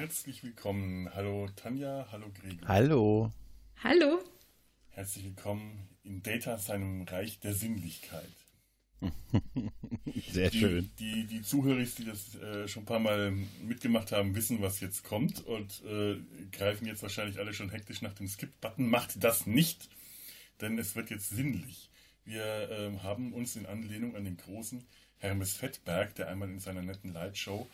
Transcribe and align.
herzlich 0.00 0.42
willkommen. 0.44 1.08
Hallo 1.14 1.48
Tanja, 1.56 2.06
hallo 2.12 2.26
Gregor. 2.38 2.68
Hallo. 2.68 3.32
Hallo. 3.82 4.22
Herzlich 4.90 5.24
willkommen 5.24 5.88
in 6.04 6.22
Data, 6.22 6.58
seinem 6.58 7.02
Reich 7.04 7.40
der 7.40 7.54
Sinnlichkeit. 7.54 8.28
Sehr 10.30 10.50
die, 10.50 10.58
schön. 10.58 10.90
Die, 10.98 11.24
die 11.24 11.40
Zuhörer, 11.40 11.82
die 11.82 12.04
das 12.04 12.34
äh, 12.34 12.68
schon 12.68 12.82
ein 12.82 12.86
paar 12.86 12.98
Mal 12.98 13.32
mitgemacht 13.66 14.12
haben, 14.12 14.34
wissen, 14.34 14.60
was 14.60 14.80
jetzt 14.80 15.02
kommt 15.02 15.40
und 15.46 15.82
äh, 15.86 16.16
greifen 16.52 16.86
jetzt 16.86 17.02
wahrscheinlich 17.02 17.38
alle 17.38 17.54
schon 17.54 17.70
hektisch 17.70 18.02
nach 18.02 18.12
dem 18.12 18.28
Skip-Button. 18.28 18.90
Macht 18.90 19.24
das 19.24 19.46
nicht, 19.46 19.88
denn 20.60 20.78
es 20.78 20.94
wird 20.94 21.08
jetzt 21.08 21.30
sinnlich. 21.30 21.88
Wir 22.26 22.44
äh, 22.44 22.98
haben 23.02 23.32
uns 23.32 23.56
in 23.56 23.64
Anlehnung 23.64 24.14
an 24.14 24.24
den 24.26 24.36
großen 24.36 24.84
Hermes 25.18 25.54
Fettberg, 25.54 26.14
der 26.16 26.28
einmal 26.28 26.50
in 26.50 26.60
seiner 26.60 26.82
netten 26.82 27.14
Lightshow 27.14 27.66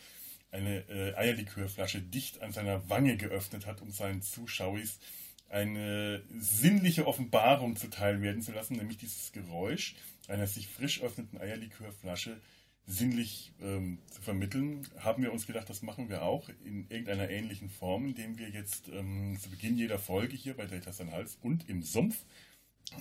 eine 0.52 0.88
äh, 0.88 1.14
Eierlikörflasche 1.14 2.00
dicht 2.00 2.42
an 2.42 2.52
seiner 2.52 2.88
Wange 2.88 3.16
geöffnet 3.16 3.66
hat, 3.66 3.80
um 3.80 3.90
seinen 3.90 4.22
Zuschauers 4.22 5.00
eine 5.48 6.22
sinnliche 6.38 7.06
Offenbarung 7.06 7.76
zuteil 7.76 8.22
werden 8.22 8.42
zu 8.42 8.52
lassen, 8.52 8.76
nämlich 8.76 8.98
dieses 8.98 9.32
Geräusch 9.32 9.94
einer 10.28 10.46
sich 10.46 10.68
frisch 10.68 11.02
öffnenden 11.02 11.40
Eierlikörflasche 11.40 12.40
sinnlich 12.86 13.52
ähm, 13.60 13.98
zu 14.10 14.22
vermitteln, 14.22 14.86
haben 14.98 15.22
wir 15.22 15.32
uns 15.32 15.46
gedacht, 15.46 15.70
das 15.70 15.82
machen 15.82 16.08
wir 16.08 16.22
auch 16.22 16.48
in 16.64 16.86
irgendeiner 16.88 17.30
ähnlichen 17.30 17.70
Form, 17.70 18.06
indem 18.06 18.38
wir 18.38 18.48
jetzt 18.48 18.88
ähm, 18.88 19.38
zu 19.40 19.50
Beginn 19.50 19.76
jeder 19.76 19.98
Folge 19.98 20.36
hier 20.36 20.54
bei 20.54 20.66
Data 20.66 20.92
San 20.92 21.12
Hals 21.12 21.38
und 21.42 21.68
im 21.68 21.82
Sumpf 21.82 22.24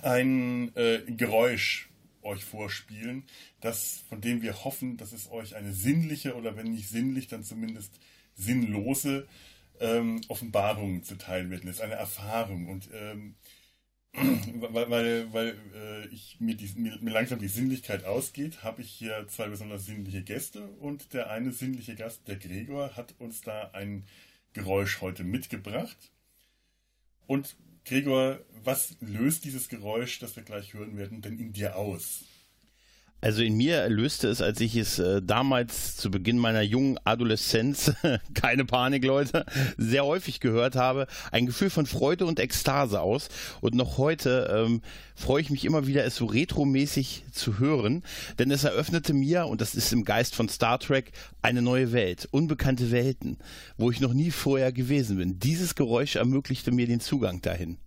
ein 0.02 0.74
äh, 0.76 1.00
Geräusch 1.08 1.88
euch 2.22 2.44
vorspielen, 2.44 3.24
das, 3.60 4.04
von 4.08 4.20
dem 4.20 4.42
wir 4.42 4.64
hoffen, 4.64 4.96
dass 4.96 5.12
es 5.12 5.30
euch 5.30 5.54
eine 5.54 5.72
sinnliche 5.72 6.34
oder 6.34 6.56
wenn 6.56 6.72
nicht 6.72 6.88
sinnlich, 6.88 7.28
dann 7.28 7.44
zumindest 7.44 7.98
sinnlose 8.34 9.26
ähm, 9.80 10.20
Offenbarung 10.28 11.02
zuteil 11.02 11.50
wird. 11.50 11.64
Ist 11.64 11.80
eine 11.80 11.94
Erfahrung 11.94 12.68
und 12.68 12.88
ähm, 12.92 13.34
weil, 14.14 14.90
weil, 14.90 15.32
weil 15.32 15.58
äh, 15.74 16.06
ich 16.08 16.36
mir, 16.38 16.54
die, 16.54 16.68
mir, 16.78 16.98
mir, 17.00 17.12
langsam 17.12 17.38
die 17.38 17.48
Sinnlichkeit 17.48 18.04
ausgeht, 18.04 18.62
habe 18.62 18.82
ich 18.82 18.90
hier 18.90 19.26
zwei 19.28 19.48
besonders 19.48 19.86
sinnliche 19.86 20.22
Gäste 20.22 20.66
und 20.66 21.14
der 21.14 21.30
eine 21.30 21.52
sinnliche 21.52 21.94
Gast, 21.94 22.28
der 22.28 22.36
Gregor, 22.36 22.94
hat 22.94 23.14
uns 23.18 23.40
da 23.40 23.70
ein 23.72 24.04
Geräusch 24.52 25.00
heute 25.00 25.24
mitgebracht. 25.24 25.96
Und 27.26 27.56
Gregor, 27.84 28.40
was 28.64 28.96
löst 29.00 29.44
dieses 29.44 29.68
Geräusch, 29.68 30.18
das 30.20 30.36
wir 30.36 30.42
gleich 30.42 30.72
hören 30.74 30.96
werden, 30.96 31.20
denn 31.20 31.38
in 31.38 31.52
dir 31.52 31.76
aus? 31.76 32.24
Also 33.22 33.42
in 33.42 33.56
mir 33.56 33.88
löste 33.88 34.26
es, 34.26 34.42
als 34.42 34.60
ich 34.60 34.74
es 34.74 34.98
äh, 34.98 35.22
damals 35.22 35.96
zu 35.96 36.10
Beginn 36.10 36.38
meiner 36.38 36.62
jungen 36.62 36.98
Adoleszenz, 37.04 37.92
keine 38.34 38.64
Panik 38.64 39.04
Leute, 39.04 39.46
sehr 39.76 40.04
häufig 40.04 40.40
gehört 40.40 40.74
habe, 40.74 41.06
ein 41.30 41.46
Gefühl 41.46 41.70
von 41.70 41.86
Freude 41.86 42.26
und 42.26 42.40
Ekstase 42.40 43.00
aus. 43.00 43.28
Und 43.60 43.76
noch 43.76 43.96
heute 43.96 44.52
ähm, 44.52 44.82
freue 45.14 45.40
ich 45.40 45.50
mich 45.50 45.64
immer 45.64 45.86
wieder, 45.86 46.04
es 46.04 46.16
so 46.16 46.24
retromäßig 46.24 47.22
zu 47.30 47.60
hören, 47.60 48.02
denn 48.40 48.50
es 48.50 48.64
eröffnete 48.64 49.14
mir, 49.14 49.46
und 49.46 49.60
das 49.60 49.76
ist 49.76 49.92
im 49.92 50.04
Geist 50.04 50.34
von 50.34 50.48
Star 50.48 50.80
Trek, 50.80 51.12
eine 51.42 51.62
neue 51.62 51.92
Welt, 51.92 52.26
unbekannte 52.32 52.90
Welten, 52.90 53.38
wo 53.76 53.92
ich 53.92 54.00
noch 54.00 54.14
nie 54.14 54.32
vorher 54.32 54.72
gewesen 54.72 55.18
bin. 55.18 55.38
Dieses 55.38 55.76
Geräusch 55.76 56.16
ermöglichte 56.16 56.72
mir 56.72 56.88
den 56.88 56.98
Zugang 56.98 57.40
dahin. 57.40 57.78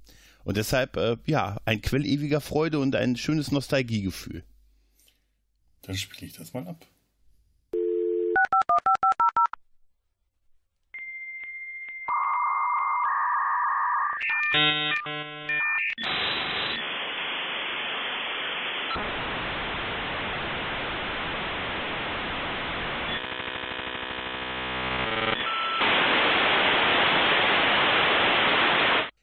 Und 0.45 0.55
deshalb, 0.55 0.95
äh, 0.95 1.17
ja, 1.25 1.57
ein 1.65 1.81
Quell 1.81 2.05
ewiger 2.05 2.39
Freude 2.39 2.79
und 2.79 2.95
ein 2.95 3.17
schönes 3.17 3.51
Nostalgiegefühl. 3.51 4.45
Dann 5.85 5.95
spiele 5.95 6.25
ich 6.25 6.33
das 6.33 6.53
mal 6.53 6.67
ab. 6.67 6.83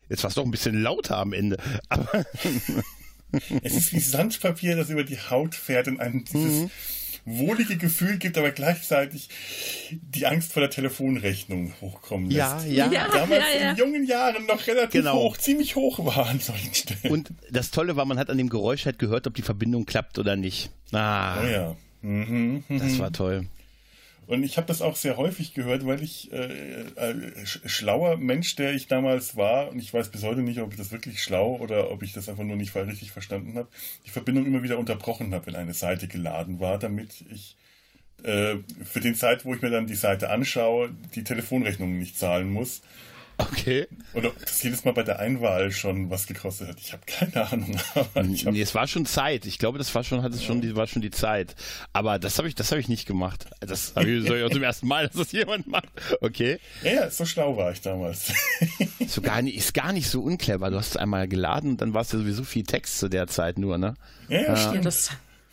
Jetzt 0.09 0.23
war 0.25 0.29
es 0.29 0.35
doch 0.35 0.45
ein 0.45 0.51
bisschen 0.51 0.83
lauter 0.83 1.17
am 1.17 1.33
Ende. 1.33 1.57
Aber 1.89 2.25
es 3.63 3.75
ist 3.75 3.93
wie 3.93 4.01
Sandpapier, 4.01 4.77
das 4.77 4.91
über 4.91 5.05
die 5.05 5.19
Haut 5.19 5.55
fährt 5.55 5.89
und 5.89 6.01
einem 6.01 6.25
dieses 6.25 6.63
mhm. 6.63 6.71
wohlige 7.25 7.77
Gefühl 7.77 8.19
gibt, 8.19 8.39
aber 8.39 8.51
gleichzeitig 8.51 9.29
die 9.91 10.27
Angst 10.27 10.53
vor 10.53 10.61
der 10.61 10.71
Telefonrechnung 10.71 11.75
hochkommen 11.81 12.31
lässt. 12.31 12.67
Ja, 12.67 12.87
ja. 12.87 12.93
ja 12.93 13.09
Damals 13.09 13.45
ja, 13.55 13.61
ja. 13.61 13.71
in 13.73 13.77
jungen 13.77 14.05
Jahren 14.07 14.47
noch 14.47 14.67
relativ 14.67 15.01
genau. 15.01 15.15
hoch, 15.15 15.37
ziemlich 15.37 15.77
hoch 15.77 16.05
war 16.05 16.27
an 16.27 16.41
solchen 16.41 16.75
Stellen. 16.75 17.13
Und 17.13 17.31
das 17.51 17.71
Tolle 17.71 17.97
war, 17.97 18.05
man 18.05 18.19
hat 18.19 18.31
an 18.31 18.39
dem 18.39 18.49
Geräusch 18.49 18.87
halt 18.87 18.99
gehört, 18.99 19.27
ob 19.27 19.35
die 19.35 19.43
Verbindung 19.43 19.87
klappt 19.87 20.19
oder 20.19 20.37
nicht. 20.37 20.71
Ah. 20.93 21.43
Oh 21.43 21.47
ja. 21.47 21.77
Mhm, 22.03 22.65
mhm. 22.69 22.79
Das 22.79 22.99
war 22.99 23.13
toll. 23.13 23.47
Und 24.27 24.45
ich 24.45 24.57
habe 24.57 24.67
das 24.67 24.83
auch 24.83 24.97
sehr 24.97 25.17
häufig 25.17 25.53
gehört, 25.53 25.85
weil 25.85 26.03
ich 26.03 26.33
äh, 26.33 26.85
schlauer 27.45 28.17
Mensch, 28.17 28.55
der 28.55 28.73
ich 28.73 28.87
damals 28.87 29.37
war, 29.37 29.71
und 29.71 29.79
ich 29.81 29.93
weiß 29.93 30.11
bis 30.11 30.23
heute 30.23 30.43
nicht, 30.43 30.61
ob 30.61 30.73
ich 30.73 30.79
das 30.79 30.93
wirklich 30.93 31.23
schlau 31.23 31.57
oder 31.57 31.91
ob 31.91 32.03
ich 32.03 32.13
das 32.13 32.29
einfach 32.29 32.45
nur 32.45 32.57
nicht 32.57 32.75
richtig 32.75 33.11
verstanden 33.11 33.59
habe, 33.59 33.69
die 34.07 34.11
Verbindung 34.11 34.47
immer 34.47 34.63
wieder 34.63 34.79
unterbrochen 34.79 35.35
habe, 35.35 35.47
wenn 35.47 35.57
eine 35.57 35.75
Seite 35.75 36.07
geladen 36.07 36.61
war, 36.61 36.79
damit 36.79 37.25
ich 37.31 37.57
äh, 38.23 38.57
für 38.85 39.01
den 39.01 39.17
Zeit, 39.17 39.45
wo 39.45 39.55
ich 39.55 39.63
mir 39.63 39.71
dann 39.71 39.87
die 39.87 39.97
Seite 39.97 40.31
anschaue, 40.31 40.91
die 41.15 41.25
Telefonrechnung 41.25 41.99
nicht 41.99 42.17
zahlen 42.17 42.51
muss. 42.51 42.83
Okay. 43.39 43.87
Oder 44.15 44.29
ob 44.29 44.39
das 44.41 44.63
jedes 44.63 44.85
Mal 44.85 44.93
bei 44.93 45.03
der 45.03 45.19
Einwahl 45.19 45.71
schon 45.73 46.11
was 46.11 46.27
gekostet 46.27 46.69
hat. 46.69 46.79
Ich 46.79 46.93
habe 46.93 47.03
keine 47.07 47.51
Ahnung. 47.51 47.77
Aber 47.95 48.23
nee, 48.23 48.61
es 48.61 48.75
war 48.75 48.87
schon 48.87 49.07
Zeit. 49.07 49.47
Ich 49.47 49.59
glaube, 49.59 49.79
das 49.79 49.95
war 49.95 50.05
schon, 50.05 50.23
hat 50.23 50.33
es 50.33 50.41
ja. 50.41 50.47
schon, 50.47 50.61
die 50.61 50.77
war 50.77 50.87
schon 50.87 51.03
die 51.03 51.11
Zeit. 51.11 51.55
Aber 51.93 52.19
das 52.19 52.39
habe 52.39 52.49
ich, 52.49 52.55
das 52.55 52.71
habe 52.71 52.81
ich 52.81 52.89
nicht 52.89 53.07
gemacht. 53.07 53.47
Das 53.61 53.95
habe 53.97 54.11
ich, 54.11 54.25
ich 54.25 54.43
auch 54.43 54.51
zum 54.51 54.63
ersten 54.63 54.87
Mal, 54.87 55.07
dass 55.09 55.17
das 55.17 55.33
jemand 55.33 55.67
macht. 55.67 55.89
Okay. 56.21 56.59
Ja, 56.83 56.93
ja, 56.93 57.11
so 57.11 57.25
schlau 57.25 57.57
war 57.57 57.73
ich 57.73 57.81
damals. 57.81 58.33
so 59.07 59.21
gar 59.21 59.43
nicht, 59.43 59.57
ist 59.57 59.75
gar 59.75 59.93
nicht 59.93 60.09
so 60.09 60.23
unclever. 60.23 60.71
Du 60.71 60.77
hast 60.77 60.91
es 60.91 60.97
einmal 60.97 61.29
geladen 61.29 61.71
und 61.71 61.81
dann 61.81 61.95
war 61.95 62.03
es 62.03 62.13
ja 62.13 62.19
sowieso 62.19 62.45
viel 62.45 62.65
Text 62.65 62.99
zu 62.99 63.09
der 63.09 63.27
Zeit 63.27 63.59
nur, 63.59 63.79
ne? 63.79 63.95
Ja, 64.29 64.43
ja, 64.43 64.57
stimmt. 64.57 64.77
Ja, 64.77 64.81
das 64.83 65.11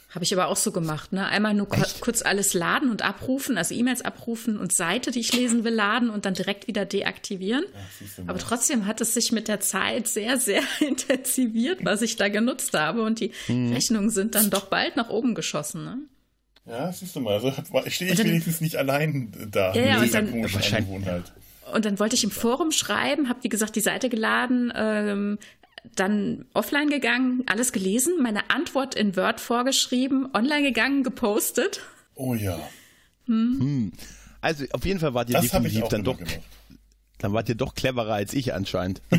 habe 0.10 0.26
ich 0.26 0.34
aber 0.34 0.48
auch 0.48 0.56
so 0.56 0.72
gemacht. 0.72 1.14
Ne? 1.14 1.28
Einmal 1.28 1.54
nur 1.54 1.72
Echt? 1.72 2.02
kurz 2.02 2.24
alles 2.24 2.54
laden 2.54 2.90
und 2.90 3.04
abrufen, 3.04 3.58
also 3.58 3.76
E-Mails 3.76 4.02
abrufen 4.02 4.58
und 4.58 4.74
Seite, 4.74 5.12
die 5.12 5.20
ich 5.20 5.34
lesen 5.34 5.64
will, 5.64 5.74
laden 5.74 6.10
und 6.10 6.26
dann 6.26 6.34
direkt 6.34 6.68
wieder 6.68 6.86
deaktivieren. 6.86 7.64
Ach, 7.74 8.20
aber 8.28 8.40
trotzdem 8.40 8.88
hat 8.88 9.02
es 9.02 9.14
sich 9.14 9.32
mit 9.32 9.48
der 9.48 9.60
Zeit 9.60 10.08
sehr, 10.08 10.38
sehr 10.38 10.64
intensiviert, 10.80 11.86
was 11.86 12.02
ich 12.02 12.16
da 12.16 12.28
genutzt 12.28 12.74
habe. 12.74 13.04
Und 13.04 13.20
die 13.20 13.32
hm. 13.46 13.72
Rechnungen 13.72 14.10
sind 14.10 14.34
dann 14.34 14.50
doch 14.50 14.66
bald 14.66 14.96
nach 14.96 15.10
oben 15.10 15.36
geschossen. 15.36 15.84
Ne? 15.84 15.98
Ja, 16.66 16.92
siehst 16.92 17.16
du 17.16 17.20
mal, 17.20 17.36
also 17.36 17.52
stehe 17.88 18.12
ich 18.12 18.18
dann, 18.18 18.28
wenigstens 18.28 18.62
nicht 18.62 18.78
allein 18.78 19.32
da 19.52 19.74
ja, 19.74 20.00
mit 20.00 20.08
dieser 20.08 20.24
komischen 20.24 20.76
Angewohnheit. 20.76 21.32
Und 21.74 21.86
dann 21.86 22.00
wollte 22.00 22.16
ich 22.16 22.24
im 22.24 22.32
Forum 22.32 22.72
schreiben, 22.72 23.30
habe 23.30 23.44
wie 23.44 23.50
gesagt 23.50 23.76
die 23.76 23.82
Seite 23.82 24.10
geladen, 24.10 24.74
ähm, 24.76 25.38
dann 25.96 26.46
offline 26.54 26.90
gegangen, 26.90 27.44
alles 27.48 27.72
gelesen, 27.72 28.22
meine 28.22 28.50
Antwort 28.50 28.96
in 28.96 29.16
Word 29.16 29.40
vorgeschrieben, 29.40 30.30
online 30.34 30.64
gegangen, 30.64 31.04
gepostet. 31.04 31.82
Oh 32.16 32.34
ja. 32.34 32.60
Hm. 33.26 33.60
Hm. 33.60 33.92
Also 34.42 34.66
auf 34.72 34.86
jeden 34.86 35.00
Fall 35.00 35.14
wart 35.14 35.30
ihr 35.30 35.34
das 35.34 35.44
definitiv 35.44 35.88
dann 35.90 36.04
doch. 36.04 36.18
Gemacht. 36.18 36.40
Dann 37.20 37.34
wart 37.34 37.50
ihr 37.50 37.56
doch 37.56 37.76
cleverer 37.76 38.14
als 38.14 38.34
ich 38.34 38.54
anscheinend. 38.54 39.02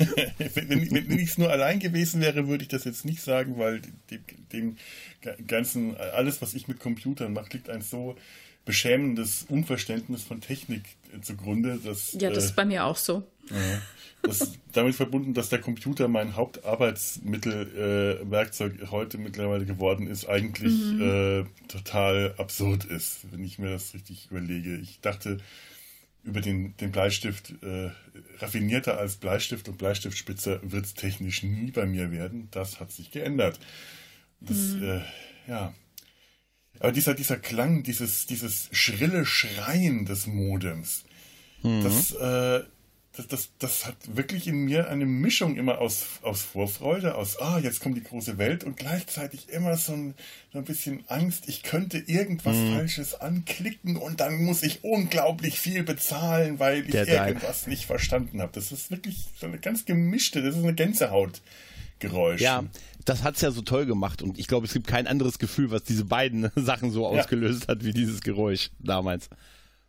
wenn, 0.54 0.90
wenn, 0.90 1.08
wenn 1.08 1.18
ich 1.18 1.30
es 1.30 1.38
nur 1.38 1.50
allein 1.50 1.78
gewesen 1.78 2.20
wäre, 2.20 2.48
würde 2.48 2.62
ich 2.62 2.68
das 2.68 2.84
jetzt 2.84 3.04
nicht 3.04 3.22
sagen, 3.22 3.58
weil 3.58 3.82
dem, 4.10 4.24
dem 4.52 4.76
ganzen, 5.46 5.96
alles, 5.96 6.40
was 6.42 6.54
ich 6.54 6.68
mit 6.68 6.80
Computern 6.80 7.32
mache, 7.32 7.50
liegt 7.52 7.70
ein 7.70 7.82
so 7.82 8.16
beschämendes 8.64 9.44
Unverständnis 9.48 10.22
von 10.22 10.40
Technik 10.40 10.82
zugrunde. 11.22 11.78
Dass, 11.84 12.12
ja, 12.12 12.30
das 12.30 12.44
äh, 12.44 12.46
ist 12.48 12.56
bei 12.56 12.64
mir 12.64 12.84
auch 12.84 12.96
so. 12.96 13.22
Ja, 13.50 13.82
das, 14.22 14.52
damit 14.72 14.94
verbunden, 14.94 15.34
dass 15.34 15.48
der 15.48 15.60
Computer 15.60 16.08
mein 16.08 16.36
Hauptarbeitsmittel, 16.36 18.20
äh, 18.22 18.30
Werkzeug 18.30 18.90
heute 18.90 19.18
mittlerweile 19.18 19.64
geworden 19.64 20.06
ist, 20.06 20.28
eigentlich 20.28 20.74
mhm. 20.74 21.00
äh, 21.00 21.66
total 21.68 22.34
absurd 22.36 22.84
ist, 22.84 23.20
wenn 23.32 23.42
ich 23.44 23.58
mir 23.58 23.70
das 23.70 23.94
richtig 23.94 24.28
überlege. 24.30 24.76
Ich 24.76 25.00
dachte, 25.00 25.38
über 26.22 26.40
den, 26.40 26.76
den 26.76 26.92
Bleistift, 26.92 27.54
äh, 27.62 27.90
raffinierter 28.38 28.98
als 28.98 29.16
Bleistift 29.16 29.68
und 29.68 29.78
Bleistiftspitzer 29.78 30.60
wird 30.62 30.84
es 30.84 30.94
technisch 30.94 31.42
nie 31.42 31.70
bei 31.70 31.86
mir 31.86 32.10
werden. 32.10 32.48
Das 32.50 32.78
hat 32.78 32.92
sich 32.92 33.10
geändert. 33.10 33.58
Das, 34.40 34.56
mhm. 34.56 34.82
äh, 34.82 35.00
ja, 35.48 35.74
aber 36.80 36.92
dieser, 36.92 37.14
dieser 37.14 37.36
Klang, 37.36 37.82
dieses, 37.82 38.26
dieses 38.26 38.68
schrille 38.72 39.24
Schreien 39.26 40.06
des 40.06 40.26
Modems, 40.26 41.04
mhm. 41.62 41.84
das, 41.84 42.12
äh, 42.12 42.64
das, 43.12 43.26
das, 43.26 43.50
das 43.58 43.86
hat 43.86 43.96
wirklich 44.16 44.46
in 44.46 44.64
mir 44.64 44.88
eine 44.88 45.04
Mischung 45.04 45.56
immer 45.56 45.78
aus, 45.78 46.06
aus 46.22 46.42
Vorfreude, 46.42 47.16
aus, 47.16 47.38
ah, 47.40 47.58
jetzt 47.58 47.80
kommt 47.80 47.96
die 47.96 48.02
große 48.02 48.38
Welt 48.38 48.64
und 48.64 48.76
gleichzeitig 48.76 49.48
immer 49.50 49.76
so 49.76 49.92
ein, 49.92 50.14
so 50.52 50.58
ein 50.58 50.64
bisschen 50.64 51.04
Angst, 51.08 51.48
ich 51.48 51.62
könnte 51.62 51.98
irgendwas 51.98 52.56
mhm. 52.56 52.74
Falsches 52.74 53.20
anklicken 53.20 53.96
und 53.96 54.20
dann 54.20 54.42
muss 54.44 54.62
ich 54.62 54.82
unglaublich 54.82 55.60
viel 55.60 55.82
bezahlen, 55.82 56.60
weil 56.60 56.84
ich 56.84 56.92
Der 56.92 57.06
irgendwas 57.06 57.62
Teil. 57.64 57.70
nicht 57.70 57.84
verstanden 57.84 58.40
habe. 58.40 58.52
Das 58.54 58.72
ist 58.72 58.90
wirklich 58.90 59.26
so 59.38 59.46
eine 59.46 59.58
ganz 59.58 59.84
gemischte, 59.84 60.40
das 60.40 60.56
ist 60.56 60.62
eine 60.62 60.74
Gänsehautgeräusch. 60.74 62.40
Ja, 62.40 62.64
das 63.04 63.22
hat's 63.22 63.40
ja 63.40 63.50
so 63.50 63.62
toll 63.62 63.86
gemacht 63.86 64.22
und 64.22 64.38
ich 64.38 64.46
glaube, 64.46 64.66
es 64.66 64.72
gibt 64.72 64.86
kein 64.86 65.06
anderes 65.06 65.38
Gefühl, 65.38 65.70
was 65.70 65.82
diese 65.82 66.04
beiden 66.04 66.50
Sachen 66.56 66.90
so 66.90 67.02
ja. 67.02 67.20
ausgelöst 67.20 67.68
hat, 67.68 67.84
wie 67.84 67.92
dieses 67.92 68.20
Geräusch 68.20 68.70
damals. 68.78 69.28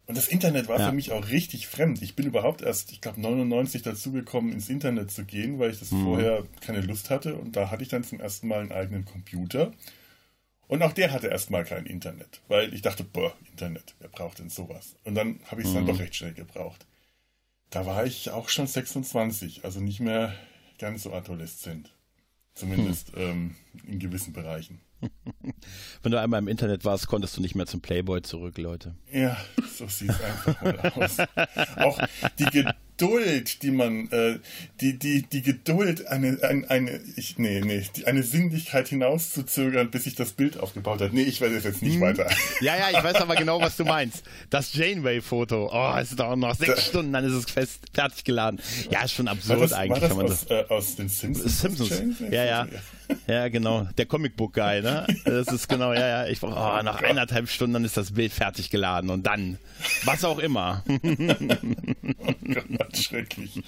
Und 0.08 0.18
das 0.18 0.28
Internet 0.28 0.68
war 0.68 0.80
ja. 0.80 0.90
für 0.90 0.96
mich 0.96 1.12
auch 1.12 1.30
richtig 1.30 1.68
fremd. 1.68 2.02
Ich 2.02 2.16
bin 2.16 2.26
überhaupt 2.26 2.62
erst, 2.62 2.92
ich 2.92 3.00
glaube, 3.00 3.22
99 3.22 3.82
dazugekommen, 3.82 4.52
ins 4.52 4.68
Internet 4.68 5.10
zu 5.10 5.24
gehen, 5.24 5.58
weil 5.58 5.72
ich 5.72 5.80
das 5.80 5.92
mhm. 5.92 6.04
vorher 6.04 6.44
keine 6.60 6.82
Lust 6.82 7.10
hatte. 7.10 7.36
Und 7.36 7.56
da 7.56 7.72
hatte 7.72 7.84
ich 7.84 7.90
dann 7.90 8.04
zum 8.04 8.20
ersten 8.20 8.48
Mal 8.48 8.60
einen 8.60 8.74
eigenen 8.74 9.06
Computer. 9.06 9.72
Und 10.68 10.82
auch 10.84 10.92
der 10.94 11.12
hatte 11.12 11.28
erstmal 11.28 11.66
kein 11.66 11.86
Internet, 11.86 12.42
weil 12.48 12.74
ich 12.74 12.82
dachte, 12.82 13.04
boah, 13.04 13.34
Internet, 13.52 13.94
wer 14.00 14.10
braucht 14.10 14.40
denn 14.40 14.50
sowas? 14.50 14.96
Und 15.04 15.16
dann 15.16 15.40
habe 15.46 15.62
ich 15.62 15.68
es 15.68 15.74
mhm. 15.74 15.78
dann 15.78 15.88
doch 15.88 16.00
recht 16.00 16.16
schnell 16.16 16.34
gebraucht. 16.34 16.86
Da 17.70 17.86
war 17.86 18.06
ich 18.06 18.32
auch 18.32 18.50
schon 18.50 18.68
26, 18.68 19.64
also 19.64 19.80
nicht 19.80 20.02
mehr 20.02 20.36
ganz 20.78 21.04
so 21.04 21.14
adoleszent. 21.14 21.90
Zumindest 22.54 23.14
hm. 23.14 23.22
ähm, 23.22 23.56
in 23.88 24.00
gewissen 24.00 24.34
Bereichen. 24.34 24.82
Wenn 26.04 26.12
du 26.12 26.20
einmal 26.20 26.40
im 26.40 26.48
Internet 26.48 26.86
warst, 26.86 27.08
konntest 27.08 27.38
du 27.38 27.42
nicht 27.42 27.56
mehr 27.56 27.66
zum 27.66 27.82
Playboy 27.82 28.22
zurück, 28.22 28.58
Leute. 28.58 28.96
Ja, 29.12 29.38
so 29.76 29.88
sieht 29.88 30.12
es 30.12 30.22
einfach 30.22 30.62
mal 30.62 30.80
aus. 30.92 31.18
Auch 31.78 32.00
die 32.38 32.46
Geduld, 33.02 33.64
die 33.64 33.72
man, 33.72 34.12
äh, 34.12 34.38
die, 34.80 34.98
die, 35.00 35.24
die 35.24 35.42
Geduld, 35.42 36.08
eine, 36.08 36.38
eine, 36.44 36.70
eine 36.70 37.02
ich, 37.16 37.40
nee, 37.40 37.60
nee, 37.62 37.84
die, 37.96 38.06
eine 38.06 38.22
Sinnlichkeit 38.22 38.90
hinauszuzögern, 38.90 39.90
bis 39.90 40.04
sich 40.04 40.14
das 40.14 40.34
Bild 40.34 40.60
aufgebaut 40.60 41.02
hat. 41.02 41.12
Nee, 41.12 41.24
ich 41.24 41.42
weiß 41.42 41.52
jetzt 41.64 41.82
nicht 41.82 41.96
hm. 41.96 42.02
weiter. 42.02 42.28
Ja, 42.62 42.76
ja, 42.78 42.92
ich 42.92 43.04
weiß 43.04 43.16
aber 43.16 43.36
genau, 43.36 43.60
was 43.60 43.76
du 43.76 43.86
meinst. 43.86 44.24
Das 44.52 44.74
Janeway-Foto. 44.74 45.72
Oh, 45.74 45.98
es 45.98 46.16
dauert 46.16 46.38
noch 46.38 46.56
sechs 46.56 46.76
da, 46.76 46.82
Stunden, 46.82 47.14
dann 47.14 47.26
ist 47.26 47.34
es 47.34 47.50
fest, 47.50 47.80
fertig 47.92 48.24
geladen. 48.24 48.60
Ja, 48.92 49.04
ist 49.04 49.14
schon 49.14 49.28
absurd 49.28 49.62
das, 49.62 49.74
eigentlich. 49.74 50.02
War 50.04 50.24
das 50.24 50.44
aus, 50.44 50.52
äh, 50.52 50.66
aus 50.70 50.96
den 50.96 51.10
Simpsons? 51.10 51.62
Simpsons. 51.62 52.20
Ja, 52.30 52.44
ja. 52.44 52.44
Ja, 52.44 52.68
genau. 53.50 53.88
Der 53.98 54.06
Comicbook-Guy, 54.06 54.82
ne? 54.82 55.08
Das 55.26 55.48
ist 55.48 55.68
genau, 55.68 55.94
ja, 55.94 56.08
ja. 56.08 56.28
Ich 56.28 56.40
brauche, 56.40 56.54
oh, 56.54 56.84
nach 56.84 57.02
eineinhalb 57.02 57.50
Stunden, 57.50 57.74
dann 57.74 57.86
ist 57.86 57.98
das 57.98 58.14
Bild 58.14 58.32
fertig 58.32 58.70
geladen 58.70 59.10
und 59.10 59.24
dann, 59.26 59.58
was 60.06 60.24
auch 60.24 60.40
immer. 60.40 60.84
oh 60.88 62.34
Gott, 62.78 62.98
schrecklich. 62.98 63.62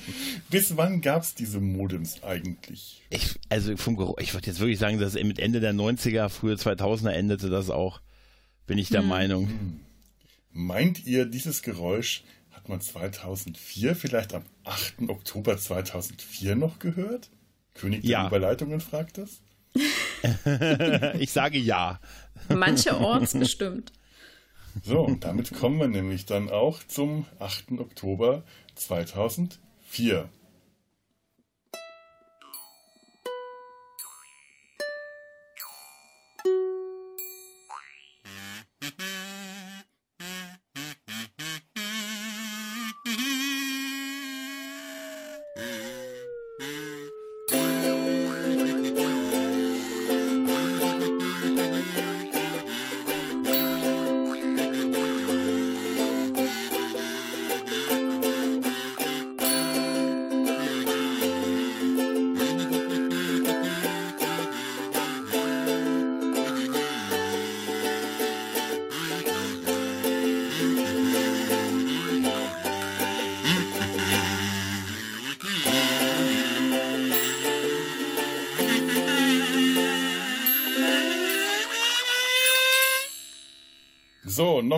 Bis 0.49 0.77
wann 0.77 1.01
gab 1.01 1.23
es 1.23 1.35
diese 1.35 1.59
Modems 1.59 2.23
eigentlich? 2.23 3.01
Ich, 3.09 3.39
also 3.49 3.77
vom 3.77 3.95
Geruch, 3.95 4.17
ich 4.19 4.33
würde 4.33 4.47
jetzt 4.47 4.59
wirklich 4.59 4.79
sagen, 4.79 4.99
dass 4.99 5.13
mit 5.13 5.39
Ende 5.39 5.59
der 5.59 5.73
90er, 5.73 6.29
frühe 6.29 6.55
2000er 6.55 7.11
endete 7.11 7.49
das 7.49 7.69
auch, 7.69 8.01
bin 8.67 8.77
ich 8.77 8.89
der 8.89 9.01
hm. 9.01 9.07
Meinung. 9.07 9.47
Hm. 9.47 9.79
Meint 10.51 11.05
ihr, 11.05 11.25
dieses 11.25 11.63
Geräusch 11.63 12.23
hat 12.51 12.69
man 12.69 12.79
2004, 12.79 13.95
vielleicht 13.95 14.33
am 14.33 14.43
8. 14.63 15.09
Oktober 15.09 15.57
2004 15.57 16.55
noch 16.55 16.79
gehört? 16.79 17.29
König 17.73 18.01
der 18.01 18.09
ja. 18.09 18.27
Überleitungen 18.27 18.81
fragt 18.81 19.17
das? 19.17 19.41
ich 21.19 21.31
sage 21.31 21.57
ja. 21.57 21.99
Mancherorts 22.49 23.33
bestimmt. 23.33 23.91
So, 24.83 25.01
und 25.01 25.23
damit 25.23 25.53
kommen 25.53 25.79
wir 25.79 25.87
nämlich 25.87 26.25
dann 26.25 26.49
auch 26.49 26.81
zum 26.83 27.25
8. 27.39 27.73
Oktober 27.79 28.43
2004. 28.75 30.29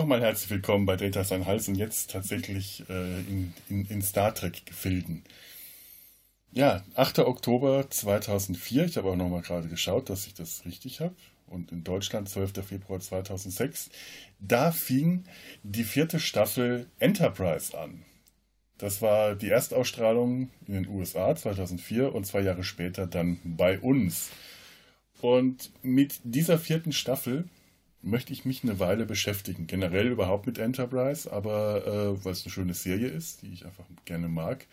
nochmal 0.06 0.22
herzlich 0.22 0.50
willkommen 0.50 0.86
bei 0.86 0.94
Data 0.94 1.24
Sein 1.24 1.46
Hals 1.46 1.66
und 1.66 1.74
jetzt 1.74 2.12
tatsächlich 2.12 2.84
äh, 2.88 3.18
in, 3.22 3.52
in, 3.68 3.86
in, 3.86 4.02
Star 4.02 4.32
Trek-Gefilden. 4.32 5.24
Ja, 6.52 6.84
8. 6.94 7.18
Oktober 7.18 7.90
2004, 7.90 8.84
ich 8.84 8.96
habe 8.98 9.10
auch 9.10 9.16
nochmal 9.16 9.42
gerade 9.42 9.66
geschaut, 9.66 10.08
dass 10.08 10.28
ich 10.28 10.34
das 10.34 10.64
richtig 10.64 11.00
habe. 11.00 11.16
Und 11.48 11.72
in 11.72 11.82
Deutschland 11.82 12.28
12. 12.28 12.64
Februar 12.64 13.00
2006. 13.00 13.90
Da 14.38 14.70
fing 14.70 15.24
die 15.64 15.82
vierte 15.82 16.20
Staffel 16.20 16.86
Enterprise 17.00 17.76
an. 17.76 18.04
Das 18.78 19.02
war 19.02 19.34
die 19.34 19.48
Erstausstrahlung 19.48 20.50
in 20.68 20.74
den 20.74 20.86
USA 20.86 21.34
2004 21.34 22.14
und 22.14 22.26
zwei 22.26 22.42
Jahre 22.42 22.62
später 22.62 23.08
dann 23.08 23.40
bei 23.42 23.80
uns. 23.80 24.30
Und 25.20 25.72
mit 25.82 26.20
dieser 26.22 26.60
vierten 26.60 26.92
Staffel 26.92 27.48
möchte 28.02 28.32
ich 28.32 28.44
mich 28.44 28.62
eine 28.62 28.78
Weile 28.78 29.06
beschäftigen. 29.06 29.66
Generell 29.66 30.08
überhaupt 30.08 30.46
mit 30.46 30.58
Enterprise, 30.58 31.30
aber 31.30 31.86
äh, 31.86 32.24
weil 32.24 32.32
es 32.32 32.44
eine 32.44 32.52
schöne 32.52 32.74
Serie 32.74 33.08
ist, 33.08 33.42
die 33.42 33.52
ich 33.52 33.64
einfach 33.64 33.84
gerne 34.04 34.28
mag. 34.28 34.66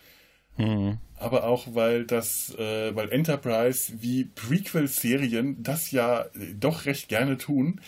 Mhm. 0.56 0.98
Aber 1.16 1.44
auch 1.44 1.74
weil 1.74 2.04
das, 2.04 2.54
äh, 2.56 2.94
weil 2.94 3.10
Enterprise 3.10 3.92
wie 4.00 4.24
Prequel-Serien 4.24 5.62
das 5.62 5.90
ja 5.90 6.26
doch 6.58 6.86
recht 6.86 7.08
gerne 7.08 7.36
tun, 7.36 7.80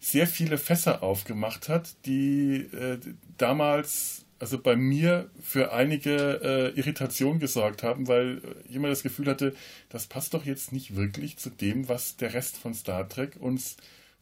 sehr 0.00 0.26
viele 0.26 0.58
Fässer 0.58 1.02
aufgemacht 1.02 1.68
hat, 1.68 1.96
die 2.06 2.68
äh, 2.72 2.98
damals 3.36 4.24
also 4.38 4.56
bei 4.56 4.76
mir 4.76 5.30
für 5.40 5.72
einige 5.72 6.40
äh, 6.42 6.78
Irritation 6.78 7.40
gesorgt 7.40 7.82
haben, 7.82 8.06
weil 8.06 8.40
immer 8.72 8.88
das 8.88 9.02
Gefühl 9.02 9.26
hatte, 9.26 9.52
das 9.88 10.06
passt 10.06 10.32
doch 10.32 10.44
jetzt 10.46 10.72
nicht 10.72 10.94
wirklich 10.94 11.38
zu 11.38 11.50
dem, 11.50 11.88
was 11.88 12.16
der 12.16 12.34
Rest 12.34 12.56
von 12.56 12.72
Star 12.72 13.08
Trek 13.08 13.36
uns 13.40 13.74
äh, 13.74 13.76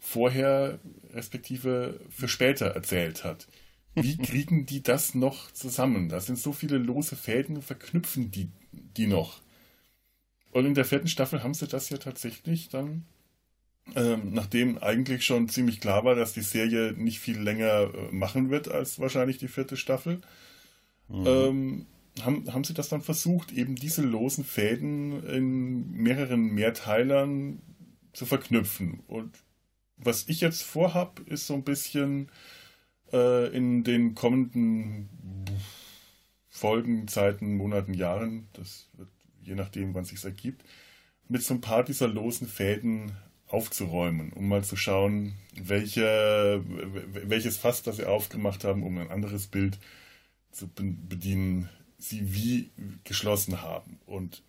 vorher 0.07 0.79
respektive 1.13 2.01
für 2.11 2.29
später 2.29 2.67
erzählt 2.67 3.25
hat. 3.25 3.49
Wie 3.95 4.17
kriegen 4.29 4.65
die 4.65 4.83
das 4.83 5.15
noch 5.15 5.51
zusammen? 5.51 6.09
Da 6.09 6.21
sind 6.21 6.39
so 6.39 6.53
viele 6.53 6.79
lose 6.79 7.17
Fäden, 7.17 7.61
verknüpfen 7.61 8.31
die 8.31 8.49
die 8.73 9.09
noch? 9.09 9.41
Und 10.53 10.65
in 10.65 10.75
der 10.75 10.85
vierten 10.85 11.09
Staffel 11.09 11.43
haben 11.43 11.55
sie 11.55 11.67
das 11.67 11.91
ja 11.91 11.99
tatsächlich 11.99 12.69
dann, 12.69 13.05
ähm, 13.95 14.33
nachdem 14.33 14.79
eigentlich 14.79 15.25
schon 15.25 15.49
ziemlich 15.49 15.81
klar 15.81 16.05
war, 16.05 16.15
dass 16.15 16.33
die 16.33 16.41
Serie 16.41 16.93
nicht 16.93 17.19
viel 17.19 17.39
länger 17.39 17.93
äh, 17.93 18.13
machen 18.13 18.51
wird 18.51 18.69
als 18.69 19.01
wahrscheinlich 19.01 19.39
die 19.39 19.49
vierte 19.49 19.77
Staffel, 19.77 20.21
mhm. 21.09 21.27
ähm, 21.27 21.87
haben, 22.23 22.53
haben 22.53 22.65
sie 22.65 22.75
das 22.75 22.89
dann 22.89 23.03
versucht, 23.03 23.53
eben 23.53 23.75
diese 23.75 24.03
losen 24.03 24.45
Fäden 24.45 25.25
in 25.25 25.91
mehreren 25.91 26.47
Mehrteilern 26.55 27.61
zu 28.13 28.25
verknüpfen. 28.25 29.01
Und 29.09 29.31
was 29.97 30.29
ich 30.29 30.41
jetzt 30.41 30.63
vorhab, 30.63 31.21
ist 31.21 31.47
so 31.47 31.55
ein 31.55 31.65
bisschen 31.65 32.31
äh, 33.13 33.55
in 33.55 33.85
den 33.85 34.15
kommenden 34.15 35.09
Folgen, 36.49 37.09
Zeiten, 37.09 37.57
Monaten, 37.57 37.95
Jahren, 37.95 38.49
das 38.53 38.89
wird 38.95 39.09
je 39.47 39.55
nachdem, 39.55 39.95
wann 39.95 40.05
sich 40.05 40.23
ergibt, 40.25 40.65
mit 41.29 41.43
so 41.43 41.55
ein 41.55 41.61
paar 41.61 41.85
dieser 41.85 42.09
losen 42.09 42.49
Fäden 42.49 43.13
aufzuräumen, 43.47 44.33
um 44.33 44.49
mal 44.49 44.65
zu 44.65 44.77
schauen, 44.77 45.35
welche, 45.55 46.63
welches 47.13 47.57
Fass, 47.57 47.83
das 47.83 47.97
sie 47.97 48.07
aufgemacht 48.07 48.65
haben, 48.65 48.83
um 48.83 48.99
ein 48.99 49.11
anderes 49.11 49.47
Bild 49.47 49.79
zu 50.51 50.69
bedienen, 50.69 51.69
sie 51.99 52.35
wie 52.35 52.71
geschlossen 53.05 53.63
haben. 53.63 54.01
Und 54.05 54.43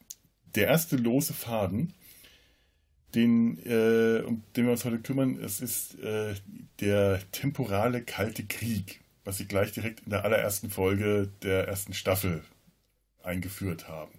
der 0.55 0.67
erste 0.67 0.95
lose 0.95 1.33
Faden 1.33 1.93
den, 3.17 3.57
äh, 3.65 4.21
um 4.21 4.43
den 4.55 4.65
wir 4.65 4.71
uns 4.73 4.85
heute 4.85 4.99
kümmern, 4.99 5.39
es 5.43 5.59
ist 5.59 5.99
äh, 5.99 6.35
der 6.79 7.19
temporale 7.31 8.03
Kalte 8.03 8.45
Krieg, 8.45 9.01
was 9.23 9.39
sie 9.39 9.47
gleich 9.47 9.71
direkt 9.71 10.01
in 10.01 10.11
der 10.11 10.23
allerersten 10.23 10.69
Folge 10.69 11.31
der 11.41 11.67
ersten 11.67 11.95
Staffel 11.95 12.43
eingeführt 13.23 13.87
haben. 13.87 14.11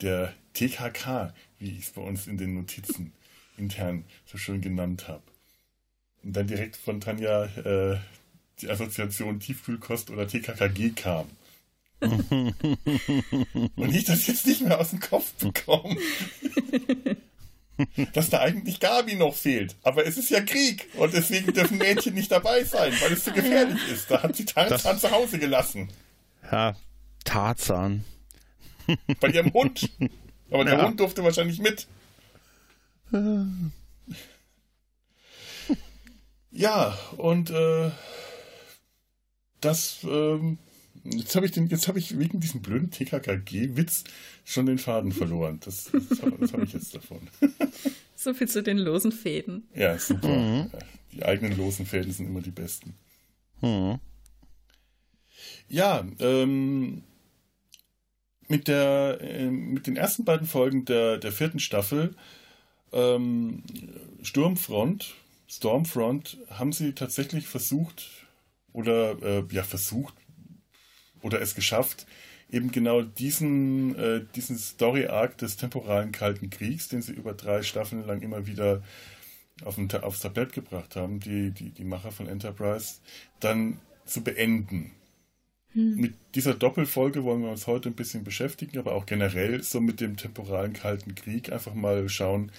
Der 0.00 0.34
TKK, 0.54 1.32
wie 1.60 1.70
ich 1.70 1.84
es 1.84 1.90
bei 1.90 2.02
uns 2.02 2.26
in 2.26 2.36
den 2.36 2.54
Notizen 2.54 3.12
intern 3.56 4.04
so 4.26 4.38
schön 4.38 4.60
genannt 4.60 5.06
habe. 5.06 5.22
Und 6.24 6.34
dann 6.34 6.48
direkt 6.48 6.74
von 6.74 7.00
Tanja 7.00 7.44
äh, 7.44 7.98
die 8.60 8.68
Assoziation 8.68 9.38
Tiefkühlkost 9.38 10.10
oder 10.10 10.26
TKKG 10.26 10.90
kam. 10.90 11.28
Und 12.00 13.94
ich 13.94 14.04
das 14.04 14.26
jetzt 14.26 14.46
nicht 14.46 14.62
mehr 14.62 14.80
aus 14.80 14.90
dem 14.90 14.98
Kopf 15.00 15.32
bekomme. 15.34 15.96
dass 18.12 18.30
da 18.30 18.40
eigentlich 18.40 18.80
Gabi 18.80 19.14
noch 19.14 19.34
fehlt. 19.34 19.76
Aber 19.82 20.06
es 20.06 20.16
ist 20.16 20.30
ja 20.30 20.40
Krieg 20.40 20.88
und 20.96 21.12
deswegen 21.14 21.52
dürfen 21.52 21.78
Mädchen 21.78 22.14
nicht 22.14 22.30
dabei 22.30 22.64
sein, 22.64 22.92
weil 23.00 23.12
es 23.12 23.24
zu 23.24 23.32
gefährlich 23.32 23.80
ist. 23.92 24.10
Da 24.10 24.22
hat 24.22 24.36
sie 24.36 24.44
Tarzan 24.44 24.98
zu 24.98 25.10
Hause 25.10 25.38
gelassen. 25.38 25.90
Ja, 26.50 26.74
Tarzan. 27.24 28.04
Bei 29.20 29.28
ihrem 29.28 29.52
Hund. 29.52 29.90
Aber 30.50 30.64
der 30.64 30.78
ja. 30.78 30.86
Hund 30.86 30.98
durfte 30.98 31.22
wahrscheinlich 31.22 31.58
mit. 31.58 31.86
Ja, 36.50 36.98
und 37.16 37.50
äh, 37.50 37.90
das 39.60 39.98
ähm, 40.04 40.58
Jetzt 41.12 41.34
habe 41.36 41.46
ich, 41.46 41.52
den, 41.52 41.68
jetzt 41.68 41.88
hab 41.88 41.96
ich 41.96 42.18
wegen 42.18 42.40
diesem 42.40 42.62
blöden 42.62 42.90
TKKG-Witz 42.90 44.04
schon 44.44 44.66
den 44.66 44.78
Faden 44.78 45.12
verloren. 45.12 45.60
Das, 45.64 45.90
das 45.92 46.22
habe 46.22 46.46
hab 46.46 46.62
ich 46.62 46.72
jetzt 46.72 46.94
davon. 46.94 47.20
So 48.20 48.34
viel 48.34 48.48
zu 48.48 48.64
den 48.64 48.78
losen 48.78 49.12
Fäden. 49.12 49.68
Ja, 49.76 49.96
super. 49.96 50.26
Mhm. 50.26 50.72
Die 51.12 51.24
eigenen 51.24 51.56
losen 51.56 51.86
Fäden 51.86 52.12
sind 52.12 52.26
immer 52.26 52.40
die 52.40 52.50
besten. 52.50 52.94
Mhm. 53.60 54.00
Ja, 55.68 56.04
ähm, 56.18 57.04
mit, 58.48 58.66
der, 58.66 59.18
äh, 59.20 59.48
mit 59.48 59.86
den 59.86 59.94
ersten 59.94 60.24
beiden 60.24 60.48
Folgen 60.48 60.84
der, 60.84 61.18
der 61.18 61.30
vierten 61.30 61.60
Staffel 61.60 62.16
ähm, 62.92 63.62
Sturmfront, 64.22 65.14
Stormfront, 65.46 66.38
haben 66.50 66.72
sie 66.72 66.94
tatsächlich 66.94 67.46
versucht, 67.46 68.08
oder 68.72 69.22
äh, 69.22 69.44
ja, 69.50 69.62
versucht, 69.62 70.14
oder 71.22 71.40
es 71.40 71.54
geschafft, 71.54 72.06
eben 72.50 72.70
genau 72.70 73.02
diesen, 73.02 73.96
äh, 73.96 74.24
diesen 74.34 74.58
Story-Arc 74.58 75.38
des 75.38 75.56
temporalen 75.56 76.12
Kalten 76.12 76.50
Kriegs, 76.50 76.88
den 76.88 77.02
sie 77.02 77.12
über 77.12 77.34
drei 77.34 77.62
Staffeln 77.62 78.06
lang 78.06 78.22
immer 78.22 78.46
wieder 78.46 78.82
auf 79.64 79.76
ein, 79.76 79.90
aufs 80.02 80.20
Tablett 80.20 80.52
gebracht 80.52 80.96
haben, 80.96 81.20
die, 81.20 81.50
die, 81.50 81.70
die 81.70 81.84
Macher 81.84 82.12
von 82.12 82.28
Enterprise, 82.28 82.96
dann 83.40 83.80
zu 84.04 84.22
beenden. 84.22 84.92
Hm. 85.72 85.96
Mit 85.96 86.14
dieser 86.34 86.54
Doppelfolge 86.54 87.24
wollen 87.24 87.42
wir 87.42 87.50
uns 87.50 87.66
heute 87.66 87.90
ein 87.90 87.94
bisschen 87.94 88.24
beschäftigen, 88.24 88.78
aber 88.78 88.94
auch 88.94 89.06
generell 89.06 89.62
so 89.62 89.80
mit 89.80 90.00
dem 90.00 90.16
temporalen 90.16 90.72
Kalten 90.72 91.14
Krieg 91.14 91.52
einfach 91.52 91.74
mal 91.74 92.08
schauen, 92.08 92.50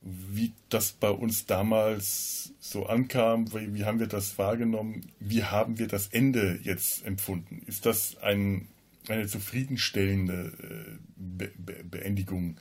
wie 0.00 0.52
das 0.68 0.92
bei 0.92 1.10
uns 1.10 1.46
damals 1.46 2.54
so 2.60 2.86
ankam, 2.86 3.52
wie, 3.52 3.74
wie, 3.74 3.84
haben 3.84 3.98
wir 3.98 4.06
das 4.06 4.38
wahrgenommen, 4.38 5.12
wie 5.18 5.44
haben 5.44 5.78
wir 5.78 5.88
das 5.88 6.08
Ende 6.08 6.60
jetzt 6.62 7.04
empfunden? 7.04 7.62
Ist 7.66 7.86
das 7.86 8.16
ein, 8.18 8.68
eine 9.08 9.26
zufriedenstellende 9.26 10.52
äh, 10.62 10.98
Be 11.16 11.52
Be 11.56 11.84
Beendigung 11.84 12.58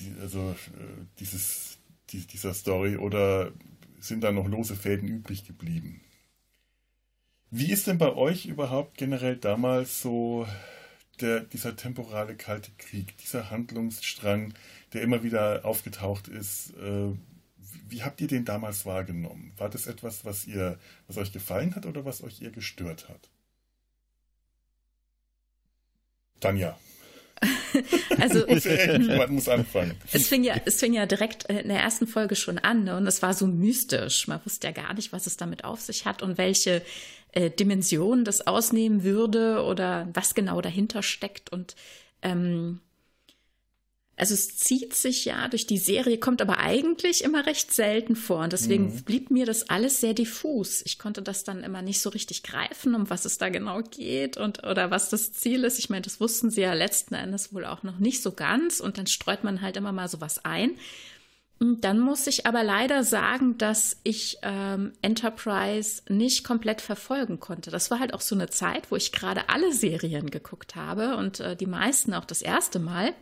die, 0.00 0.14
also, 0.20 0.50
äh, 0.50 1.04
dieses, 1.18 1.78
die, 2.10 2.26
dieser 2.26 2.54
Story 2.54 2.96
oder 2.96 3.52
sind 4.00 4.22
da 4.22 4.32
noch 4.32 4.46
lose 4.46 4.76
Fäden 4.76 5.08
übrig 5.08 5.46
geblieben? 5.46 6.00
Wie 7.50 7.70
ist 7.70 7.86
denn 7.86 7.98
bei 7.98 8.14
euch 8.14 8.46
überhaupt 8.46 8.98
generell 8.98 9.36
damals 9.36 10.02
so 10.02 10.46
der, 11.20 11.40
dieser 11.40 11.76
temporale 11.76 12.36
kalte 12.36 12.70
Krieg, 12.78 13.16
dieser 13.18 13.50
Handlungsstrang, 13.50 14.54
der 14.92 15.02
immer 15.02 15.22
wieder 15.22 15.64
aufgetaucht 15.64 16.28
ist. 16.28 16.70
Äh, 16.70 17.12
wie 17.88 18.02
habt 18.02 18.20
ihr 18.20 18.28
den 18.28 18.44
damals 18.44 18.86
wahrgenommen? 18.86 19.52
War 19.56 19.68
das 19.68 19.86
etwas, 19.86 20.24
was 20.24 20.46
ihr, 20.46 20.78
was 21.06 21.16
euch 21.16 21.32
gefallen 21.32 21.74
hat 21.74 21.86
oder 21.86 22.04
was 22.04 22.22
euch 22.22 22.42
eher 22.42 22.50
gestört 22.50 23.08
hat? 23.08 23.30
Tanja. 26.40 26.78
also 28.18 28.46
man 29.16 29.32
muss 29.32 29.48
anfangen. 29.48 29.96
Es 30.12 30.28
fing 30.28 30.42
ja, 30.42 30.56
es 30.64 30.80
fing 30.80 30.92
ja 30.92 31.06
direkt 31.06 31.44
in 31.44 31.68
der 31.68 31.80
ersten 31.80 32.06
Folge 32.06 32.34
schon 32.34 32.58
an 32.58 32.84
ne? 32.84 32.96
und 32.96 33.06
es 33.06 33.22
war 33.22 33.34
so 33.34 33.46
mystisch. 33.46 34.26
Man 34.26 34.40
wusste 34.44 34.68
ja 34.68 34.72
gar 34.72 34.94
nicht, 34.94 35.12
was 35.12 35.26
es 35.26 35.36
damit 35.36 35.64
auf 35.64 35.80
sich 35.80 36.04
hat 36.04 36.22
und 36.22 36.36
welche 36.36 36.82
äh, 37.32 37.50
Dimension 37.50 38.24
das 38.24 38.46
ausnehmen 38.46 39.04
würde 39.04 39.62
oder 39.62 40.08
was 40.12 40.34
genau 40.34 40.60
dahinter 40.60 41.02
steckt 41.02 41.50
und 41.52 41.76
ähm, 42.22 42.80
also 44.18 44.34
es 44.34 44.56
zieht 44.56 44.94
sich 44.94 45.24
ja 45.24 45.46
durch 45.48 45.66
die 45.66 45.78
Serie, 45.78 46.18
kommt 46.18 46.42
aber 46.42 46.58
eigentlich 46.58 47.22
immer 47.22 47.46
recht 47.46 47.72
selten 47.72 48.16
vor. 48.16 48.40
Und 48.40 48.52
deswegen 48.52 48.86
mhm. 48.86 49.02
blieb 49.02 49.30
mir 49.30 49.46
das 49.46 49.70
alles 49.70 50.00
sehr 50.00 50.12
diffus. 50.12 50.82
Ich 50.84 50.98
konnte 50.98 51.22
das 51.22 51.44
dann 51.44 51.62
immer 51.62 51.82
nicht 51.82 52.00
so 52.00 52.10
richtig 52.10 52.42
greifen, 52.42 52.94
um 52.94 53.10
was 53.10 53.24
es 53.24 53.38
da 53.38 53.48
genau 53.48 53.80
geht 53.82 54.36
und 54.36 54.64
oder 54.64 54.90
was 54.90 55.08
das 55.08 55.32
Ziel 55.32 55.62
ist. 55.64 55.78
Ich 55.78 55.88
meine, 55.88 56.02
das 56.02 56.20
wussten 56.20 56.50
sie 56.50 56.62
ja 56.62 56.74
letzten 56.74 57.14
Endes 57.14 57.54
wohl 57.54 57.64
auch 57.64 57.84
noch 57.84 57.98
nicht 57.98 58.22
so 58.22 58.32
ganz. 58.32 58.80
Und 58.80 58.98
dann 58.98 59.06
streut 59.06 59.44
man 59.44 59.62
halt 59.62 59.76
immer 59.76 59.92
mal 59.92 60.08
sowas 60.08 60.44
ein. 60.44 60.72
Und 61.60 61.82
dann 61.84 61.98
muss 61.98 62.26
ich 62.26 62.46
aber 62.46 62.62
leider 62.62 63.02
sagen, 63.04 63.58
dass 63.58 63.98
ich 64.04 64.38
ähm, 64.42 64.92
Enterprise 65.02 66.02
nicht 66.08 66.44
komplett 66.44 66.80
verfolgen 66.80 67.40
konnte. 67.40 67.70
Das 67.70 67.90
war 67.90 67.98
halt 67.98 68.14
auch 68.14 68.20
so 68.20 68.34
eine 68.34 68.48
Zeit, 68.48 68.90
wo 68.90 68.96
ich 68.96 69.10
gerade 69.10 69.48
alle 69.48 69.72
Serien 69.72 70.30
geguckt 70.30 70.76
habe 70.76 71.16
und 71.16 71.40
äh, 71.40 71.56
die 71.56 71.66
meisten 71.66 72.14
auch 72.14 72.24
das 72.24 72.42
erste 72.42 72.78
Mal. 72.78 73.12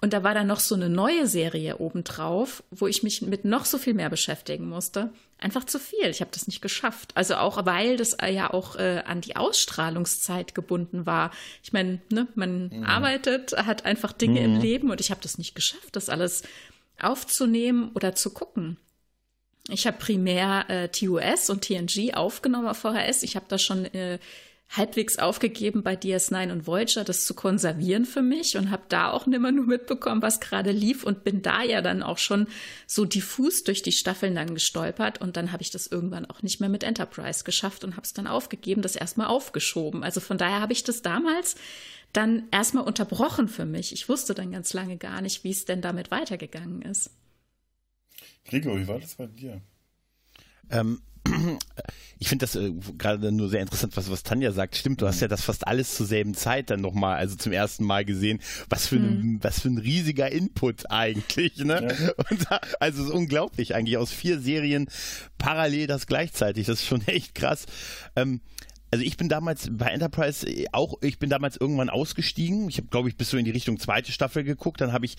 Und 0.00 0.12
da 0.12 0.22
war 0.22 0.32
dann 0.32 0.46
noch 0.46 0.60
so 0.60 0.76
eine 0.76 0.88
neue 0.88 1.26
Serie 1.26 1.78
obendrauf, 1.78 2.62
wo 2.70 2.86
ich 2.86 3.02
mich 3.02 3.22
mit 3.22 3.44
noch 3.44 3.64
so 3.64 3.78
viel 3.78 3.94
mehr 3.94 4.10
beschäftigen 4.10 4.68
musste. 4.68 5.10
Einfach 5.38 5.64
zu 5.64 5.80
viel. 5.80 6.06
Ich 6.06 6.20
habe 6.20 6.30
das 6.32 6.46
nicht 6.46 6.62
geschafft. 6.62 7.12
Also 7.16 7.34
auch, 7.34 7.66
weil 7.66 7.96
das 7.96 8.16
ja 8.30 8.52
auch 8.52 8.76
äh, 8.76 9.02
an 9.04 9.20
die 9.20 9.34
Ausstrahlungszeit 9.34 10.54
gebunden 10.54 11.04
war. 11.04 11.32
Ich 11.64 11.72
meine, 11.72 12.00
ne, 12.10 12.28
man 12.36 12.68
mhm. 12.68 12.84
arbeitet, 12.84 13.52
hat 13.56 13.84
einfach 13.84 14.12
Dinge 14.12 14.40
mhm. 14.40 14.54
im 14.54 14.60
Leben 14.60 14.90
und 14.90 15.00
ich 15.00 15.10
habe 15.10 15.20
das 15.20 15.36
nicht 15.36 15.56
geschafft, 15.56 15.96
das 15.96 16.08
alles 16.08 16.42
aufzunehmen 17.00 17.90
oder 17.94 18.14
zu 18.14 18.30
gucken. 18.30 18.78
Ich 19.68 19.86
habe 19.86 19.98
primär 19.98 20.64
äh, 20.68 20.88
TUS 20.88 21.50
und 21.50 21.62
TNG 21.62 22.14
aufgenommen 22.14 22.68
auf 22.68 22.78
VHS. 22.78 23.22
Ich 23.22 23.36
habe 23.36 23.46
da 23.48 23.58
schon 23.58 23.84
äh, 23.86 24.18
halbwegs 24.70 25.18
aufgegeben, 25.18 25.82
bei 25.82 25.94
DS9 25.94 26.52
und 26.52 26.66
Voyager 26.66 27.02
das 27.02 27.24
zu 27.24 27.34
konservieren 27.34 28.04
für 28.04 28.20
mich 28.20 28.56
und 28.56 28.70
habe 28.70 28.82
da 28.88 29.10
auch 29.10 29.26
nimmer 29.26 29.50
nur 29.50 29.64
mitbekommen, 29.64 30.20
was 30.20 30.40
gerade 30.40 30.72
lief 30.72 31.04
und 31.04 31.24
bin 31.24 31.40
da 31.40 31.62
ja 31.62 31.80
dann 31.80 32.02
auch 32.02 32.18
schon 32.18 32.48
so 32.86 33.06
diffus 33.06 33.64
durch 33.64 33.82
die 33.82 33.92
Staffeln 33.92 34.34
dann 34.34 34.54
gestolpert 34.54 35.20
und 35.20 35.36
dann 35.38 35.52
habe 35.52 35.62
ich 35.62 35.70
das 35.70 35.86
irgendwann 35.86 36.26
auch 36.26 36.42
nicht 36.42 36.60
mehr 36.60 36.68
mit 36.68 36.84
Enterprise 36.84 37.44
geschafft 37.44 37.82
und 37.82 37.92
habe 37.92 38.04
es 38.04 38.12
dann 38.12 38.26
aufgegeben, 38.26 38.82
das 38.82 38.94
erstmal 38.94 39.28
aufgeschoben. 39.28 40.04
Also 40.04 40.20
von 40.20 40.36
daher 40.36 40.60
habe 40.60 40.74
ich 40.74 40.84
das 40.84 41.00
damals 41.00 41.56
dann 42.12 42.48
erstmal 42.50 42.84
unterbrochen 42.84 43.48
für 43.48 43.64
mich. 43.64 43.92
Ich 43.92 44.08
wusste 44.08 44.34
dann 44.34 44.52
ganz 44.52 44.74
lange 44.74 44.98
gar 44.98 45.22
nicht, 45.22 45.44
wie 45.44 45.50
es 45.50 45.64
denn 45.64 45.80
damit 45.80 46.10
weitergegangen 46.10 46.82
ist. 46.82 47.10
Gregor, 48.44 48.78
wie 48.78 48.88
war 48.88 48.98
das 48.98 49.14
bei 49.14 49.26
dir? 49.26 49.62
Ähm, 50.70 51.00
ich 52.18 52.28
finde 52.28 52.44
das 52.44 52.56
äh, 52.56 52.72
gerade 52.96 53.30
nur 53.30 53.48
sehr 53.48 53.60
interessant, 53.60 53.96
was, 53.96 54.10
was 54.10 54.22
Tanja 54.22 54.52
sagt. 54.52 54.76
Stimmt, 54.76 55.00
du 55.02 55.06
hast 55.06 55.20
ja 55.20 55.28
das 55.28 55.42
fast 55.42 55.66
alles 55.66 55.94
zur 55.94 56.06
selben 56.06 56.34
Zeit 56.34 56.70
dann 56.70 56.80
nochmal, 56.80 57.16
also 57.16 57.36
zum 57.36 57.52
ersten 57.52 57.84
Mal 57.84 58.04
gesehen. 58.04 58.40
Was 58.68 58.88
für, 58.88 58.96
ein, 58.96 59.20
mhm. 59.20 59.38
was 59.42 59.60
für 59.60 59.68
ein 59.68 59.78
riesiger 59.78 60.30
Input 60.30 60.90
eigentlich, 60.90 61.56
ne? 61.58 61.96
Ja. 61.98 62.08
Da, 62.48 62.60
also 62.78 63.04
ist 63.04 63.10
unglaublich 63.10 63.74
eigentlich 63.74 63.96
aus 63.96 64.12
vier 64.12 64.38
Serien 64.38 64.88
parallel 65.38 65.86
das 65.86 66.06
gleichzeitig. 66.06 66.66
Das 66.66 66.80
ist 66.80 66.86
schon 66.86 67.02
echt 67.06 67.34
krass. 67.34 67.66
Ähm, 68.16 68.40
also 68.90 69.04
ich 69.04 69.16
bin 69.16 69.28
damals 69.28 69.68
bei 69.70 69.86
Enterprise 69.86 70.46
auch, 70.72 70.94
ich 71.02 71.18
bin 71.18 71.30
damals 71.30 71.56
irgendwann 71.56 71.90
ausgestiegen. 71.90 72.68
Ich 72.68 72.78
habe, 72.78 72.88
glaube 72.88 73.08
ich, 73.08 73.16
bis 73.16 73.30
so 73.30 73.36
in 73.36 73.44
die 73.44 73.50
Richtung 73.50 73.78
zweite 73.78 74.12
Staffel 74.12 74.44
geguckt. 74.44 74.80
Dann 74.80 74.92
habe 74.92 75.04
ich 75.04 75.16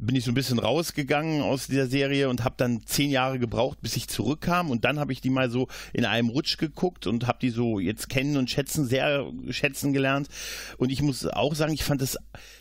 bin 0.00 0.16
ich 0.16 0.24
so 0.24 0.30
ein 0.30 0.34
bisschen 0.34 0.58
rausgegangen 0.58 1.42
aus 1.42 1.66
dieser 1.66 1.86
Serie 1.86 2.28
und 2.28 2.42
habe 2.44 2.54
dann 2.56 2.82
zehn 2.86 3.10
Jahre 3.10 3.38
gebraucht, 3.38 3.78
bis 3.82 3.96
ich 3.96 4.08
zurückkam. 4.08 4.70
Und 4.70 4.84
dann 4.84 4.98
habe 4.98 5.12
ich 5.12 5.20
die 5.20 5.30
mal 5.30 5.50
so 5.50 5.68
in 5.92 6.04
einem 6.04 6.30
Rutsch 6.30 6.56
geguckt 6.56 7.06
und 7.06 7.26
habe 7.26 7.38
die 7.40 7.50
so 7.50 7.78
jetzt 7.78 8.08
kennen 8.08 8.36
und 8.36 8.50
schätzen, 8.50 8.86
sehr 8.86 9.30
schätzen 9.50 9.92
gelernt. 9.92 10.28
Und 10.78 10.90
ich 10.90 11.02
muss 11.02 11.26
auch 11.26 11.54
sagen, 11.54 11.72
ich 11.72 11.84
fand 11.84 12.00
das 12.00 12.16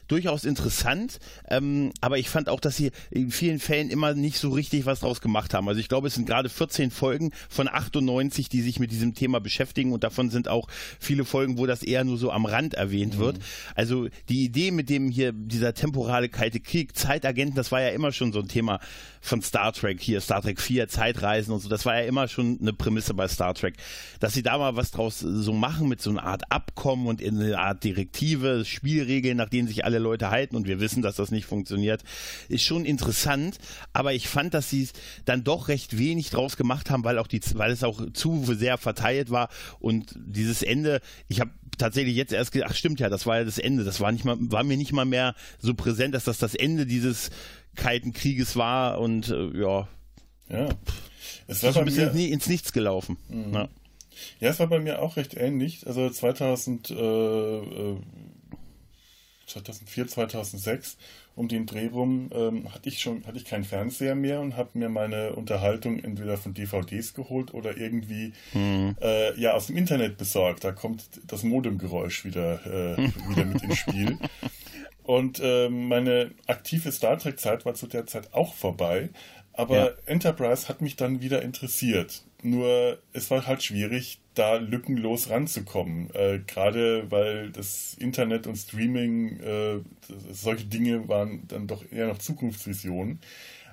durchaus 0.10 0.44
interessant, 0.44 1.20
ähm, 1.50 1.92
aber 2.02 2.18
ich 2.18 2.30
fand 2.30 2.50
auch, 2.50 2.60
dass 2.60 2.76
sie 2.76 2.92
in 3.12 3.32
vielen 3.32 3.60
Fällen 3.60 3.90
immer 3.90 4.14
nicht 4.16 4.38
so 4.38 4.50
richtig 4.50 4.86
was 4.86 5.00
draus 5.00 5.22
gemacht 5.22 5.54
haben. 5.54 5.68
Also 5.70 5.80
ich 5.80 5.88
glaube, 5.88 6.08
es 6.08 6.16
sind 6.16 6.26
gerade 6.26 6.50
14 6.50 6.92
Folgen 6.92 7.32
von 7.48 7.68
98, 7.68 8.50
die 8.50 8.62
sich 8.62 8.80
mit 8.80 8.92
diesem 8.92 9.14
Thema 9.14 9.40
beschäftigen 9.40 9.94
und 9.94 10.04
davon 10.04 10.30
sind 10.30 10.48
auch 10.48 10.68
viele 11.00 11.26
Folgen, 11.26 11.58
wo 11.58 11.68
das 11.68 11.84
eher 11.84 12.04
nur 12.04 12.18
so 12.18 12.32
am 12.32 12.46
Rand 12.46 12.74
erwähnt 12.74 13.16
mhm. 13.16 13.20
wird. 13.20 13.40
Also 13.76 14.08
die 14.28 14.44
Idee 14.44 14.72
mit 14.72 14.90
dem 14.90 15.10
hier, 15.10 15.32
dieser 15.32 15.74
temporale 15.74 16.28
kalte 16.28 16.60
Krieg, 16.60 16.98
Zeit 16.98 17.24
Zeitagenten, 17.30 17.56
das 17.56 17.72
war 17.72 17.82
ja 17.82 17.90
immer 17.90 18.12
schon 18.12 18.34
so 18.34 18.40
ein 18.40 18.48
Thema 18.48 18.80
von 19.22 19.42
Star 19.42 19.72
Trek 19.74 20.02
hier, 20.02 20.22
Star 20.22 20.42
Trek 20.42 20.60
4, 20.60 20.88
Zeitreisen 20.88 21.54
und 21.54 21.60
so, 21.60 21.70
das 21.70 21.86
war 21.86 22.00
ja 22.00 22.08
immer 22.08 22.28
schon 22.28 22.58
eine 22.62 22.74
Prämisse 22.74 23.14
bei 23.14 23.28
Star 23.28 23.54
Trek. 23.54 23.76
Dass 24.20 24.34
sie 24.34 24.44
da 24.44 24.58
mal 24.58 24.76
was 24.76 24.92
draus 24.92 25.20
so 25.20 25.54
machen 25.54 25.88
mit 25.88 26.02
so 26.02 26.10
einer 26.10 26.24
Art 26.24 26.52
Abkommen 26.52 27.08
und 27.08 27.22
in 27.22 27.40
eine 27.40 27.60
Art 27.60 27.84
Direktive, 27.84 28.66
Spielregeln, 28.66 29.38
nach 29.38 29.50
denen 29.50 29.68
sich 29.68 29.86
alle 29.86 30.00
Leute 30.00 30.32
halten 30.32 30.56
und 30.56 30.68
wir 30.68 30.80
wissen, 30.80 31.02
dass 31.02 31.16
das 31.18 31.32
nicht 31.32 31.46
funktioniert, 31.46 32.04
ist 32.48 32.64
schon 32.64 32.86
interessant, 32.86 33.58
aber 33.94 34.14
ich 34.14 34.28
fand, 34.28 34.54
dass 34.54 34.70
sie 34.70 34.88
dann 35.26 35.44
doch 35.44 35.68
recht 35.68 35.98
wenig 35.98 36.30
draus 36.30 36.58
gemacht 36.58 36.90
haben, 36.90 37.04
weil 37.04 37.20
auch 37.20 37.28
die, 37.28 37.42
weil 37.54 37.72
es 37.72 37.84
auch 37.84 38.02
zu 38.14 38.44
sehr 38.46 38.78
verteilt 38.78 39.30
war 39.30 39.50
und 39.80 40.16
dieses 40.16 40.64
Ende, 40.64 41.02
ich 41.28 41.42
habe 41.42 41.52
tatsächlich 41.80 42.16
jetzt 42.16 42.34
erst 42.34 42.52
gedacht, 42.52 42.72
ach 42.72 42.76
stimmt 42.76 43.00
ja, 43.00 43.10
das 43.10 43.26
war 43.26 43.40
ja 43.40 43.44
das 43.44 43.58
Ende, 43.58 43.84
das 43.84 44.00
war 44.00 44.12
nicht 44.12 44.26
mal, 44.26 44.38
war 44.40 44.64
mir 44.64 44.78
nicht 44.78 44.92
mal 44.92 45.06
mehr 45.06 45.36
so 45.60 45.74
präsent, 45.74 46.14
dass 46.14 46.26
das 46.26 46.38
das 46.38 46.56
Ende 46.56 46.86
dieses 46.86 47.32
Kalten 47.76 48.14
Krieges 48.14 48.56
war 48.56 49.00
und 49.00 49.30
äh, 49.30 49.58
ja. 49.58 49.88
Ja. 50.50 50.70
Es 51.48 51.64
war 51.64 51.72
ist 51.72 51.78
ein 51.78 51.86
bisschen 51.86 52.14
mir, 52.14 52.30
ins 52.30 52.48
Nichts 52.48 52.74
gelaufen. 52.74 53.18
Mhm. 53.30 53.54
Ja. 53.54 53.70
ja. 54.40 54.50
es 54.50 54.60
war 54.60 54.68
bei 54.68 54.80
mir 54.80 55.02
auch 55.02 55.18
recht 55.18 55.36
ähnlich. 55.36 55.88
Also 55.88 56.10
2000, 56.10 56.92
äh, 56.92 56.96
2004, 59.50 60.04
äh, 60.04 60.08
2006 60.08 60.98
um 61.36 61.48
den 61.48 61.66
Dreh 61.66 61.88
rum 61.88 62.30
ähm, 62.34 62.74
hatte 62.74 62.90
ich 62.90 63.00
schon 63.00 63.26
hatte 63.26 63.38
ich 63.38 63.46
keinen 63.46 63.64
Fernseher 63.64 64.16
mehr 64.16 64.42
und 64.42 64.58
habe 64.58 64.72
mir 64.74 64.90
meine 64.90 65.34
Unterhaltung 65.34 66.00
entweder 66.00 66.38
von 66.38 66.54
DVDs 66.54 67.14
geholt 67.14 67.54
oder 67.54 67.78
irgendwie 67.78 68.34
mhm. 68.54 68.96
äh, 69.02 69.40
ja 69.40 69.54
aus 69.54 69.68
dem 69.68 69.78
Internet 69.78 70.18
besorgt. 70.18 70.64
Da 70.64 70.72
kommt 70.72 71.10
das 71.28 71.44
Modemgeräusch 71.44 72.26
wieder 72.26 72.66
äh, 72.66 72.98
wieder 73.30 73.46
mit 73.46 73.62
ins 73.64 73.78
Spiel. 73.78 74.18
Und 75.04 75.40
äh, 75.42 75.70
meine 75.70 76.30
aktive 76.46 76.92
Star 76.92 77.18
Trek-Zeit 77.18 77.66
war 77.66 77.74
zu 77.74 77.88
der 77.88 78.06
Zeit 78.06 78.32
auch 78.32 78.54
vorbei. 78.54 79.10
Aber 79.54 79.76
ja. 79.76 79.92
Enterprise 80.06 80.70
hat 80.70 80.82
mich 80.82 80.98
dann 80.98 81.20
wieder 81.20 81.42
interessiert. 81.42 82.24
Nur 82.42 83.00
es 83.12 83.30
war 83.32 83.48
halt 83.48 83.64
schwierig, 83.64 84.22
da 84.34 84.56
lückenlos 84.56 85.30
ranzukommen. 85.30 86.10
Äh, 86.14 86.40
Gerade 86.48 87.12
weil 87.12 87.52
das 87.52 87.96
Internet 88.00 88.48
und 88.48 88.56
Streaming, 88.56 89.42
äh, 89.42 89.80
solche 90.32 90.64
Dinge 90.66 91.10
waren 91.10 91.46
dann 91.48 91.68
doch 91.68 91.84
eher 91.92 92.08
noch 92.08 92.20
Zukunftsvisionen. 92.20 93.20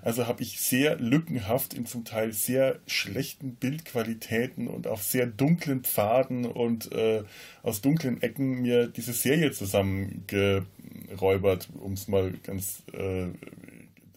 Also 0.02 0.26
habe 0.26 0.42
ich 0.42 0.60
sehr 0.60 0.98
lückenhaft 0.98 1.72
in 1.74 1.86
zum 1.86 2.04
Teil 2.04 2.32
sehr 2.32 2.78
schlechten 2.86 3.56
Bildqualitäten 3.56 4.68
und 4.68 4.86
auf 4.86 5.02
sehr 5.02 5.26
dunklen 5.26 5.82
Pfaden 5.82 6.44
und 6.44 6.92
äh, 6.92 7.24
aus 7.64 7.80
dunklen 7.80 8.22
Ecken 8.22 8.62
mir 8.62 8.86
diese 8.86 9.12
Serie 9.12 9.50
zusammengeräubert, 9.50 11.68
um 11.74 11.94
es 11.94 12.06
mal 12.06 12.32
ganz 12.44 12.84
äh, 12.92 13.26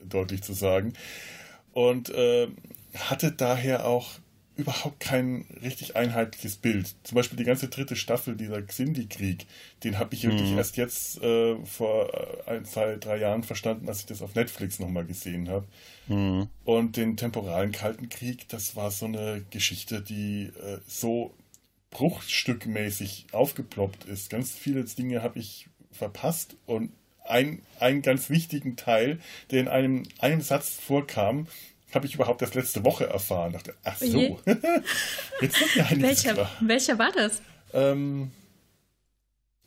deutlich 0.07 0.43
zu 0.43 0.53
sagen. 0.53 0.93
Und 1.73 2.09
äh, 2.09 2.49
hatte 2.93 3.31
daher 3.31 3.87
auch 3.87 4.19
überhaupt 4.59 4.99
kein 4.99 5.45
richtig 5.63 5.95
einheitliches 5.95 6.57
Bild. 6.57 6.93
Zum 7.03 7.15
Beispiel 7.15 7.37
die 7.37 7.45
ganze 7.45 7.69
dritte 7.69 7.95
Staffel, 7.95 8.35
dieser 8.35 8.61
Xindi-Krieg, 8.61 9.45
den 9.83 9.97
habe 9.97 10.13
ich 10.13 10.23
wirklich 10.23 10.51
mhm. 10.51 10.57
erst 10.57 10.77
jetzt 10.77 11.21
äh, 11.21 11.55
vor 11.65 12.13
äh, 12.13 12.51
ein, 12.51 12.65
zwei, 12.65 12.97
drei 12.97 13.17
Jahren 13.17 13.43
verstanden, 13.43 13.87
als 13.87 14.01
ich 14.01 14.05
das 14.05 14.21
auf 14.21 14.35
Netflix 14.35 14.79
nochmal 14.79 15.05
gesehen 15.05 15.49
habe. 15.49 15.65
Mhm. 16.07 16.49
Und 16.65 16.97
den 16.97 17.15
temporalen 17.15 17.71
Kalten 17.71 18.09
Krieg, 18.09 18.49
das 18.49 18.75
war 18.75 18.91
so 18.91 19.05
eine 19.05 19.45
Geschichte, 19.49 20.01
die 20.01 20.51
äh, 20.61 20.79
so 20.87 21.33
bruchstückmäßig 21.91 23.27
aufgeploppt 23.31 24.05
ist. 24.05 24.29
Ganz 24.29 24.51
viele 24.51 24.83
Dinge 24.83 25.23
habe 25.23 25.39
ich 25.39 25.67
verpasst 25.91 26.55
und 26.65 26.91
ein, 27.29 27.61
einen 27.79 28.01
ganz 28.01 28.29
wichtigen 28.29 28.75
Teil, 28.75 29.19
der 29.51 29.61
in 29.61 29.67
einem, 29.67 30.03
einem 30.19 30.41
Satz 30.41 30.69
vorkam, 30.69 31.47
habe 31.93 32.05
ich 32.05 32.15
überhaupt 32.15 32.41
erst 32.41 32.55
letzte 32.55 32.84
Woche 32.84 33.08
erfahren. 33.08 33.53
Dachte, 33.53 33.75
ach 33.84 33.98
so, 33.98 34.05
jetzt 35.41 35.60
wird 35.60 35.98
mir 35.98 36.01
welcher, 36.01 36.34
klar. 36.34 36.51
welcher 36.62 37.00
war 37.00 37.12
das? 37.12 37.41
Ähm, 37.74 38.31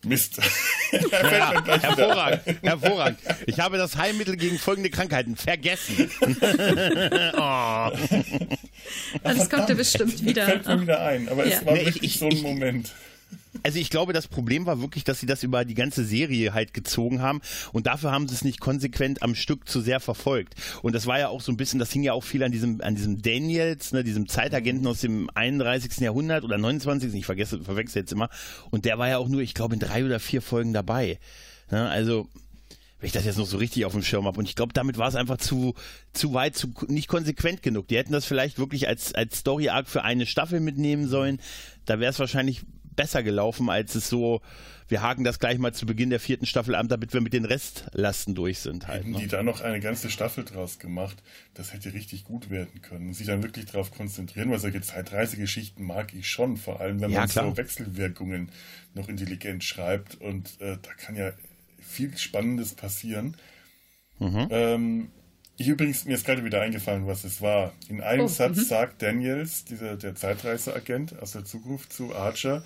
Mist. 0.04 0.38
ja, 0.92 1.64
hervorragend, 1.64 2.62
hervorragend. 2.62 3.18
Ich 3.46 3.60
habe 3.60 3.78
das 3.78 3.96
Heilmittel 3.96 4.36
gegen 4.36 4.58
folgende 4.58 4.90
Krankheiten 4.90 5.36
vergessen. 5.36 6.10
oh. 7.36 7.90
Das 9.22 9.48
kommt 9.48 9.68
dir 9.68 9.76
bestimmt 9.76 10.24
wieder. 10.24 10.46
Fällt 10.46 10.66
mir 10.66 10.80
wieder 10.82 11.00
ein, 11.02 11.28
aber 11.28 11.46
ja. 11.46 11.58
es 11.58 11.66
war 11.66 11.74
nee, 11.74 11.86
wirklich 11.86 12.02
ich, 12.02 12.18
so 12.18 12.26
ein 12.26 12.32
ich, 12.32 12.42
Moment. 12.42 12.92
Also 13.62 13.78
ich 13.78 13.90
glaube, 13.90 14.12
das 14.12 14.28
Problem 14.28 14.66
war 14.66 14.80
wirklich, 14.80 15.04
dass 15.04 15.20
sie 15.20 15.26
das 15.26 15.42
über 15.42 15.64
die 15.64 15.74
ganze 15.74 16.04
Serie 16.04 16.54
halt 16.54 16.74
gezogen 16.74 17.22
haben 17.22 17.40
und 17.72 17.86
dafür 17.86 18.10
haben 18.10 18.28
sie 18.28 18.34
es 18.34 18.44
nicht 18.44 18.60
konsequent 18.60 19.22
am 19.22 19.34
Stück 19.34 19.68
zu 19.68 19.80
sehr 19.80 20.00
verfolgt. 20.00 20.54
Und 20.82 20.94
das 20.94 21.06
war 21.06 21.18
ja 21.18 21.28
auch 21.28 21.40
so 21.40 21.52
ein 21.52 21.56
bisschen, 21.56 21.78
das 21.78 21.92
hing 21.92 22.02
ja 22.02 22.12
auch 22.12 22.24
viel 22.24 22.42
an 22.42 22.52
diesem, 22.52 22.80
an 22.80 22.94
diesem 22.94 23.22
Daniels, 23.22 23.92
ne, 23.92 24.04
diesem 24.04 24.28
Zeitagenten 24.28 24.86
aus 24.86 25.00
dem 25.00 25.30
31. 25.34 25.98
Jahrhundert 25.98 26.44
oder 26.44 26.58
29. 26.58 27.14
Ich 27.14 27.26
vergesse, 27.26 27.60
verwechsel 27.62 28.00
jetzt 28.02 28.12
immer. 28.12 28.28
Und 28.70 28.84
der 28.84 28.98
war 28.98 29.08
ja 29.08 29.18
auch 29.18 29.28
nur, 29.28 29.40
ich 29.40 29.54
glaube, 29.54 29.74
in 29.74 29.80
drei 29.80 30.04
oder 30.04 30.20
vier 30.20 30.42
Folgen 30.42 30.72
dabei. 30.72 31.18
Ne, 31.70 31.88
also 31.88 32.28
wenn 33.02 33.08
ich 33.08 33.12
das 33.12 33.24
jetzt 33.24 33.36
noch 33.36 33.46
so 33.46 33.56
richtig 33.56 33.84
auf 33.84 33.92
dem 33.92 34.04
Schirm 34.04 34.26
habe. 34.26 34.38
Und 34.38 34.48
ich 34.48 34.54
glaube, 34.54 34.72
damit 34.72 34.96
war 34.96 35.08
es 35.08 35.16
einfach 35.16 35.36
zu, 35.36 35.74
zu 36.12 36.34
weit, 36.34 36.54
zu, 36.54 36.72
nicht 36.86 37.08
konsequent 37.08 37.60
genug. 37.60 37.88
Die 37.88 37.96
hätten 37.96 38.12
das 38.12 38.24
vielleicht 38.24 38.60
wirklich 38.60 38.86
als, 38.86 39.12
als 39.12 39.38
Story-Arc 39.38 39.88
für 39.88 40.04
eine 40.04 40.24
Staffel 40.24 40.60
mitnehmen 40.60 41.08
sollen. 41.08 41.40
Da 41.84 41.98
wäre 41.98 42.12
es 42.12 42.20
wahrscheinlich 42.20 42.62
besser 42.96 43.22
gelaufen, 43.22 43.70
als 43.70 43.94
es 43.94 44.08
so, 44.08 44.40
wir 44.88 45.02
haken 45.02 45.24
das 45.24 45.38
gleich 45.38 45.58
mal 45.58 45.72
zu 45.72 45.86
Beginn 45.86 46.10
der 46.10 46.20
vierten 46.20 46.46
Staffel 46.46 46.74
an, 46.74 46.88
damit 46.88 47.12
wir 47.14 47.20
mit 47.20 47.32
den 47.32 47.44
Restlasten 47.44 48.34
durch 48.34 48.58
sind. 48.58 48.88
Halt, 48.88 49.00
Hätten 49.00 49.12
ne? 49.12 49.18
die 49.18 49.28
da 49.28 49.42
noch 49.42 49.60
eine 49.60 49.80
ganze 49.80 50.10
Staffel 50.10 50.44
draus 50.44 50.78
gemacht, 50.78 51.22
das 51.54 51.72
hätte 51.72 51.94
richtig 51.94 52.24
gut 52.24 52.50
werden 52.50 52.82
können. 52.82 53.14
Sich 53.14 53.26
dann 53.26 53.42
wirklich 53.42 53.66
darauf 53.66 53.90
konzentrieren, 53.90 54.50
weil 54.50 54.58
solche 54.58 54.80
Zeitreisegeschichten 54.80 55.84
mag 55.84 56.12
ich 56.14 56.28
schon, 56.28 56.56
vor 56.56 56.80
allem 56.80 57.00
wenn 57.00 57.10
ja, 57.10 57.20
man 57.20 57.28
klar. 57.28 57.50
so 57.50 57.56
Wechselwirkungen 57.56 58.50
noch 58.94 59.08
intelligent 59.08 59.64
schreibt 59.64 60.16
und 60.20 60.60
äh, 60.60 60.76
da 60.82 60.92
kann 60.98 61.16
ja 61.16 61.32
viel 61.80 62.16
Spannendes 62.16 62.74
passieren. 62.74 63.36
Mhm. 64.18 64.48
Ähm, 64.50 65.08
ich 65.56 65.68
übrigens, 65.68 66.04
mir 66.04 66.14
ist 66.14 66.24
gerade 66.24 66.44
wieder 66.44 66.60
eingefallen, 66.60 67.06
was 67.06 67.24
es 67.24 67.40
war. 67.40 67.72
In 67.88 68.00
einem 68.00 68.24
oh, 68.24 68.28
Satz 68.28 68.58
-hmm. 68.58 68.64
sagt 68.64 69.02
Daniels, 69.02 69.64
dieser, 69.64 69.96
der 69.96 70.14
Zeitreiseagent 70.14 71.20
aus 71.20 71.32
der 71.32 71.44
Zukunft 71.44 71.92
zu 71.92 72.14
Archer, 72.14 72.64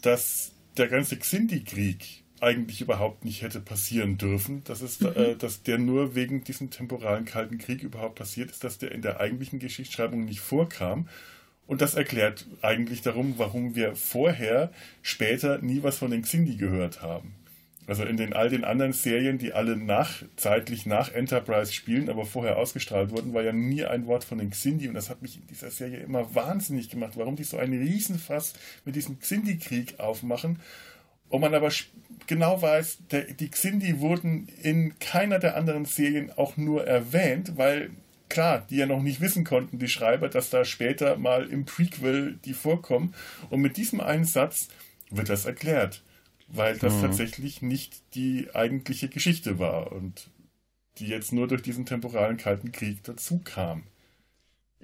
dass 0.00 0.52
der 0.76 0.88
ganze 0.88 1.16
Xindi-Krieg 1.16 2.22
eigentlich 2.40 2.80
überhaupt 2.80 3.24
nicht 3.24 3.42
hätte 3.42 3.60
passieren 3.60 4.18
dürfen, 4.18 4.64
dass, 4.64 4.80
es, 4.80 5.00
mhm. 5.00 5.12
äh, 5.14 5.36
dass 5.36 5.62
der 5.62 5.78
nur 5.78 6.16
wegen 6.16 6.42
diesem 6.42 6.70
temporalen 6.70 7.24
Kalten 7.24 7.58
Krieg 7.58 7.82
überhaupt 7.82 8.16
passiert 8.16 8.50
ist, 8.50 8.64
dass 8.64 8.78
der 8.78 8.90
in 8.90 9.00
der 9.00 9.20
eigentlichen 9.20 9.60
Geschichtsschreibung 9.60 10.24
nicht 10.24 10.40
vorkam. 10.40 11.08
Und 11.68 11.80
das 11.80 11.94
erklärt 11.94 12.46
eigentlich 12.60 13.02
darum, 13.02 13.34
warum 13.36 13.76
wir 13.76 13.94
vorher, 13.94 14.72
später 15.02 15.58
nie 15.58 15.84
was 15.84 15.98
von 15.98 16.10
den 16.10 16.22
Xindi 16.22 16.56
gehört 16.56 17.00
haben. 17.00 17.34
Also 17.86 18.04
in 18.04 18.16
den 18.16 18.32
all 18.32 18.48
den 18.48 18.64
anderen 18.64 18.92
Serien, 18.92 19.38
die 19.38 19.52
alle 19.52 19.76
nach, 19.76 20.22
zeitlich 20.36 20.86
nach 20.86 21.12
Enterprise 21.12 21.72
spielen, 21.72 22.08
aber 22.08 22.24
vorher 22.24 22.56
ausgestrahlt 22.56 23.10
wurden, 23.10 23.34
war 23.34 23.42
ja 23.42 23.52
nie 23.52 23.84
ein 23.84 24.06
Wort 24.06 24.22
von 24.22 24.38
den 24.38 24.50
Xindi. 24.50 24.86
Und 24.86 24.94
das 24.94 25.10
hat 25.10 25.20
mich 25.20 25.36
in 25.36 25.46
dieser 25.48 25.70
Serie 25.70 25.98
immer 25.98 26.32
wahnsinnig 26.34 26.90
gemacht, 26.90 27.14
warum 27.16 27.34
die 27.34 27.44
so 27.44 27.58
einen 27.58 27.82
Riesenfass 27.82 28.54
mit 28.84 28.94
diesem 28.94 29.18
Xindi-Krieg 29.18 29.98
aufmachen. 29.98 30.60
Und 31.28 31.40
man 31.40 31.54
aber 31.54 31.70
genau 32.28 32.62
weiß, 32.62 32.98
der, 33.10 33.22
die 33.22 33.50
Xindi 33.50 33.98
wurden 33.98 34.48
in 34.62 34.98
keiner 35.00 35.40
der 35.40 35.56
anderen 35.56 35.84
Serien 35.84 36.30
auch 36.30 36.56
nur 36.56 36.86
erwähnt, 36.86 37.56
weil 37.56 37.90
klar, 38.28 38.64
die 38.70 38.76
ja 38.76 38.86
noch 38.86 39.02
nicht 39.02 39.20
wissen 39.20 39.42
konnten, 39.42 39.80
die 39.80 39.88
Schreiber, 39.88 40.28
dass 40.28 40.50
da 40.50 40.64
später 40.64 41.16
mal 41.16 41.46
im 41.46 41.64
Prequel 41.64 42.38
die 42.44 42.54
vorkommen. 42.54 43.12
Und 43.50 43.60
mit 43.60 43.76
diesem 43.76 44.00
einen 44.00 44.24
Satz 44.24 44.68
wird 45.10 45.28
das 45.28 45.46
erklärt 45.46 46.00
weil 46.52 46.78
das 46.78 46.94
mhm. 46.94 47.00
tatsächlich 47.02 47.62
nicht 47.62 48.02
die 48.14 48.48
eigentliche 48.54 49.08
Geschichte 49.08 49.58
war 49.58 49.92
und 49.92 50.28
die 50.98 51.06
jetzt 51.06 51.32
nur 51.32 51.48
durch 51.48 51.62
diesen 51.62 51.86
temporalen 51.86 52.36
Kalten 52.36 52.70
Krieg 52.70 53.02
dazu 53.04 53.40
kam. 53.42 53.84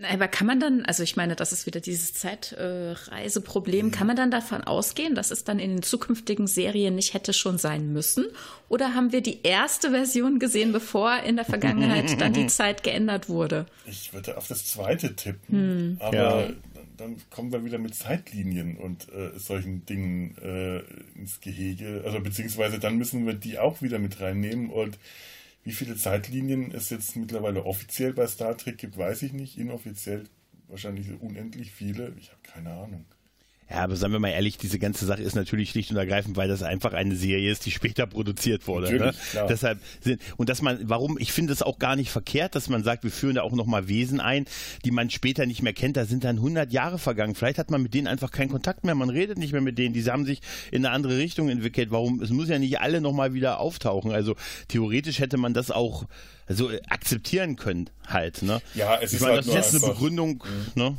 Aber 0.01 0.29
kann 0.29 0.47
man 0.47 0.61
dann, 0.61 0.85
also 0.85 1.03
ich 1.03 1.17
meine, 1.17 1.35
das 1.35 1.53
ist 1.53 1.67
wieder 1.67 1.81
dieses 1.81 2.15
Zeitreiseproblem, 2.15 3.87
mhm. 3.87 3.91
kann 3.91 4.07
man 4.07 4.15
dann 4.15 4.31
davon 4.31 4.63
ausgehen, 4.63 5.17
dass 5.17 5.33
es 5.33 5.43
dann 5.43 5.59
in 5.59 5.71
den 5.71 5.83
zukünftigen 5.83 6.47
Serien 6.47 6.95
nicht 6.95 7.15
hätte 7.15 7.33
schon 7.33 7.59
sein 7.59 7.93
müssen? 7.93 8.27
Oder 8.69 8.95
haben 8.95 9.11
wir 9.11 9.23
die 9.23 9.43
erste 9.43 9.91
Version 9.91 10.39
gesehen, 10.39 10.73
bevor 10.73 11.19
in 11.25 11.35
der 11.35 11.45
Vergangenheit 11.45 12.21
dann 12.21 12.33
die 12.33 12.47
Zeit 12.49 12.85
geändert 12.85 13.29
wurde? 13.29 13.67
Ich 13.87 14.15
würde 14.15 14.39
auf 14.39 14.47
das 14.47 14.65
zweite 14.67 15.17
tippen, 15.17 15.59
hm. 15.59 15.97
aber 16.01 16.17
ja 16.17 16.51
dann 16.99 17.17
kommen 17.31 17.53
wir 17.53 17.65
wieder 17.65 17.79
mit 17.79 17.95
Zeitlinien 17.95 18.77
und 18.77 19.09
äh, 19.13 19.39
solchen 19.39 19.87
Dingen 19.87 20.37
äh, 20.39 20.81
ins 21.19 21.41
Gehege. 21.41 22.03
Also 22.05 22.21
beziehungsweise 22.21 22.79
dann 22.79 22.99
müssen 22.99 23.27
wir 23.27 23.35
die 23.35 23.59
auch 23.59 23.81
wieder 23.83 23.99
mit 23.99 24.21
reinnehmen. 24.21 24.71
Und 24.71 24.99
wie 25.65 25.73
viele 25.73 25.97
Zeitlinien 25.97 26.73
es 26.73 26.91
jetzt 26.91 27.17
mittlerweile 27.17 27.65
offiziell 27.65 28.13
bei 28.13 28.27
Star 28.27 28.57
Trek 28.57 28.79
gibt, 28.79 28.99
weiß 28.99 29.23
ich 29.23 29.33
nicht. 29.33 29.59
Inoffiziell 29.59 30.25
wahrscheinlich 30.69 31.09
unendlich 31.21 31.73
viele. 31.73 32.15
Ich 32.19 32.31
habe 32.31 32.41
keine 32.43 32.71
Ahnung. 32.71 33.05
Ja, 33.71 33.85
aber 33.85 33.97
sagen 33.97 34.13
wir 34.13 34.19
mal 34.19 34.31
ehrlich, 34.31 34.57
diese 34.57 34.79
ganze 34.79 35.05
Sache 35.05 35.23
ist 35.23 35.35
natürlich 35.35 35.71
schlicht 35.71 35.91
und 35.91 35.99
ergreifend, 35.99 36.37
weil 36.37 36.49
das 36.49 36.63
einfach 36.63 36.95
eine 36.95 37.15
Serie 37.17 37.51
ist, 37.51 37.67
die 37.67 37.71
später 37.71 38.07
produziert 38.07 38.67
wurde. 38.67 38.93
Ne? 38.95 39.15
Deshalb 39.49 39.79
sind, 40.01 40.23
und 40.39 40.49
dass 40.49 40.63
man, 40.63 40.79
warum, 40.85 41.19
ich 41.19 41.33
finde 41.33 41.53
es 41.53 41.63
auch 41.63 41.79
gar 41.79 41.95
nicht 41.95 42.11
verkehrt, 42.11 42.55
dass 42.55 42.71
man 42.71 42.83
sagt, 42.83 43.05
wir 43.05 43.11
führen 43.11 43.35
da 43.35 43.43
auch 43.43 43.53
nochmal 43.53 43.89
Wesen 43.89 44.21
ein, 44.21 44.47
die 44.87 44.91
man 44.91 45.11
später 45.11 45.45
nicht 45.45 45.63
mehr 45.63 45.75
kennt. 45.75 45.99
Da 45.99 46.07
sind 46.07 46.25
dann 46.25 46.37
100 46.37 46.73
Jahre 46.73 46.99
vergangen. 46.99 47.35
Vielleicht 47.35 47.59
hat 47.59 47.71
man 47.71 47.83
mit 47.83 47.93
denen 47.93 48.07
einfach 48.07 48.31
keinen 48.31 48.49
Kontakt 48.49 48.85
mehr. 48.85 48.95
Man 48.95 49.11
redet 49.11 49.37
nicht 49.37 49.53
mehr 49.53 49.61
mit 49.61 49.77
denen. 49.77 49.93
Die 49.93 50.05
haben 50.05 50.25
sich 50.25 50.41
in 50.71 50.87
eine 50.87 50.95
andere 50.95 51.19
Richtung 51.19 51.51
entwickelt. 51.51 51.91
Warum? 51.91 52.23
Es 52.23 52.31
muss 52.31 52.49
ja 52.49 52.59
nicht 52.59 52.81
alle 52.81 53.03
nochmal 53.03 53.35
wieder 53.35 53.61
auftauchen. 53.61 54.13
Also 54.13 54.35
theoretisch 54.69 55.19
hätte 55.19 55.37
man 55.37 55.53
das 55.53 55.71
auch 55.71 56.07
also 56.47 56.71
akzeptieren 56.89 57.57
können 57.57 57.91
halt. 58.07 58.43
Ne? 58.43 58.63
Ja, 58.75 58.97
es 58.97 59.13
ich 59.13 59.17
ist 59.17 59.21
meine, 59.21 59.35
halt 59.35 59.47
das 59.47 59.55
ist 59.55 59.73
jetzt 59.73 59.85
eine 59.85 59.93
Begründung. 59.93 60.43
Mhm. 60.75 60.83
Ne? 60.83 60.97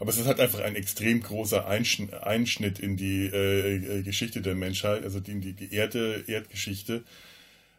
Aber 0.00 0.08
es 0.08 0.16
ist 0.16 0.26
halt 0.26 0.40
einfach 0.40 0.60
ein 0.60 0.76
extrem 0.76 1.22
großer 1.22 1.68
Einschnitt 1.68 2.78
in 2.78 2.96
die 2.96 3.26
äh, 3.26 3.98
äh, 3.98 4.02
Geschichte 4.02 4.40
der 4.40 4.54
Menschheit, 4.54 5.04
also 5.04 5.18
in 5.18 5.42
die, 5.42 5.52
die 5.52 5.74
Erde, 5.74 6.24
Erdgeschichte, 6.26 7.04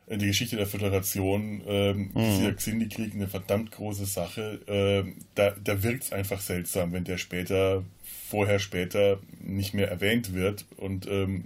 in 0.06 0.20
die 0.20 0.28
Geschichte 0.28 0.56
der 0.56 0.68
Föderation. 0.68 1.64
Ähm, 1.66 2.12
mhm. 2.14 2.38
Dieser 2.38 2.54
Xindi-Krieg 2.54 3.16
eine 3.16 3.28
verdammt 3.28 3.72
große 3.72 4.06
Sache. 4.06 4.60
Ähm, 4.68 5.16
da 5.34 5.56
da 5.64 5.82
wirkt 5.82 6.04
es 6.04 6.14
einfach 6.14 6.42
seltsam, 6.42 6.94
wenn 6.94 7.06
der 7.06 7.18
später, 7.18 7.84
vorher, 8.30 8.60
später 8.60 9.20
nicht 9.42 9.74
mehr 9.74 9.90
erwähnt 9.90 10.36
wird. 10.36 10.66
Und 10.78 11.08
ähm, 11.08 11.44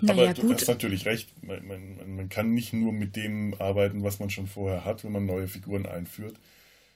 naja, 0.00 0.24
aber 0.24 0.34
du 0.34 0.48
gut. 0.48 0.56
hast 0.56 0.66
natürlich 0.66 1.06
recht. 1.06 1.28
Man, 1.42 1.64
man, 1.68 2.16
man 2.16 2.28
kann 2.28 2.54
nicht 2.54 2.72
nur 2.72 2.90
mit 2.90 3.14
dem 3.14 3.54
arbeiten, 3.60 4.02
was 4.02 4.18
man 4.18 4.30
schon 4.30 4.48
vorher 4.48 4.84
hat, 4.84 5.04
wenn 5.04 5.12
man 5.12 5.26
neue 5.26 5.46
Figuren 5.46 5.86
einführt 5.86 6.34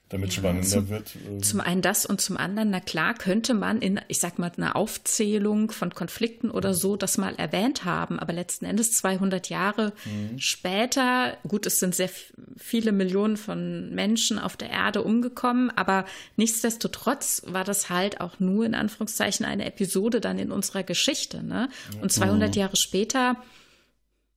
damit 0.08 0.32
ja, 0.32 0.38
spannender 0.38 0.66
zum, 0.66 0.88
wird. 0.88 1.16
Ähm. 1.28 1.42
Zum 1.42 1.60
einen 1.60 1.82
das 1.82 2.06
und 2.06 2.20
zum 2.20 2.36
anderen, 2.36 2.70
na 2.70 2.80
klar, 2.80 3.14
könnte 3.14 3.52
man 3.54 3.80
in, 3.80 4.00
ich 4.08 4.20
sag 4.20 4.38
mal, 4.38 4.50
einer 4.56 4.74
Aufzählung 4.74 5.70
von 5.70 5.94
Konflikten 5.94 6.50
oder 6.50 6.72
so 6.72 6.96
das 6.96 7.18
mal 7.18 7.34
erwähnt 7.34 7.84
haben, 7.84 8.18
aber 8.18 8.32
letzten 8.32 8.64
Endes 8.64 8.92
200 8.92 9.50
Jahre 9.50 9.92
mhm. 10.04 10.38
später, 10.38 11.36
gut, 11.46 11.66
es 11.66 11.78
sind 11.78 11.94
sehr 11.94 12.10
viele 12.56 12.92
Millionen 12.92 13.36
von 13.36 13.94
Menschen 13.94 14.38
auf 14.38 14.56
der 14.56 14.70
Erde 14.70 15.02
umgekommen, 15.02 15.70
aber 15.76 16.06
nichtsdestotrotz 16.36 17.42
war 17.46 17.64
das 17.64 17.90
halt 17.90 18.20
auch 18.20 18.40
nur 18.40 18.64
in 18.64 18.74
Anführungszeichen 18.74 19.44
eine 19.44 19.66
Episode 19.66 20.20
dann 20.20 20.38
in 20.38 20.50
unserer 20.50 20.82
Geschichte, 20.82 21.42
ne? 21.42 21.68
Und 22.00 22.12
200 22.12 22.54
mhm. 22.54 22.60
Jahre 22.60 22.76
später. 22.76 23.36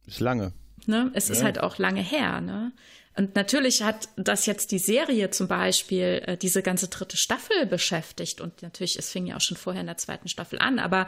Ist 0.05 0.19
lange. 0.19 0.51
Ne? 0.85 1.11
Es 1.13 1.27
ja. 1.27 1.35
ist 1.35 1.43
halt 1.43 1.59
auch 1.59 1.77
lange 1.77 2.01
her, 2.01 2.41
ne? 2.41 2.71
Und 3.15 3.35
natürlich 3.35 3.83
hat 3.83 4.07
das 4.15 4.45
jetzt 4.45 4.71
die 4.71 4.79
Serie 4.79 5.29
zum 5.31 5.47
Beispiel 5.47 6.23
äh, 6.25 6.37
diese 6.37 6.61
ganze 6.61 6.87
dritte 6.87 7.17
Staffel 7.17 7.65
beschäftigt. 7.65 8.39
Und 8.39 8.61
natürlich, 8.61 8.97
es 8.97 9.11
fing 9.11 9.27
ja 9.27 9.35
auch 9.35 9.41
schon 9.41 9.57
vorher 9.57 9.81
in 9.81 9.87
der 9.87 9.97
zweiten 9.97 10.29
Staffel 10.29 10.59
an, 10.59 10.79
aber 10.79 11.07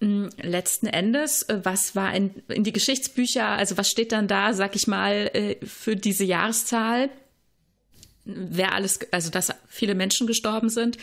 mh, 0.00 0.30
letzten 0.40 0.86
Endes, 0.86 1.42
äh, 1.44 1.60
was 1.64 1.96
war 1.96 2.14
in, 2.14 2.30
in 2.48 2.62
die 2.62 2.72
Geschichtsbücher, 2.72 3.46
also 3.46 3.76
was 3.76 3.90
steht 3.90 4.12
dann 4.12 4.28
da, 4.28 4.54
sag 4.54 4.76
ich 4.76 4.86
mal, 4.86 5.30
äh, 5.32 5.56
für 5.66 5.96
diese 5.96 6.24
Jahreszahl? 6.24 7.10
Wer 8.24 8.72
alles, 8.72 9.00
also 9.10 9.30
dass 9.30 9.52
viele 9.66 9.96
Menschen 9.96 10.28
gestorben 10.28 10.68
sind, 10.68 10.96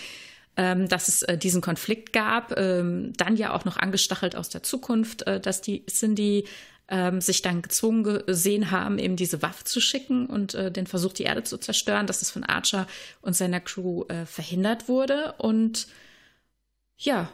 ähm, 0.56 0.88
dass 0.88 1.10
es 1.10 1.22
äh, 1.24 1.38
diesen 1.38 1.62
Konflikt 1.62 2.14
gab, 2.14 2.58
ähm, 2.58 3.12
dann 3.18 3.36
ja 3.36 3.54
auch 3.54 3.66
noch 3.66 3.76
angestachelt 3.76 4.38
aus 4.38 4.48
der 4.48 4.64
Zukunft, 4.64 5.28
äh, 5.28 5.42
dass 5.42 5.62
die 5.62 5.86
Cindy 5.86 6.46
ähm, 6.90 7.22
sich 7.22 7.42
dann 7.42 7.62
gezwungen 7.62 8.04
gesehen 8.26 8.72
haben, 8.72 8.98
eben 8.98 9.16
diese 9.16 9.42
Waffe 9.42 9.64
zu 9.64 9.80
schicken 9.80 10.26
und 10.26 10.56
äh, 10.56 10.72
den 10.72 10.88
Versuch, 10.88 11.14
die 11.14 11.24
Erde 11.24 11.44
zu 11.44 11.58
zerstören, 11.58 12.08
dass 12.08 12.22
es 12.22 12.32
von 12.32 12.44
Archer 12.44 12.88
und 13.22 13.36
seiner 13.36 13.60
Crew 13.60 14.06
äh, 14.08 14.26
verhindert 14.26 14.88
wurde. 14.88 15.34
Und 15.38 15.88
ja, 16.98 17.30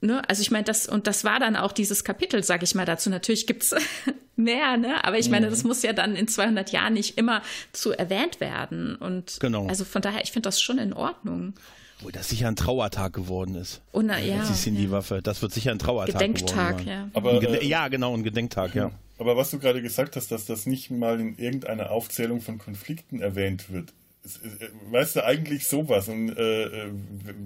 ne, 0.00 0.28
also 0.28 0.42
ich 0.42 0.50
meine, 0.50 0.64
das, 0.64 0.86
und 0.86 1.06
das 1.06 1.24
war 1.24 1.38
dann 1.38 1.56
auch 1.56 1.72
dieses 1.72 2.04
Kapitel, 2.04 2.42
sage 2.42 2.64
ich 2.64 2.74
mal 2.74 2.86
dazu. 2.86 3.10
Natürlich 3.10 3.46
gibt's 3.46 3.74
mehr, 4.36 4.76
ne? 4.76 5.04
Aber 5.04 5.18
ich 5.18 5.28
meine, 5.28 5.50
das 5.50 5.62
mhm. 5.62 5.68
muss 5.68 5.82
ja 5.82 5.92
dann 5.92 6.16
in 6.16 6.28
200 6.28 6.70
Jahren 6.72 6.94
nicht 6.94 7.18
immer 7.18 7.42
zu 7.72 7.92
erwähnt 7.92 8.40
werden. 8.40 8.96
Und 8.96 9.38
genau. 9.40 9.66
also 9.66 9.84
von 9.84 10.02
daher, 10.02 10.22
ich 10.22 10.32
finde 10.32 10.48
das 10.48 10.60
schon 10.60 10.78
in 10.78 10.92
Ordnung. 10.92 11.54
Wo 12.00 12.10
das 12.10 12.28
sicher 12.28 12.48
ein 12.48 12.56
Trauertag 12.56 13.14
geworden 13.14 13.54
ist. 13.54 13.80
Oh, 13.92 14.02
na, 14.02 14.18
ja. 14.18 14.44
Sie 14.44 14.52
sind 14.52 14.76
die 14.76 14.90
Waffe. 14.90 15.22
Das 15.22 15.40
wird 15.40 15.52
sicher 15.52 15.70
ein 15.70 15.78
Trauertag 15.78 16.20
Gedenktag, 16.20 16.78
geworden 16.78 16.88
ja. 16.88 17.10
Aber, 17.14 17.42
äh, 17.42 17.66
ja, 17.66 17.88
genau, 17.88 18.14
ein 18.14 18.22
Gedenktag, 18.22 18.74
ja. 18.74 18.90
Aber 19.18 19.36
was 19.36 19.50
du 19.50 19.58
gerade 19.58 19.80
gesagt 19.80 20.16
hast, 20.16 20.30
dass 20.30 20.44
das 20.44 20.66
nicht 20.66 20.90
mal 20.90 21.20
in 21.20 21.38
irgendeiner 21.38 21.90
Aufzählung 21.90 22.42
von 22.42 22.58
Konflikten 22.58 23.20
erwähnt 23.20 23.70
wird, 23.70 23.94
äh, 24.24 24.68
weißt 24.90 25.16
du, 25.16 25.24
eigentlich 25.24 25.66
sowas 25.66 26.08
und 26.08 26.36
äh, 26.36 26.64
äh 26.64 26.90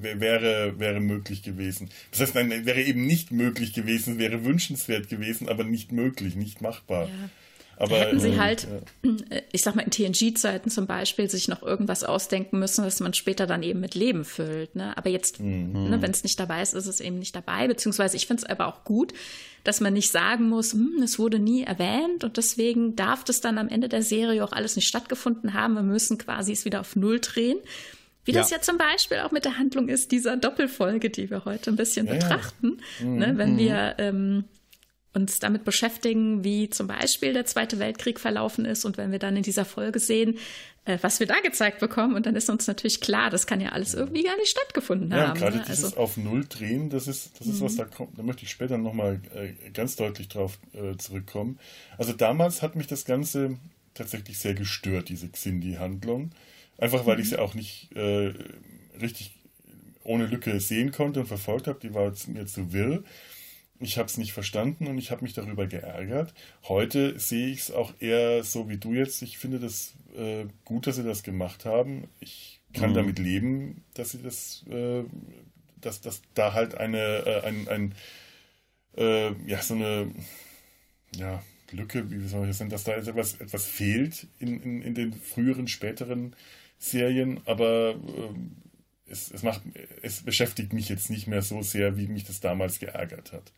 wäre, 0.01 0.79
wäre 0.79 1.01
möglich 1.01 1.43
gewesen. 1.43 1.91
Das 2.11 2.21
heißt, 2.21 2.35
nein, 2.35 2.67
wäre 2.67 2.83
eben 2.83 3.07
nicht 3.07 3.31
möglich 3.31 3.73
gewesen, 3.73 4.19
wäre 4.19 4.45
wünschenswert 4.45 5.09
gewesen, 5.09 5.49
aber 5.49 5.63
nicht 5.63 5.93
möglich, 5.93 6.35
nicht 6.35 6.61
machbar. 6.61 7.05
Ja. 7.05 7.31
Aber, 7.81 7.97
hätten 7.97 8.21
sie 8.21 8.29
ähm, 8.29 8.41
halt, 8.41 8.69
ja. 9.03 9.39
ich 9.53 9.63
sag 9.63 9.75
mal, 9.75 9.83
in 9.83 9.91
TNG-Zeiten 9.91 10.71
zum 10.71 10.87
Beispiel 10.87 11.31
sich 11.31 11.49
noch 11.49 11.63
irgendwas 11.63 12.05
ausdenken 12.05 12.59
müssen, 12.59 12.85
was 12.85 13.01
man 13.01 13.15
später 13.15 13.47
dann 13.47 13.63
eben 13.63 13.81
mit 13.81 13.95
Leben 13.95 14.27
füllt. 14.27 14.77
Ne? 14.77 14.97
Aber 14.99 15.09
jetzt, 15.09 15.41
mhm. 15.41 15.89
ne, 15.89 16.03
wenn 16.03 16.11
es 16.11 16.23
nicht 16.23 16.39
dabei 16.39 16.61
ist, 16.61 16.75
ist 16.75 16.87
es 16.87 17.01
eben 17.01 17.19
nicht 17.19 17.35
dabei. 17.35 17.67
Beziehungsweise 17.69 18.17
ich 18.17 18.27
finde 18.27 18.43
es 18.43 18.49
aber 18.49 18.67
auch 18.67 18.85
gut, 18.85 19.15
dass 19.65 19.81
man 19.81 19.95
nicht 19.95 20.13
sagen 20.13 20.49
muss, 20.51 20.75
hm, 20.75 21.01
es 21.03 21.19
wurde 21.19 21.39
nie 21.39 21.63
erwähnt 21.63 22.23
und 22.23 22.37
deswegen 22.37 22.97
darf 22.97 23.25
das 23.25 23.41
dann 23.41 23.57
am 23.57 23.69
Ende 23.69 23.89
der 23.89 24.03
Serie 24.03 24.45
auch 24.45 24.53
alles 24.53 24.77
nicht 24.77 24.87
stattgefunden 24.87 25.55
haben. 25.55 25.75
Wir 25.75 25.83
müssen 25.83 26.19
quasi 26.19 26.53
es 26.53 26.67
wieder 26.67 26.81
auf 26.81 26.97
Null 26.97 27.21
drehen. 27.21 27.59
Wie 28.27 28.33
ja. 28.33 28.41
das 28.41 28.51
ja 28.51 28.61
zum 28.61 28.77
Beispiel 28.77 29.21
auch 29.21 29.31
mit 29.31 29.47
der 29.47 29.57
Handlung 29.57 29.89
ist 29.89 30.13
dieser 30.13 30.37
Doppelfolge, 30.37 31.09
die 31.09 31.31
wir 31.31 31.47
heute 31.47 31.71
ein 31.71 31.77
bisschen 31.77 32.07
ja, 32.07 32.13
betrachten. 32.13 32.79
Ja. 32.99 33.07
Mhm. 33.07 33.17
Ne, 33.17 33.33
wenn 33.37 33.53
mhm. 33.55 33.59
wir 33.59 33.95
ähm, 33.97 34.45
uns 35.13 35.41
damit 35.41 35.65
beschäftigen, 35.65 36.45
wie 36.45 36.71
zum 36.71 36.87
Beispiel 36.87 37.33
der 37.33 37.45
Zweite 37.45 37.79
Weltkrieg 37.79 38.21
verlaufen 38.21 38.65
ist. 38.65 38.85
Und 38.85 38.97
wenn 38.97 39.11
wir 39.11 39.19
dann 39.19 39.37
in 39.37 39.43
dieser 39.43 39.65
Folge 39.65 39.99
sehen, 39.99 40.39
äh, 40.85 40.99
was 41.03 41.19
wir 41.19 41.27
da 41.27 41.41
gezeigt 41.41 41.81
bekommen, 41.81 42.15
und 42.15 42.27
dann 42.27 42.37
ist 42.37 42.49
uns 42.49 42.67
natürlich 42.67 43.01
klar, 43.01 43.29
das 43.29 43.47
kann 43.47 43.61
ja 43.61 43.71
alles 43.71 43.95
irgendwie 43.95 44.23
gar 44.23 44.37
nicht 44.37 44.51
stattgefunden 44.51 45.11
ja, 45.11 45.29
haben. 45.29 45.41
Ja, 45.41 45.47
gerade 45.47 45.59
ne? 45.59 45.65
dieses 45.67 45.85
also, 45.85 45.97
auf 45.97 46.17
Null 46.17 46.47
drehen, 46.49 46.91
das 46.91 47.09
ist, 47.09 47.41
das 47.41 47.49
ist 47.49 47.61
was 47.61 47.73
mhm. 47.75 47.79
da 47.79 47.85
kommt. 47.87 48.19
Da 48.19 48.23
möchte 48.23 48.45
ich 48.45 48.51
später 48.51 48.79
nochmal 48.79 49.21
äh, 49.35 49.71
ganz 49.71 49.97
deutlich 49.97 50.29
drauf 50.29 50.59
äh, 50.73 50.97
zurückkommen. 50.97 51.59
Also 51.99 52.13
damals 52.13 52.63
hat 52.63 52.77
mich 52.77 52.87
das 52.87 53.05
Ganze 53.05 53.59
tatsächlich 53.95 54.39
sehr 54.39 54.55
gestört, 54.55 55.09
diese 55.09 55.29
Xindi-Handlung. 55.29 56.31
Einfach 56.79 57.05
weil 57.05 57.17
mhm. 57.17 57.23
ich 57.23 57.29
sie 57.31 57.39
auch 57.39 57.55
nicht 57.55 57.95
äh, 57.97 58.33
richtig 59.01 59.33
ohne 60.05 60.27
Lücke 60.27 60.61
sehen 60.61 60.93
konnte 60.93 61.21
und 61.21 61.27
verfolgt 61.27 61.67
habe. 61.67 61.79
Die 61.83 61.95
war 61.95 62.13
mir 62.29 62.47
zu 62.47 62.73
wirr. 62.73 63.03
Ich 63.81 63.97
habe 63.97 64.07
es 64.07 64.19
nicht 64.19 64.33
verstanden 64.33 64.87
und 64.87 64.99
ich 64.99 65.11
habe 65.11 65.23
mich 65.23 65.33
darüber 65.33 65.67
geärgert. 65.67 66.35
Heute 66.69 67.19
sehe 67.19 67.49
ich 67.49 67.61
es 67.61 67.71
auch 67.71 67.95
eher 67.99 68.45
so 68.45 68.69
wie 68.69 68.77
du 68.77 68.93
jetzt. 68.93 69.23
Ich 69.23 69.39
finde 69.39 69.59
das 69.59 69.95
äh, 70.17 70.45
gut, 70.67 70.87
dass 70.87 70.97
sie 70.97 71.03
das 71.03 71.23
gemacht 71.23 71.65
haben. 71.65 72.09
Ich 72.21 72.61
kann 72.75 72.91
mhm. 72.91 72.95
damit 72.95 73.19
leben, 73.19 73.85
dass 73.95 74.11
sie 74.11 74.23
das, 74.23 74.65
äh, 74.71 75.03
dass, 75.81 76.03
dass 76.03 76.21
da 76.35 76.53
halt 76.53 76.75
eine, 76.75 76.99
äh, 76.99 77.41
ein, 77.43 77.69
ein 77.69 77.95
äh, 78.97 79.33
ja, 79.47 79.63
so 79.63 79.75
eine, 79.75 80.13
ja, 81.17 81.43
Lücke, 81.73 82.11
wie 82.11 82.27
soll 82.29 82.43
ich 82.43 82.49
das 82.49 82.61
nennen, 82.61 82.71
dass 82.71 82.85
da 82.85 82.93
etwas, 82.93 83.41
etwas 83.41 83.67
fehlt 83.67 84.27
in, 84.39 84.61
in, 84.63 84.83
in 84.83 84.95
den 84.95 85.13
früheren, 85.13 85.69
späteren 85.69 86.35
Serien, 86.79 87.41
aber 87.47 87.95
ähm, 87.95 88.57
es, 89.07 89.31
es, 89.31 89.43
macht, 89.43 89.63
es 90.03 90.23
beschäftigt 90.23 90.73
mich 90.73 90.89
jetzt 90.89 91.11
nicht 91.11 91.27
mehr 91.27 91.43
so 91.43 91.63
sehr, 91.63 91.97
wie 91.97 92.07
mich 92.07 92.25
das 92.25 92.41
damals 92.41 92.79
geärgert 92.79 93.33
hat. 93.33 93.53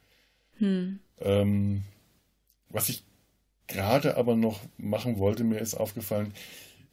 Hm. 0.59 0.99
Ähm, 1.21 1.83
was 2.69 2.89
ich 2.89 3.05
gerade 3.67 4.17
aber 4.17 4.37
noch 4.37 4.61
machen 4.77 5.19
wollte, 5.19 5.45
mir 5.45 5.59
ist 5.59 5.75
aufgefallen, 5.75 6.33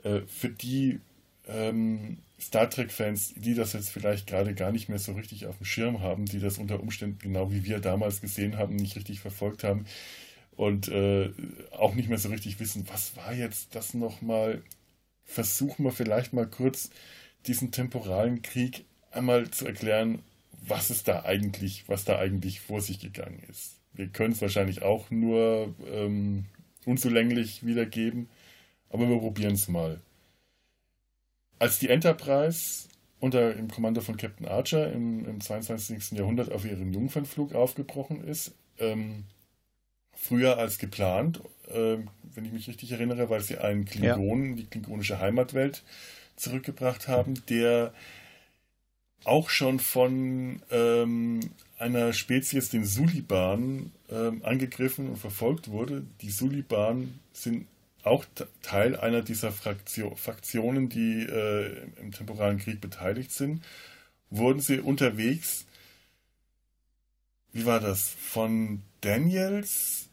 äh, 0.03 0.21
für 0.27 0.49
die 0.49 0.99
ähm, 1.47 2.19
Star 2.39 2.69
Trek-Fans, 2.69 3.33
die 3.35 3.53
das 3.53 3.73
jetzt 3.73 3.89
vielleicht 3.89 4.27
gerade 4.27 4.53
gar 4.53 4.71
nicht 4.71 4.87
mehr 4.87 4.99
so 4.99 5.13
richtig 5.13 5.45
auf 5.47 5.57
dem 5.57 5.65
Schirm 5.65 6.01
haben, 6.01 6.25
die 6.25 6.39
das 6.39 6.57
unter 6.57 6.79
Umständen 6.79 7.19
genau 7.19 7.51
wie 7.51 7.65
wir 7.65 7.79
damals 7.79 8.21
gesehen 8.21 8.57
haben, 8.57 8.75
nicht 8.75 8.95
richtig 8.95 9.19
verfolgt 9.19 9.63
haben 9.63 9.85
und 10.55 10.87
äh, 10.89 11.31
auch 11.71 11.95
nicht 11.95 12.09
mehr 12.09 12.17
so 12.17 12.29
richtig 12.29 12.59
wissen, 12.59 12.87
was 12.87 13.15
war 13.17 13.33
jetzt 13.33 13.75
das 13.75 13.93
nochmal, 13.93 14.61
versuchen 15.23 15.83
wir 15.83 15.91
vielleicht 15.91 16.33
mal 16.33 16.47
kurz 16.47 16.89
diesen 17.47 17.71
temporalen 17.71 18.41
Krieg 18.41 18.85
einmal 19.11 19.49
zu 19.51 19.65
erklären, 19.65 20.21
was 20.69 20.89
ist 20.91 21.07
da 21.07 21.23
eigentlich, 21.23 21.83
was 21.87 22.05
da 22.05 22.17
eigentlich 22.19 22.61
vor 22.61 22.81
sich 22.81 22.99
gegangen 22.99 23.41
ist. 23.49 23.79
Wir 23.93 24.07
können 24.07 24.33
es 24.33 24.41
wahrscheinlich 24.41 24.81
auch 24.81 25.09
nur 25.11 25.73
ähm, 25.91 26.45
unzulänglich 26.85 27.65
wiedergeben, 27.65 28.29
aber 28.89 29.09
wir 29.09 29.19
probieren 29.19 29.53
es 29.53 29.67
mal. 29.67 29.99
Als 31.57 31.79
die 31.79 31.89
Enterprise 31.89 32.87
unter 33.19 33.53
dem 33.53 33.69
Kommando 33.69 34.01
von 34.01 34.15
Captain 34.15 34.47
Archer 34.47 34.91
im, 34.91 35.25
im 35.25 35.41
22. 35.41 36.11
Jahrhundert 36.17 36.51
auf 36.51 36.65
ihren 36.65 36.93
Jungfernflug 36.93 37.53
aufgebrochen 37.53 38.23
ist, 38.23 38.53
ähm, 38.77 39.25
früher 40.13 40.57
als 40.57 40.77
geplant, 40.77 41.41
äh, 41.67 41.97
wenn 42.33 42.45
ich 42.45 42.51
mich 42.51 42.67
richtig 42.67 42.91
erinnere, 42.91 43.29
weil 43.29 43.41
sie 43.41 43.57
einen 43.57 43.85
Klingonen, 43.85 44.51
ja. 44.51 44.55
die 44.55 44.65
klingonische 44.65 45.19
Heimatwelt, 45.19 45.83
zurückgebracht 46.35 47.07
haben, 47.07 47.33
der 47.49 47.93
auch 49.23 49.49
schon 49.49 49.79
von 49.79 50.61
ähm, 50.71 51.39
einer 51.77 52.13
Spezies, 52.13 52.69
den 52.69 52.85
Suliban, 52.85 53.91
ähm, 54.09 54.41
angegriffen 54.43 55.09
und 55.09 55.17
verfolgt 55.17 55.69
wurde. 55.69 56.05
Die 56.21 56.31
Suliban 56.31 57.19
sind 57.33 57.67
auch 58.03 58.25
Teil 58.61 58.95
einer 58.95 59.21
dieser 59.21 59.51
Fraktio 59.51 60.15
Fraktionen, 60.15 60.89
die 60.89 61.23
äh, 61.23 61.87
im 62.01 62.11
temporalen 62.11 62.57
Krieg 62.57 62.81
beteiligt 62.81 63.31
sind. 63.31 63.63
Wurden 64.29 64.61
sie 64.61 64.79
unterwegs, 64.79 65.65
wie 67.51 67.65
war 67.65 67.79
das, 67.79 68.09
von 68.09 68.81
Daniels 69.01 70.09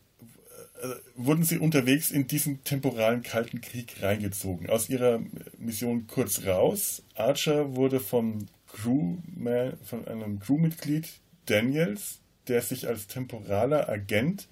äh, 0.82 0.88
wurden 1.14 1.44
sie 1.44 1.58
unterwegs 1.58 2.10
in 2.10 2.26
diesen 2.26 2.62
temporalen 2.64 3.22
Kalten 3.22 3.60
Krieg 3.60 4.02
reingezogen. 4.02 4.68
Aus 4.68 4.88
ihrer 4.88 5.20
Mission 5.58 6.06
kurz 6.06 6.44
raus. 6.44 7.02
Archer 7.14 7.76
wurde 7.76 8.00
vom 8.00 8.46
Crewman, 8.76 9.78
von 9.82 10.06
einem 10.06 10.38
Crewmitglied 10.38 11.08
Daniels, 11.46 12.20
der 12.48 12.62
sich 12.62 12.86
als 12.86 13.06
temporaler 13.06 13.88
Agent 13.88 14.48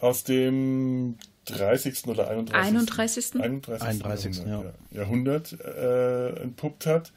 aus 0.00 0.24
dem 0.24 1.16
30. 1.46 2.06
oder 2.06 2.28
31. 2.28 2.54
31. 2.54 3.34
31. 3.40 3.88
31. 3.88 4.36
Jahrhundert, 4.36 4.74
ja. 4.90 4.98
Jahrhundert 4.98 5.52
äh, 5.60 6.42
entpuppt 6.42 6.86
hat, 6.86 7.12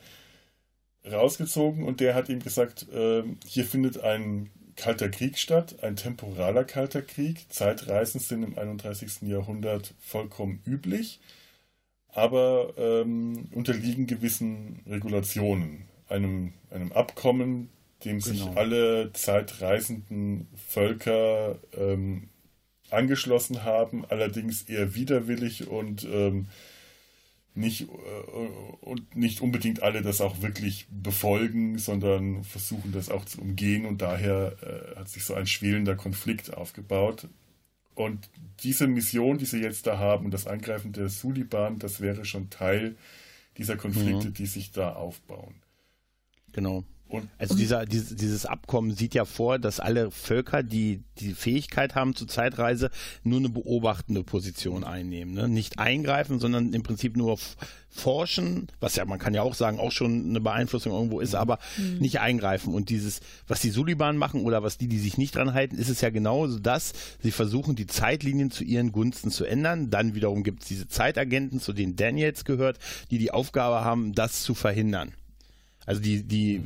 rausgezogen 1.10 1.84
und 1.84 2.00
der 2.00 2.16
hat 2.16 2.30
ihm 2.30 2.42
gesagt, 2.42 2.88
äh, 2.92 3.24
hier 3.46 3.66
findet 3.66 4.04
ein 4.04 4.50
kalter 4.76 5.10
Krieg 5.10 5.38
statt, 5.38 5.78
ein 5.82 5.96
temporaler 5.96 6.64
kalter 6.64 7.02
Krieg. 7.02 7.52
Zeitreisen 7.52 8.20
sind 8.20 8.44
im 8.44 8.58
31. 8.58 9.22
Jahrhundert 9.24 9.94
vollkommen 10.00 10.62
üblich, 10.66 11.20
aber 12.18 12.74
ähm, 12.78 13.48
unterliegen 13.54 14.08
gewissen 14.08 14.80
Regulationen, 14.88 15.84
einem, 16.10 16.54
einem 16.72 16.92
Abkommen, 16.92 17.70
dem 18.06 18.22
sich 18.22 18.40
genau. 18.40 18.56
alle 18.56 19.14
zeitreisenden 19.14 20.48
Völker 20.56 21.60
ähm, 21.78 22.30
angeschlossen 22.90 23.64
haben, 23.64 24.04
allerdings 24.10 24.64
eher 24.64 24.96
widerwillig 24.96 25.68
und 25.68 26.08
ähm, 26.12 26.48
nicht, 27.54 27.82
äh, 27.84 27.86
und 28.82 29.16
nicht 29.16 29.42
unbedingt 29.42 29.84
alle 29.84 30.02
das 30.02 30.20
auch 30.20 30.42
wirklich 30.42 30.88
befolgen, 30.90 31.78
sondern 31.78 32.44
versuchen 32.44 32.94
das 32.94 33.12
auch 33.12 33.26
zu 33.26 33.42
umgehen 33.42 33.86
und 33.86 34.02
daher 34.02 34.56
äh, 34.64 35.00
hat 35.00 35.08
sich 35.08 35.24
so 35.24 35.36
ein 35.36 35.46
schwelender 35.46 35.96
Konflikt 35.96 36.58
aufgebaut. 36.58 37.28
Und 37.98 38.30
diese 38.60 38.86
Mission, 38.86 39.40
die 39.40 39.46
sie 39.46 39.60
jetzt 39.60 39.88
da 39.88 39.98
haben 39.98 40.26
und 40.26 40.32
das 40.32 40.46
Angreifen 40.46 40.94
der 40.94 41.10
Suliban, 41.10 41.80
das 41.80 42.00
wäre 42.00 42.26
schon 42.26 42.52
Teil 42.52 42.96
dieser 43.58 43.76
Konflikte, 43.76 44.28
mhm. 44.28 44.34
die 44.36 44.46
sich 44.46 44.72
da 44.72 44.94
aufbauen. 44.94 45.56
Genau. 46.52 46.84
Und 47.10 47.30
also 47.38 47.56
dieser, 47.56 47.86
dieses, 47.86 48.16
dieses 48.16 48.46
Abkommen 48.46 48.92
sieht 48.92 49.14
ja 49.14 49.26
vor, 49.26 49.60
dass 49.60 49.80
alle 49.80 50.12
Völker, 50.12 50.64
die 50.64 51.04
die 51.20 51.34
Fähigkeit 51.34 51.96
haben 51.96 52.16
zur 52.16 52.28
Zeitreise, 52.28 52.92
nur 53.24 53.40
eine 53.40 53.50
beobachtende 53.50 54.24
Position 54.24 54.84
einnehmen. 54.84 55.34
Ne? 55.34 55.48
Nicht 55.48 55.80
eingreifen, 55.80 56.40
sondern 56.40 56.74
im 56.74 56.84
Prinzip 56.84 57.16
nur 57.18 57.38
forschen, 57.90 58.68
was 58.80 58.96
ja, 58.96 59.06
man 59.06 59.20
kann 59.20 59.34
ja 59.34 59.42
auch 59.42 59.56
sagen, 59.56 59.80
auch 59.80 59.92
schon 59.92 60.30
eine 60.30 60.42
Beeinflussung 60.42 60.94
irgendwo 60.94 61.20
ist, 61.20 61.34
aber 61.34 61.60
mhm. 61.78 62.00
nicht 62.00 62.20
eingreifen. 62.20 62.74
Und 62.74 62.90
dieses, 62.90 63.22
was 63.48 63.62
die 63.62 63.70
Suliban 63.70 64.18
machen 64.18 64.42
oder 64.42 64.62
was 64.62 64.78
die, 64.78 64.88
die 64.88 65.00
sich 65.00 65.18
nicht 65.18 65.36
dran 65.36 65.54
halten, 65.54 65.78
ist 65.78 65.90
es 65.90 66.02
ja 66.02 66.10
genauso 66.10 66.60
das, 66.60 66.94
sie 67.22 67.32
versuchen 67.32 67.76
die 67.76 67.88
Zeitlinien 67.88 68.52
zu 68.52 68.64
ihren 68.64 68.92
Gunsten 68.92 69.32
zu 69.32 69.46
ändern. 69.46 69.90
Dann 69.90 70.14
wiederum 70.14 70.44
gibt 70.44 70.64
es 70.64 70.68
diese 70.68 70.88
Zeitagenten, 70.88 71.60
zu 71.60 71.74
denen 71.74 71.96
Daniels 71.96 72.46
gehört, 72.46 72.78
die 73.12 73.18
die 73.18 73.32
Aufgabe 73.32 73.84
haben, 73.84 74.14
das 74.14 74.44
zu 74.44 74.54
verhindern. 74.54 75.14
Also 75.88 76.00
die, 76.00 76.22
die 76.22 76.62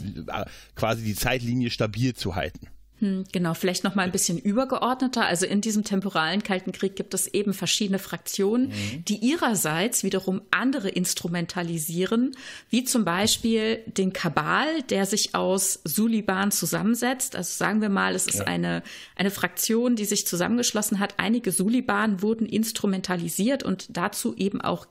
quasi 0.76 1.04
die 1.04 1.16
Zeitlinie 1.16 1.70
stabil 1.70 2.14
zu 2.14 2.36
halten. 2.36 2.68
Hm, 3.02 3.24
genau, 3.32 3.56
vielleicht 3.56 3.84
noch 3.84 3.96
mal 3.96 4.04
ein 4.04 4.12
bisschen 4.12 4.38
übergeordneter. 4.38 5.26
Also 5.26 5.48
in 5.48 5.60
diesem 5.60 5.84
temporalen 5.84 6.44
Kalten 6.44 6.72
Krieg 6.72 6.96
gibt 6.96 7.16
es 7.16 7.26
eben 7.26 7.54
verschiedene 7.54 7.98
Fraktionen, 7.98 8.68
mhm. 8.68 9.06
die 9.06 9.18
ihrerseits 9.18 10.04
wiederum 10.04 10.44
andere 10.52 10.88
instrumentalisieren, 10.88 12.36
wie 12.70 12.84
zum 12.84 13.04
Beispiel 13.04 13.80
den 13.88 14.14
Kabal, 14.14 14.84
der 14.84 15.08
sich 15.08 15.34
aus 15.34 15.80
Suliban 15.84 16.52
zusammensetzt. 16.52 17.36
Also 17.36 17.58
sagen 17.58 17.82
wir 17.82 17.90
mal, 17.90 18.14
es 18.14 18.28
ist 18.28 18.40
ja. 18.40 18.46
eine, 18.46 18.84
eine 19.16 19.32
Fraktion, 19.32 19.96
die 19.96 20.06
sich 20.06 20.28
zusammengeschlossen 20.28 21.00
hat. 21.00 21.16
Einige 21.18 21.52
Suliban 21.52 22.22
wurden 22.22 22.46
instrumentalisiert 22.46 23.64
und 23.64 23.98
dazu 23.98 24.36
eben 24.36 24.62
auch 24.62 24.86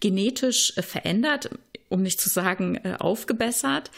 genetisch 0.00 0.72
äh, 0.76 0.82
verändert 0.82 1.50
um 1.88 2.02
nicht 2.02 2.20
zu 2.20 2.28
sagen 2.28 2.76
äh, 2.76 2.96
aufgebessert, 2.98 3.90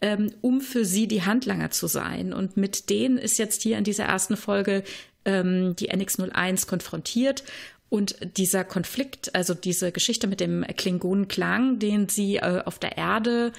ähm, 0.00 0.32
um 0.40 0.60
für 0.60 0.84
sie 0.84 1.06
die 1.06 1.22
Handlanger 1.22 1.70
zu 1.70 1.86
sein. 1.86 2.32
Und 2.32 2.56
mit 2.56 2.90
denen 2.90 3.18
ist 3.18 3.38
jetzt 3.38 3.62
hier 3.62 3.78
in 3.78 3.84
dieser 3.84 4.04
ersten 4.04 4.36
Folge 4.36 4.82
ähm, 5.24 5.74
die 5.76 5.90
NX01 5.90 6.66
konfrontiert. 6.66 7.44
Und 7.88 8.16
dieser 8.36 8.64
Konflikt, 8.64 9.34
also 9.34 9.54
diese 9.54 9.92
Geschichte 9.92 10.26
mit 10.26 10.40
dem 10.40 10.64
Klingonenklang, 10.76 11.78
den 11.78 12.08
sie 12.08 12.36
äh, 12.36 12.62
auf 12.64 12.78
der 12.78 12.96
Erde 12.96 13.52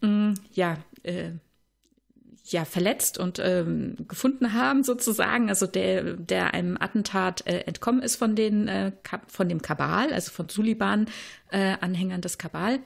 mm, 0.00 0.34
ja, 0.52 0.78
ja 2.44 2.64
verletzt 2.64 3.18
und 3.18 3.38
ähm, 3.38 3.96
gefunden 4.08 4.52
haben 4.52 4.82
sozusagen, 4.82 5.48
also 5.48 5.66
der 5.66 6.14
der 6.14 6.54
einem 6.54 6.76
Attentat 6.78 7.46
äh, 7.46 7.60
entkommen 7.60 8.02
ist 8.02 8.16
von 8.16 8.34
den 8.34 8.68
äh, 8.68 8.92
von 9.28 9.48
dem 9.48 9.62
Kabal, 9.62 10.12
also 10.12 10.32
von 10.32 10.48
Suliban 10.48 11.06
äh, 11.50 11.76
Anhängern 11.80 12.20
des 12.20 12.38
Kabal. 12.38 12.80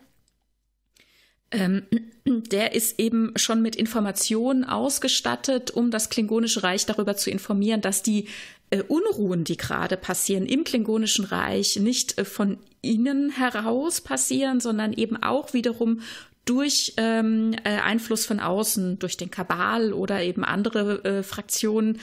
Ähm, 1.51 1.85
der 2.27 2.75
ist 2.75 2.99
eben 2.99 3.33
schon 3.37 3.63
mit 3.63 3.77
Informationen 3.77 4.65
ausgestattet, 4.65 5.71
um 5.71 5.91
das 5.91 6.11
Klingonische 6.11 6.63
Reich 6.63 6.87
darüber 6.87 7.17
zu 7.17 7.31
informieren, 7.31 7.81
dass 7.81 8.03
die 8.03 8.29
äh, 8.71 8.83
Unruhen, 8.83 9.45
die 9.45 9.57
gerade 9.57 9.97
passieren 9.97 10.45
im 10.47 10.65
Klingonischen 10.65 11.25
Reich, 11.25 11.77
nicht 11.77 12.19
äh, 12.19 12.25
von 12.25 12.59
innen 12.83 13.31
heraus 13.31 14.01
passieren, 14.01 14.61
sondern 14.61 14.93
eben 14.93 15.17
auch 15.23 15.55
wiederum 15.55 16.01
durch 16.47 16.95
ähm, 16.97 17.55
äh, 17.65 17.81
Einfluss 17.81 18.25
von 18.25 18.41
außen, 18.41 18.99
durch 18.99 19.19
den 19.19 19.31
Kabal 19.31 19.93
oder 19.93 20.23
eben 20.23 20.45
andere 20.45 21.05
äh, 21.05 21.23
Fraktionen 21.23 21.99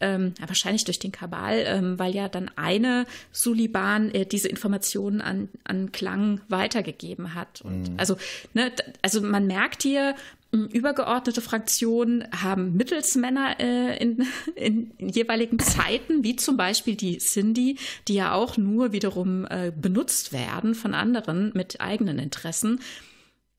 ähm, 0.00 0.34
wahrscheinlich 0.38 0.84
durch 0.84 0.98
den 0.98 1.12
Kabal, 1.12 1.64
ähm, 1.66 1.98
weil 1.98 2.14
ja 2.14 2.28
dann 2.28 2.50
eine 2.56 3.06
Suliban 3.32 4.10
äh, 4.10 4.26
diese 4.26 4.48
Informationen 4.48 5.20
an, 5.20 5.48
an 5.64 5.90
Klang 5.90 6.42
weitergegeben 6.48 7.34
hat. 7.34 7.62
Und 7.62 7.90
mhm. 7.90 7.94
also, 7.96 8.16
ne, 8.52 8.72
also 9.02 9.22
man 9.22 9.46
merkt 9.46 9.82
hier, 9.82 10.14
übergeordnete 10.52 11.40
Fraktionen 11.40 12.24
haben 12.30 12.76
Mittelsmänner 12.76 13.58
äh, 13.58 13.96
in, 13.96 14.26
in, 14.54 14.90
in, 14.98 15.08
jeweiligen 15.08 15.58
Zeiten, 15.58 16.22
wie 16.22 16.36
zum 16.36 16.56
Beispiel 16.56 16.94
die 16.94 17.18
Cindy, 17.18 17.78
die 18.08 18.14
ja 18.14 18.32
auch 18.32 18.56
nur 18.56 18.92
wiederum 18.92 19.46
äh, 19.46 19.72
benutzt 19.74 20.32
werden 20.32 20.74
von 20.74 20.94
anderen 20.94 21.52
mit 21.54 21.80
eigenen 21.80 22.18
Interessen. 22.18 22.80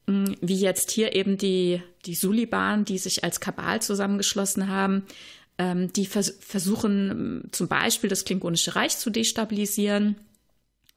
Wie 0.07 0.55
jetzt 0.55 0.91
hier 0.91 1.15
eben 1.15 1.37
die, 1.37 1.81
die 2.05 2.15
Suliban, 2.15 2.85
die 2.85 2.97
sich 2.97 3.25
als 3.25 3.41
Kabal 3.41 3.81
zusammengeschlossen 3.81 4.69
haben, 4.69 5.03
ähm, 5.57 5.91
die 5.91 6.05
vers 6.05 6.37
versuchen 6.39 7.11
ähm, 7.11 7.43
zum 7.51 7.67
Beispiel 7.67 8.09
das 8.09 8.23
Klingonische 8.23 8.75
Reich 8.75 8.97
zu 8.97 9.09
destabilisieren 9.09 10.15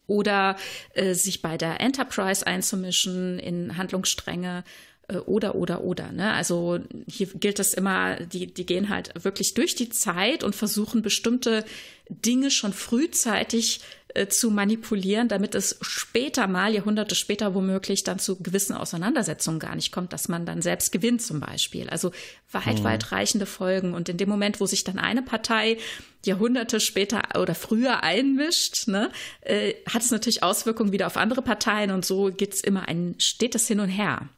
oder 0.06 0.56
äh, 0.94 1.14
sich 1.14 1.42
bei 1.42 1.56
der 1.56 1.80
Enterprise 1.80 2.46
einzumischen 2.46 3.38
in 3.38 3.76
Handlungsstränge 3.76 4.64
äh, 5.08 5.16
oder, 5.16 5.54
oder, 5.54 5.82
oder. 5.82 6.12
Ne? 6.12 6.32
Also 6.32 6.80
hier 7.08 7.26
gilt 7.28 7.58
das 7.58 7.74
immer, 7.74 8.16
die, 8.16 8.52
die 8.52 8.66
gehen 8.66 8.90
halt 8.90 9.12
wirklich 9.24 9.54
durch 9.54 9.74
die 9.74 9.88
Zeit 9.88 10.44
und 10.44 10.54
versuchen 10.54 11.02
bestimmte 11.02 11.64
Dinge 12.08 12.50
schon 12.50 12.72
frühzeitig 12.72 13.80
äh, 14.14 14.28
zu 14.28 14.50
manipulieren, 14.50 15.28
damit 15.28 15.54
es 15.54 15.78
später 15.82 16.46
mal, 16.46 16.72
Jahrhunderte 16.74 17.14
später 17.14 17.54
womöglich, 17.54 18.04
dann 18.04 18.18
zu 18.18 18.36
gewissen 18.42 18.74
Auseinandersetzungen 18.74 19.58
gar 19.58 19.74
nicht 19.74 19.92
kommt, 19.92 20.12
dass 20.12 20.28
man 20.28 20.46
dann 20.46 20.62
selbst 20.62 20.92
gewinnt 20.92 21.22
zum 21.22 21.40
Beispiel. 21.40 21.88
Also 21.88 22.12
weit, 22.50 22.80
mhm. 22.80 22.84
weit 22.84 23.12
reichende 23.12 23.46
Folgen. 23.46 23.94
Und 23.94 24.08
in 24.08 24.16
dem 24.16 24.28
Moment, 24.28 24.60
wo 24.60 24.66
sich 24.66 24.84
dann 24.84 24.98
eine 24.98 25.22
Partei 25.22 25.78
Jahrhunderte 26.24 26.80
später 26.80 27.22
oder 27.40 27.54
früher 27.54 28.02
einmischt, 28.02 28.88
ne, 28.88 29.10
äh, 29.42 29.74
hat 29.88 30.02
es 30.02 30.10
natürlich 30.10 30.42
Auswirkungen 30.42 30.92
wieder 30.92 31.06
auf 31.06 31.16
andere 31.16 31.42
Parteien 31.42 31.90
und 31.90 32.04
so 32.04 32.30
geht's 32.30 32.60
immer 32.60 32.88
ein 32.88 33.14
stetes 33.18 33.66
Hin 33.68 33.80
und 33.80 33.88
Her. 33.88 34.28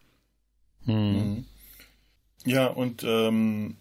Mhm. 0.85 1.45
Ja, 2.45 2.67
und 2.67 3.03
ähm, 3.05 3.77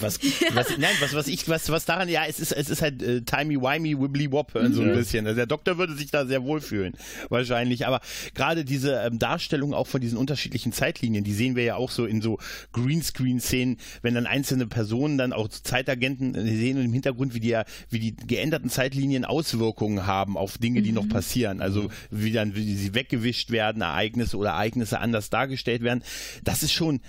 was, 0.00 0.18
was, 0.54 0.78
nein, 0.78 0.94
was, 1.00 1.14
was 1.14 1.28
ich, 1.28 1.48
was, 1.48 1.68
was 1.70 1.84
daran, 1.84 2.08
ja, 2.08 2.22
es 2.26 2.40
ist, 2.40 2.52
es 2.52 2.70
ist 2.70 2.82
halt 2.82 3.02
äh, 3.02 3.22
timey-wimey, 3.22 3.98
wibbly-wop 4.00 4.54
äh, 4.54 4.70
so 4.70 4.82
ein 4.82 4.88
ja. 4.88 4.94
bisschen. 4.94 5.26
Also 5.26 5.36
der 5.36 5.46
Doktor 5.46 5.78
würde 5.78 5.94
sich 5.94 6.10
da 6.10 6.26
sehr 6.26 6.42
wohlfühlen, 6.42 6.94
wahrscheinlich. 7.28 7.86
Aber 7.86 8.00
gerade 8.34 8.64
diese 8.64 8.94
ähm, 8.94 9.18
Darstellung 9.18 9.74
auch 9.74 9.86
von 9.86 10.00
diesen 10.00 10.18
unterschiedlichen 10.18 10.72
Zeitlinien, 10.72 11.24
die 11.24 11.34
sehen 11.34 11.56
wir 11.56 11.64
ja 11.64 11.76
auch 11.76 11.90
so 11.90 12.06
in 12.06 12.22
so 12.22 12.38
Greenscreen-Szenen, 12.72 13.78
wenn 14.02 14.14
dann 14.14 14.26
einzelne 14.26 14.66
Personen 14.66 15.18
dann 15.18 15.32
auch 15.32 15.48
Zeitagenten 15.48 16.34
äh, 16.34 16.56
sehen 16.56 16.78
und 16.78 16.84
im 16.84 16.92
Hintergrund, 16.92 17.34
wie 17.34 17.40
die 17.40 17.48
ja, 17.48 17.64
wie 17.90 17.98
die 17.98 18.16
geänderten 18.16 18.70
Zeitlinien 18.70 19.24
Auswirkungen 19.24 20.06
haben 20.06 20.36
auf 20.36 20.58
Dinge, 20.58 20.82
die 20.82 20.90
mhm. 20.90 20.96
noch 20.96 21.08
passieren. 21.08 21.60
Also 21.60 21.90
wie 22.10 22.32
dann, 22.32 22.54
wie 22.54 22.74
sie 22.74 22.94
weggewischt 22.94 23.50
werden, 23.50 23.82
Ereignisse 23.82 24.36
oder 24.36 24.50
Ereignisse 24.50 24.98
anders 24.98 25.30
dargestellt 25.30 25.82
werden. 25.82 26.02
Das 26.44 26.62
ist 26.62 26.72
schon, 26.72 27.00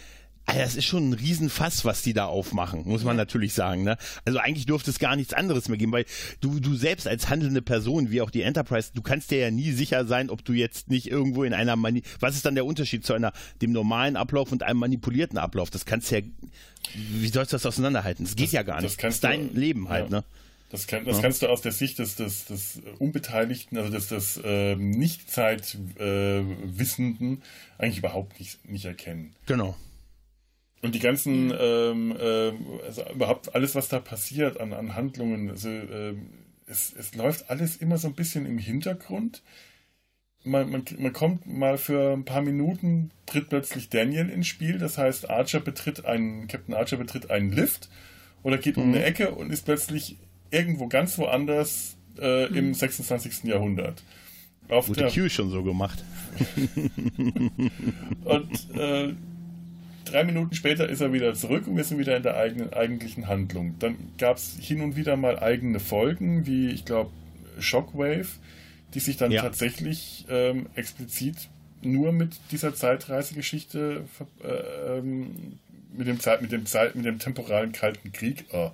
also 0.49 0.61
das 0.61 0.75
ist 0.75 0.85
schon 0.85 1.09
ein 1.09 1.13
Riesenfass, 1.13 1.85
was 1.85 2.01
die 2.01 2.13
da 2.13 2.25
aufmachen, 2.25 2.83
muss 2.85 3.03
man 3.03 3.15
natürlich 3.15 3.53
sagen. 3.53 3.83
Ne? 3.83 3.97
Also 4.25 4.39
eigentlich 4.39 4.65
dürfte 4.65 4.91
es 4.91 4.99
gar 4.99 5.15
nichts 5.15 5.33
anderes 5.33 5.69
mehr 5.69 5.77
geben, 5.77 5.91
weil 5.91 6.05
du, 6.41 6.59
du 6.59 6.75
selbst 6.75 7.07
als 7.07 7.29
handelnde 7.29 7.61
Person, 7.61 8.11
wie 8.11 8.21
auch 8.21 8.29
die 8.29 8.41
Enterprise, 8.41 8.91
du 8.93 9.01
kannst 9.01 9.31
dir 9.31 9.39
ja 9.39 9.51
nie 9.51 9.71
sicher 9.71 10.05
sein, 10.05 10.29
ob 10.29 10.43
du 10.43 10.53
jetzt 10.53 10.89
nicht 10.89 11.09
irgendwo 11.09 11.43
in 11.43 11.53
einer 11.53 11.75
Mani 11.75 12.03
was 12.19 12.35
ist 12.35 12.45
dann 12.45 12.55
der 12.55 12.65
Unterschied 12.65 13.05
zu 13.05 13.13
einer 13.13 13.33
dem 13.61 13.71
normalen 13.71 14.15
Ablauf 14.15 14.51
und 14.51 14.63
einem 14.63 14.79
manipulierten 14.79 15.37
Ablauf? 15.37 15.69
Das 15.69 15.85
kannst 15.85 16.11
du 16.11 16.19
ja, 16.19 16.25
wie 16.93 17.27
sollst 17.27 17.53
du 17.53 17.55
das 17.55 17.65
auseinanderhalten? 17.65 18.25
Das 18.25 18.35
geht 18.35 18.47
das, 18.47 18.53
ja 18.53 18.63
gar 18.63 18.81
nicht. 18.81 18.97
Das, 18.97 18.97
das 18.97 19.15
ist 19.15 19.23
dein 19.23 19.53
du, 19.53 19.59
Leben 19.59 19.89
halt, 19.89 20.09
ja. 20.09 20.17
ne? 20.17 20.23
Das, 20.69 20.85
kann, 20.85 21.03
das 21.03 21.17
ja. 21.17 21.23
kannst 21.23 21.41
du 21.41 21.47
aus 21.47 21.61
der 21.61 21.71
Sicht 21.71 21.97
des, 21.97 22.15
des, 22.15 22.45
des 22.45 22.79
Unbeteiligten, 22.99 23.77
also 23.77 23.91
des, 23.91 24.09
des 24.09 24.39
äh, 24.43 24.75
Nicht-Zeitwissenden 24.75 27.37
äh, 27.37 27.83
eigentlich 27.83 27.97
überhaupt 27.97 28.39
nicht, 28.39 28.63
nicht 28.69 28.85
erkennen. 28.85 29.33
Genau. 29.47 29.75
Und 30.81 30.95
die 30.95 30.99
ganzen, 30.99 31.53
ähm, 31.59 32.15
äh, 32.17 32.51
also 32.85 33.03
überhaupt 33.13 33.53
alles, 33.53 33.75
was 33.75 33.89
da 33.89 33.99
passiert 33.99 34.59
an, 34.59 34.73
an 34.73 34.95
Handlungen, 34.95 35.49
also, 35.49 35.69
äh, 35.69 36.15
es, 36.67 36.93
es 36.97 37.15
läuft 37.15 37.49
alles 37.49 37.77
immer 37.77 37.97
so 37.97 38.07
ein 38.07 38.13
bisschen 38.13 38.45
im 38.45 38.57
Hintergrund. 38.57 39.41
Man, 40.43 40.69
man, 40.69 40.85
man 40.97 41.11
kommt 41.11 41.47
mal 41.47 41.77
für 41.77 42.13
ein 42.13 42.23
paar 42.23 42.41
Minuten, 42.41 43.11
tritt 43.25 43.49
plötzlich 43.49 43.89
Daniel 43.89 44.29
ins 44.29 44.47
Spiel. 44.47 44.77
Das 44.77 44.97
heißt, 44.97 45.29
Archer 45.29 45.59
betritt 45.59 46.05
einen, 46.05 46.47
Captain 46.47 46.75
Archer 46.75 46.97
betritt 46.97 47.29
einen 47.29 47.51
Lift 47.51 47.89
oder 48.43 48.57
geht 48.57 48.77
mhm. 48.77 48.83
um 48.83 48.89
eine 48.89 49.03
Ecke 49.03 49.31
und 49.31 49.51
ist 49.51 49.65
plötzlich 49.65 50.17
irgendwo 50.51 50.87
ganz 50.87 51.17
woanders 51.17 51.97
äh, 52.19 52.47
mhm. 52.47 52.55
im 52.55 52.73
26. 52.73 53.43
Jahrhundert. 53.45 54.03
Auf 54.69 54.87
Wurde 54.87 55.01
der, 55.01 55.11
Q 55.11 55.29
schon 55.29 55.49
so 55.49 55.63
gemacht. 55.63 56.03
und 58.23 58.77
äh, 58.77 59.13
drei 60.11 60.23
Minuten 60.23 60.53
später 60.53 60.87
ist 60.87 61.01
er 61.01 61.13
wieder 61.13 61.33
zurück 61.33 61.67
und 61.67 61.77
wir 61.77 61.83
sind 61.83 61.99
wieder 61.99 62.17
in 62.17 62.23
der 62.23 62.37
eigenen, 62.37 62.73
eigentlichen 62.73 63.27
Handlung. 63.27 63.75
Dann 63.79 63.95
gab 64.17 64.37
es 64.37 64.57
hin 64.59 64.81
und 64.81 64.95
wieder 64.95 65.17
mal 65.17 65.39
eigene 65.39 65.79
Folgen, 65.79 66.45
wie 66.45 66.69
ich 66.69 66.85
glaube 66.85 67.11
Shockwave, 67.59 68.27
die 68.93 68.99
sich 68.99 69.17
dann 69.17 69.31
ja. 69.31 69.41
tatsächlich 69.41 70.25
ähm, 70.29 70.67
explizit 70.75 71.49
nur 71.81 72.11
mit 72.11 72.35
dieser 72.51 72.73
Zeitreisegeschichte 72.73 74.03
äh, 74.43 74.97
ähm, 74.97 75.59
mit 75.95 76.07
dem 76.07 76.19
Zeit, 76.19 76.41
mit 76.41 76.51
dem 76.51 76.65
Zeit, 76.65 76.95
mit 76.95 77.05
dem 77.05 77.19
temporalen 77.19 77.71
Kalten 77.71 78.11
Krieg 78.11 78.45
äh, 78.51 78.69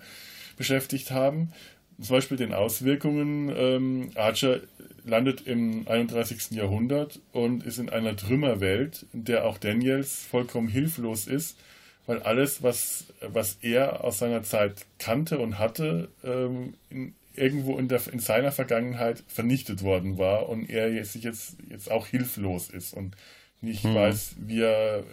beschäftigt 0.57 1.11
haben. 1.11 1.51
Zum 1.99 2.15
Beispiel 2.15 2.37
den 2.37 2.53
Auswirkungen. 2.53 3.53
Ähm, 3.55 4.11
Archer 4.15 4.61
landet 5.05 5.47
im 5.47 5.87
31. 5.87 6.51
Jahrhundert 6.51 7.19
und 7.31 7.63
ist 7.63 7.77
in 7.77 7.89
einer 7.89 8.15
Trümmerwelt, 8.15 9.05
in 9.13 9.23
der 9.23 9.45
auch 9.45 9.57
Daniels 9.57 10.23
vollkommen 10.23 10.67
hilflos 10.67 11.27
ist, 11.27 11.57
weil 12.05 12.21
alles, 12.21 12.63
was, 12.63 13.05
was 13.21 13.57
er 13.61 14.03
aus 14.03 14.19
seiner 14.19 14.43
Zeit 14.43 14.85
kannte 14.99 15.39
und 15.39 15.59
hatte, 15.59 16.09
ähm, 16.23 16.73
in, 16.89 17.15
irgendwo 17.35 17.77
in, 17.77 17.87
der, 17.87 18.01
in 18.11 18.19
seiner 18.19 18.51
Vergangenheit 18.51 19.23
vernichtet 19.27 19.83
worden 19.83 20.17
war 20.17 20.49
und 20.49 20.69
er 20.69 20.91
jetzt, 20.91 21.15
jetzt, 21.15 21.57
jetzt 21.69 21.91
auch 21.91 22.07
hilflos 22.07 22.69
ist 22.69 22.93
und 22.93 23.15
nicht 23.61 23.83
hm. 23.83 23.95
weiß, 23.95 24.35
wie 24.39 24.61
er, 24.61 25.03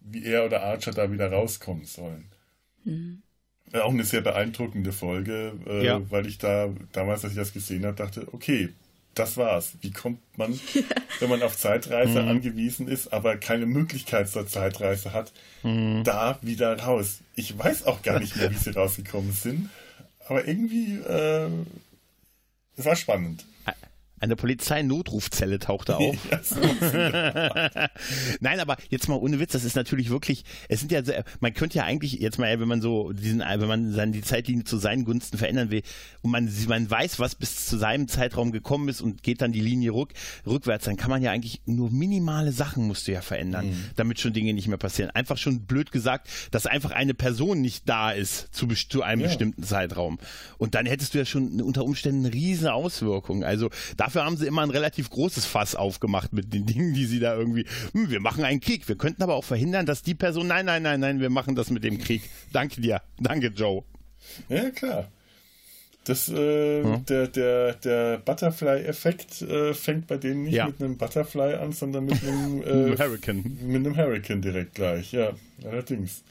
wie 0.00 0.24
er 0.24 0.44
oder 0.44 0.62
Archer 0.62 0.92
da 0.92 1.10
wieder 1.10 1.30
rauskommen 1.30 1.84
sollen. 1.84 2.26
Hm. 2.84 3.22
Auch 3.72 3.90
eine 3.90 4.04
sehr 4.04 4.20
beeindruckende 4.20 4.92
Folge, 4.92 5.52
äh, 5.66 5.84
ja. 5.86 6.00
weil 6.10 6.26
ich 6.26 6.38
da 6.38 6.70
damals, 6.92 7.24
als 7.24 7.34
ich 7.34 7.38
das 7.38 7.52
gesehen 7.52 7.86
habe, 7.86 7.96
dachte, 7.96 8.26
okay, 8.32 8.70
das 9.14 9.36
war's. 9.36 9.74
Wie 9.80 9.90
kommt 9.90 10.20
man, 10.36 10.58
wenn 11.20 11.28
man 11.28 11.42
auf 11.42 11.56
Zeitreise 11.56 12.22
mhm. 12.22 12.28
angewiesen 12.28 12.88
ist, 12.88 13.12
aber 13.12 13.36
keine 13.36 13.66
Möglichkeit 13.66 14.28
zur 14.28 14.46
Zeitreise 14.46 15.12
hat, 15.12 15.32
mhm. 15.62 16.02
da 16.04 16.38
wieder 16.42 16.78
raus? 16.80 17.20
Ich 17.34 17.56
weiß 17.56 17.86
auch 17.86 18.02
gar 18.02 18.18
nicht 18.20 18.36
mehr, 18.36 18.50
wie 18.50 18.56
sie 18.56 18.70
rausgekommen 18.70 19.32
sind, 19.32 19.70
aber 20.28 20.46
irgendwie, 20.46 20.96
äh, 20.98 21.48
es 22.76 22.84
war 22.84 22.96
spannend. 22.96 23.44
Eine 24.20 24.36
Polizeinotrufzelle 24.36 25.58
tauchte 25.58 25.96
auf. 25.98 26.16
Nein, 28.40 28.60
aber 28.60 28.76
jetzt 28.88 29.08
mal 29.08 29.16
ohne 29.16 29.40
Witz, 29.40 29.52
das 29.52 29.64
ist 29.64 29.76
natürlich 29.76 30.10
wirklich, 30.10 30.44
es 30.68 30.80
sind 30.80 30.92
ja, 30.92 31.02
man 31.40 31.54
könnte 31.54 31.78
ja 31.78 31.84
eigentlich 31.84 32.12
jetzt 32.12 32.38
mal, 32.38 32.60
wenn 32.60 32.68
man 32.68 32.80
so 32.80 33.12
diesen, 33.12 33.40
wenn 33.40 33.68
man 33.68 33.94
dann 33.94 34.12
die 34.12 34.22
Zeitlinie 34.22 34.64
zu 34.64 34.76
seinen 34.76 35.04
Gunsten 35.04 35.38
verändern 35.38 35.70
will 35.70 35.82
und 36.22 36.30
man, 36.30 36.50
man 36.68 36.90
weiß, 36.90 37.18
was 37.18 37.34
bis 37.34 37.66
zu 37.66 37.78
seinem 37.78 38.08
Zeitraum 38.08 38.52
gekommen 38.52 38.88
ist 38.88 39.00
und 39.00 39.22
geht 39.22 39.40
dann 39.40 39.52
die 39.52 39.60
Linie 39.60 39.92
rück, 39.92 40.12
rückwärts, 40.46 40.84
dann 40.84 40.96
kann 40.96 41.10
man 41.10 41.22
ja 41.22 41.30
eigentlich 41.32 41.62
nur 41.66 41.90
minimale 41.90 42.52
Sachen 42.52 42.86
musst 42.86 43.08
du 43.08 43.12
ja 43.12 43.22
verändern, 43.22 43.68
mhm. 43.68 43.84
damit 43.96 44.20
schon 44.20 44.32
Dinge 44.32 44.52
nicht 44.52 44.68
mehr 44.68 44.78
passieren. 44.78 45.10
Einfach 45.10 45.38
schon 45.38 45.62
blöd 45.62 45.92
gesagt, 45.92 46.28
dass 46.50 46.66
einfach 46.66 46.90
eine 46.90 47.14
Person 47.14 47.60
nicht 47.60 47.88
da 47.88 48.10
ist 48.10 48.54
zu, 48.54 48.66
zu 48.66 49.02
einem 49.02 49.22
ja. 49.22 49.28
bestimmten 49.28 49.62
Zeitraum. 49.62 50.18
Und 50.58 50.74
dann 50.74 50.86
hättest 50.86 51.14
du 51.14 51.18
ja 51.18 51.24
schon 51.24 51.60
unter 51.62 51.84
Umständen 51.84 52.26
eine 52.26 52.34
riesige 52.34 52.72
Auswirkung. 52.72 53.44
Also 53.44 53.70
da 53.96 54.09
dafür 54.10 54.24
haben 54.24 54.36
sie 54.36 54.46
immer 54.46 54.62
ein 54.62 54.70
relativ 54.70 55.08
großes 55.10 55.46
Fass 55.46 55.76
aufgemacht 55.76 56.32
mit 56.32 56.52
den 56.52 56.66
Dingen, 56.66 56.94
die 56.94 57.06
sie 57.06 57.20
da 57.20 57.36
irgendwie, 57.36 57.64
hm, 57.92 58.10
wir 58.10 58.20
machen 58.20 58.42
einen 58.42 58.60
Krieg. 58.60 58.88
Wir 58.88 58.96
könnten 58.96 59.22
aber 59.22 59.34
auch 59.34 59.44
verhindern, 59.44 59.86
dass 59.86 60.02
die 60.02 60.14
Person, 60.14 60.48
nein, 60.48 60.66
nein, 60.66 60.82
nein, 60.82 60.98
nein, 60.98 61.20
wir 61.20 61.30
machen 61.30 61.54
das 61.54 61.70
mit 61.70 61.84
dem 61.84 61.98
Krieg. 61.98 62.22
Danke 62.52 62.80
dir. 62.80 63.02
Danke, 63.20 63.48
Joe. 63.48 63.84
Ja, 64.48 64.70
klar. 64.70 65.08
Das, 66.04 66.28
äh, 66.28 66.82
hm? 66.82 67.04
der, 67.06 67.28
der, 67.28 67.74
der 67.74 68.18
Butterfly-Effekt 68.18 69.42
äh, 69.42 69.74
fängt 69.74 70.08
bei 70.08 70.16
denen 70.16 70.44
nicht 70.44 70.54
ja. 70.54 70.66
mit 70.66 70.82
einem 70.82 70.96
Butterfly 70.96 71.54
an, 71.54 71.72
sondern 71.72 72.06
mit 72.06 72.22
einem 72.24 72.62
äh, 72.64 72.98
Hurricane. 72.98 73.58
Mit 73.62 73.86
einem 73.86 73.96
Hurricane 73.96 74.42
direkt 74.42 74.74
gleich, 74.74 75.12
ja, 75.12 75.32
allerdings. 75.64 76.24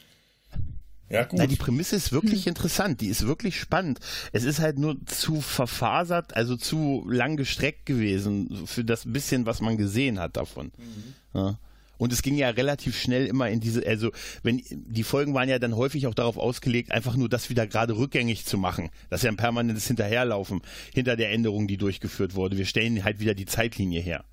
Ja, 1.10 1.24
gut. 1.24 1.40
Na, 1.40 1.48
die 1.48 1.56
Prämisse 1.56 1.96
ist 1.96 2.12
wirklich 2.12 2.46
hm. 2.46 2.50
interessant, 2.50 3.02
die 3.02 3.08
ist 3.08 3.26
wirklich 3.26 3.60
spannend. 3.60 4.00
Es 4.32 4.44
ist 4.44 4.60
halt 4.60 4.78
nur 4.78 4.98
zu 5.06 5.42
verfasert, 5.42 6.36
also 6.36 6.56
zu 6.56 7.06
lang 7.10 7.36
gestreckt 7.36 7.86
gewesen 7.86 8.66
für 8.66 8.84
das 8.84 9.12
bisschen, 9.12 9.46
was 9.46 9.62
man 9.62 9.78
gesehen 9.78 10.20
hat 10.20 10.38
davon. 10.38 10.72
Mhm. 10.78 11.14
Ja. 11.40 11.60
Und 12.00 12.14
es 12.14 12.22
ging 12.22 12.36
ja 12.36 12.50
relativ 12.50 12.98
schnell 12.98 13.26
immer 13.26 13.50
in 13.50 13.60
diese, 13.60 13.86
also 13.86 14.12
wenn 14.42 14.62
die 14.70 15.04
Folgen 15.04 15.34
waren 15.34 15.50
ja 15.50 15.60
dann 15.60 15.76
häufig 15.76 16.08
auch 16.08 16.14
darauf 16.14 16.38
ausgelegt, 16.38 16.94
einfach 16.94 17.18
nur 17.18 17.28
das 17.28 17.50
wieder 17.50 17.68
gerade 17.68 17.98
rückgängig 17.98 18.46
zu 18.46 18.58
machen. 18.58 18.90
Das 19.10 19.20
ist 19.20 19.26
ja 19.26 19.32
ein 19.32 19.38
permanentes 19.38 19.86
Hinterherlaufen 19.86 20.62
hinter 20.94 21.18
der 21.18 21.32
Änderung, 21.32 21.68
die 21.68 21.76
durchgeführt 21.76 22.36
wurde. 22.36 22.58
Wir 22.58 22.66
stellen 22.66 23.04
halt 23.04 23.20
wieder 23.20 23.34
die 23.34 23.46
Zeitlinie 23.46 24.00
her. 24.00 24.24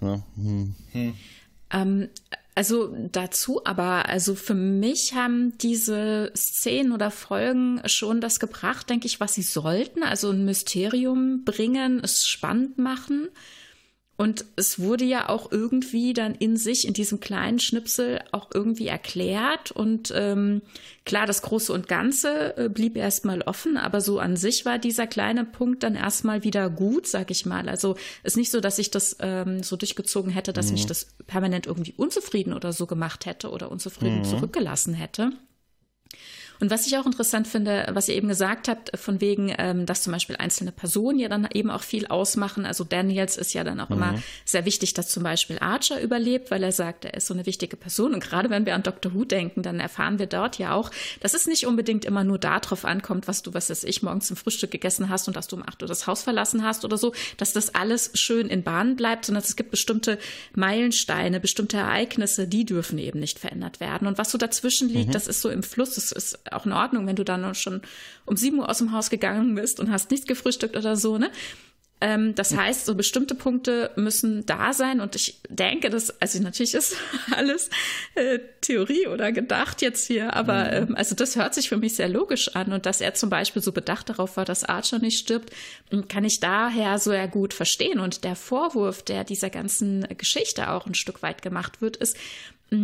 Ja. 0.00 0.22
Hm. 0.36 0.74
Hm. 0.92 1.14
Ähm, 1.70 2.08
also 2.54 2.94
dazu 3.10 3.64
aber, 3.64 4.08
also 4.08 4.34
für 4.34 4.54
mich 4.54 5.14
haben 5.14 5.58
diese 5.58 6.30
Szenen 6.36 6.92
oder 6.92 7.10
Folgen 7.10 7.80
schon 7.86 8.20
das 8.20 8.38
gebracht, 8.38 8.88
denke 8.88 9.06
ich, 9.06 9.18
was 9.18 9.34
sie 9.34 9.42
sollten. 9.42 10.04
Also 10.04 10.30
ein 10.30 10.44
Mysterium 10.44 11.44
bringen, 11.44 12.00
es 12.02 12.26
spannend 12.26 12.78
machen. 12.78 13.28
Und 14.16 14.44
es 14.54 14.78
wurde 14.78 15.04
ja 15.04 15.28
auch 15.28 15.50
irgendwie 15.50 16.12
dann 16.12 16.36
in 16.36 16.56
sich, 16.56 16.86
in 16.86 16.94
diesem 16.94 17.18
kleinen 17.18 17.58
Schnipsel, 17.58 18.20
auch 18.30 18.48
irgendwie 18.54 18.86
erklärt. 18.86 19.72
Und 19.72 20.12
ähm, 20.14 20.62
klar, 21.04 21.26
das 21.26 21.42
Große 21.42 21.72
und 21.72 21.88
Ganze 21.88 22.56
äh, 22.56 22.68
blieb 22.68 22.96
erstmal 22.96 23.42
offen, 23.42 23.76
aber 23.76 24.00
so 24.00 24.20
an 24.20 24.36
sich 24.36 24.64
war 24.64 24.78
dieser 24.78 25.08
kleine 25.08 25.44
Punkt 25.44 25.82
dann 25.82 25.96
erstmal 25.96 26.44
wieder 26.44 26.70
gut, 26.70 27.08
sag 27.08 27.32
ich 27.32 27.44
mal. 27.44 27.68
Also 27.68 27.96
ist 28.22 28.36
nicht 28.36 28.52
so, 28.52 28.60
dass 28.60 28.78
ich 28.78 28.92
das 28.92 29.16
ähm, 29.18 29.64
so 29.64 29.76
durchgezogen 29.76 30.30
hätte, 30.30 30.52
dass 30.52 30.66
mhm. 30.66 30.74
mich 30.74 30.86
das 30.86 31.08
permanent 31.26 31.66
irgendwie 31.66 31.94
unzufrieden 31.96 32.52
oder 32.52 32.72
so 32.72 32.86
gemacht 32.86 33.26
hätte 33.26 33.50
oder 33.50 33.72
unzufrieden 33.72 34.18
mhm. 34.18 34.24
zurückgelassen 34.24 34.94
hätte. 34.94 35.32
Und 36.64 36.70
was 36.70 36.86
ich 36.86 36.96
auch 36.96 37.04
interessant 37.04 37.46
finde, 37.46 37.86
was 37.92 38.08
ihr 38.08 38.14
eben 38.14 38.28
gesagt 38.28 38.68
habt, 38.68 38.98
von 38.98 39.20
wegen, 39.20 39.54
ähm, 39.58 39.84
dass 39.84 40.02
zum 40.02 40.14
Beispiel 40.14 40.36
einzelne 40.36 40.72
Personen 40.72 41.18
ja 41.18 41.28
dann 41.28 41.46
eben 41.52 41.70
auch 41.70 41.82
viel 41.82 42.06
ausmachen. 42.06 42.64
Also 42.64 42.84
Daniels 42.84 43.36
ist 43.36 43.52
ja 43.52 43.64
dann 43.64 43.80
auch 43.80 43.90
mhm. 43.90 43.96
immer 43.96 44.22
sehr 44.46 44.64
wichtig, 44.64 44.94
dass 44.94 45.10
zum 45.10 45.24
Beispiel 45.24 45.58
Archer 45.58 46.00
überlebt, 46.00 46.50
weil 46.50 46.62
er 46.62 46.72
sagt, 46.72 47.04
er 47.04 47.12
ist 47.12 47.26
so 47.26 47.34
eine 47.34 47.44
wichtige 47.44 47.76
Person. 47.76 48.14
Und 48.14 48.24
gerade 48.24 48.48
wenn 48.48 48.64
wir 48.64 48.74
an 48.74 48.82
Doctor 48.82 49.12
Who 49.12 49.26
denken, 49.26 49.62
dann 49.62 49.78
erfahren 49.78 50.18
wir 50.18 50.24
dort 50.24 50.56
ja 50.56 50.72
auch, 50.72 50.90
dass 51.20 51.34
es 51.34 51.46
nicht 51.46 51.66
unbedingt 51.66 52.06
immer 52.06 52.24
nur 52.24 52.38
darauf 52.38 52.86
ankommt, 52.86 53.28
was 53.28 53.42
du, 53.42 53.52
was 53.52 53.68
weiß 53.68 53.84
ich, 53.84 54.02
morgens 54.02 54.28
zum 54.28 54.38
Frühstück 54.38 54.70
gegessen 54.70 55.10
hast 55.10 55.28
und 55.28 55.36
dass 55.36 55.48
du 55.48 55.56
um 55.56 55.62
acht 55.68 55.82
Uhr 55.82 55.88
das 55.88 56.06
Haus 56.06 56.22
verlassen 56.22 56.64
hast 56.64 56.86
oder 56.86 56.96
so, 56.96 57.12
dass 57.36 57.52
das 57.52 57.74
alles 57.74 58.10
schön 58.14 58.46
in 58.46 58.62
Bahnen 58.62 58.96
bleibt, 58.96 59.26
sondern 59.26 59.44
es 59.44 59.54
gibt 59.56 59.70
bestimmte 59.70 60.18
Meilensteine, 60.54 61.40
bestimmte 61.40 61.76
Ereignisse, 61.76 62.48
die 62.48 62.64
dürfen 62.64 62.96
eben 62.96 63.20
nicht 63.20 63.38
verändert 63.38 63.80
werden. 63.80 64.08
Und 64.08 64.16
was 64.16 64.30
so 64.30 64.38
dazwischen 64.38 64.88
liegt, 64.88 65.08
mhm. 65.08 65.12
das 65.12 65.26
ist 65.26 65.42
so 65.42 65.50
im 65.50 65.62
Fluss. 65.62 65.96
Das 65.96 66.10
ist 66.10 66.38
auch 66.54 66.66
in 66.66 66.72
Ordnung, 66.72 67.06
wenn 67.06 67.16
du 67.16 67.24
dann 67.24 67.54
schon 67.54 67.82
um 68.26 68.36
sieben 68.36 68.58
Uhr 68.58 68.68
aus 68.68 68.78
dem 68.78 68.92
Haus 68.92 69.10
gegangen 69.10 69.54
bist 69.54 69.80
und 69.80 69.90
hast 69.90 70.10
nichts 70.10 70.26
gefrühstückt 70.26 70.76
oder 70.76 70.96
so, 70.96 71.18
ne? 71.18 71.30
Ähm, 72.04 72.34
das 72.34 72.54
heißt, 72.54 72.84
so 72.84 72.94
bestimmte 72.96 73.34
Punkte 73.34 73.90
müssen 73.96 74.44
da 74.44 74.74
sein 74.74 75.00
und 75.00 75.14
ich 75.14 75.40
denke, 75.48 75.88
dass, 75.88 76.20
also 76.20 76.38
natürlich 76.42 76.74
ist 76.74 76.96
alles 77.34 77.70
äh, 78.14 78.40
Theorie 78.60 79.06
oder 79.06 79.32
gedacht 79.32 79.80
jetzt 79.80 80.06
hier, 80.06 80.34
aber 80.34 80.64
mhm. 80.64 80.88
ähm, 80.88 80.96
also 80.96 81.14
das 81.14 81.36
hört 81.36 81.54
sich 81.54 81.70
für 81.70 81.78
mich 81.78 81.94
sehr 81.94 82.08
logisch 82.08 82.54
an 82.56 82.72
und 82.72 82.84
dass 82.84 83.00
er 83.00 83.14
zum 83.14 83.30
Beispiel 83.30 83.62
so 83.62 83.72
bedacht 83.72 84.10
darauf 84.10 84.36
war, 84.36 84.44
dass 84.44 84.64
Archer 84.64 84.98
nicht 84.98 85.18
stirbt, 85.18 85.50
kann 86.08 86.24
ich 86.24 86.40
daher 86.40 86.98
so 86.98 87.10
sehr 87.10 87.28
gut 87.28 87.54
verstehen 87.54 88.00
und 88.00 88.24
der 88.24 88.36
Vorwurf, 88.36 89.02
der 89.02 89.24
dieser 89.24 89.48
ganzen 89.48 90.06
Geschichte 90.18 90.70
auch 90.70 90.86
ein 90.86 90.94
Stück 90.94 91.22
weit 91.22 91.40
gemacht 91.40 91.80
wird, 91.80 91.96
ist, 91.96 92.18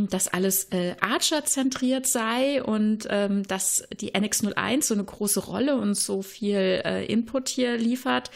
dass 0.09 0.29
alles 0.29 0.65
äh, 0.71 0.95
Archer-zentriert 1.01 2.07
sei 2.07 2.63
und 2.63 3.07
ähm, 3.11 3.43
dass 3.47 3.85
die 4.01 4.13
NX01 4.13 4.83
so 4.83 4.95
eine 4.95 5.05
große 5.05 5.41
Rolle 5.41 5.77
und 5.77 5.95
so 5.95 6.23
viel 6.23 6.83
äh, 6.85 7.07
Input 7.07 7.49
hier 7.49 7.77
liefert. 7.77 8.31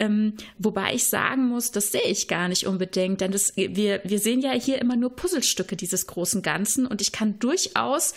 Ähm, 0.00 0.34
wobei 0.58 0.94
ich 0.94 1.04
sagen 1.04 1.48
muss, 1.48 1.72
das 1.72 1.90
sehe 1.90 2.06
ich 2.06 2.28
gar 2.28 2.48
nicht 2.48 2.66
unbedingt, 2.66 3.20
denn 3.20 3.32
das, 3.32 3.56
wir, 3.56 4.00
wir 4.04 4.18
sehen 4.20 4.40
ja 4.40 4.52
hier 4.52 4.78
immer 4.80 4.94
nur 4.94 5.16
Puzzlestücke 5.16 5.74
dieses 5.74 6.06
großen 6.06 6.42
Ganzen 6.42 6.86
und 6.86 7.00
ich 7.00 7.10
kann 7.10 7.40
durchaus 7.40 8.14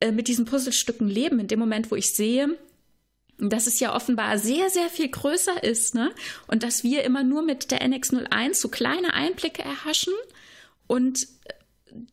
äh, 0.00 0.12
mit 0.12 0.28
diesen 0.28 0.44
Puzzlestücken 0.44 1.08
leben, 1.08 1.40
in 1.40 1.48
dem 1.48 1.58
Moment, 1.58 1.90
wo 1.90 1.96
ich 1.96 2.14
sehe, 2.14 2.56
dass 3.38 3.66
es 3.66 3.80
ja 3.80 3.94
offenbar 3.94 4.38
sehr, 4.38 4.70
sehr 4.70 4.88
viel 4.88 5.08
größer 5.08 5.62
ist, 5.62 5.94
ne? 5.94 6.12
Und 6.46 6.62
dass 6.62 6.84
wir 6.84 7.04
immer 7.04 7.22
nur 7.22 7.42
mit 7.42 7.70
der 7.70 7.82
NX01 7.82 8.54
so 8.54 8.68
kleine 8.68 9.12
Einblicke 9.12 9.62
erhaschen 9.62 10.14
und 10.86 11.26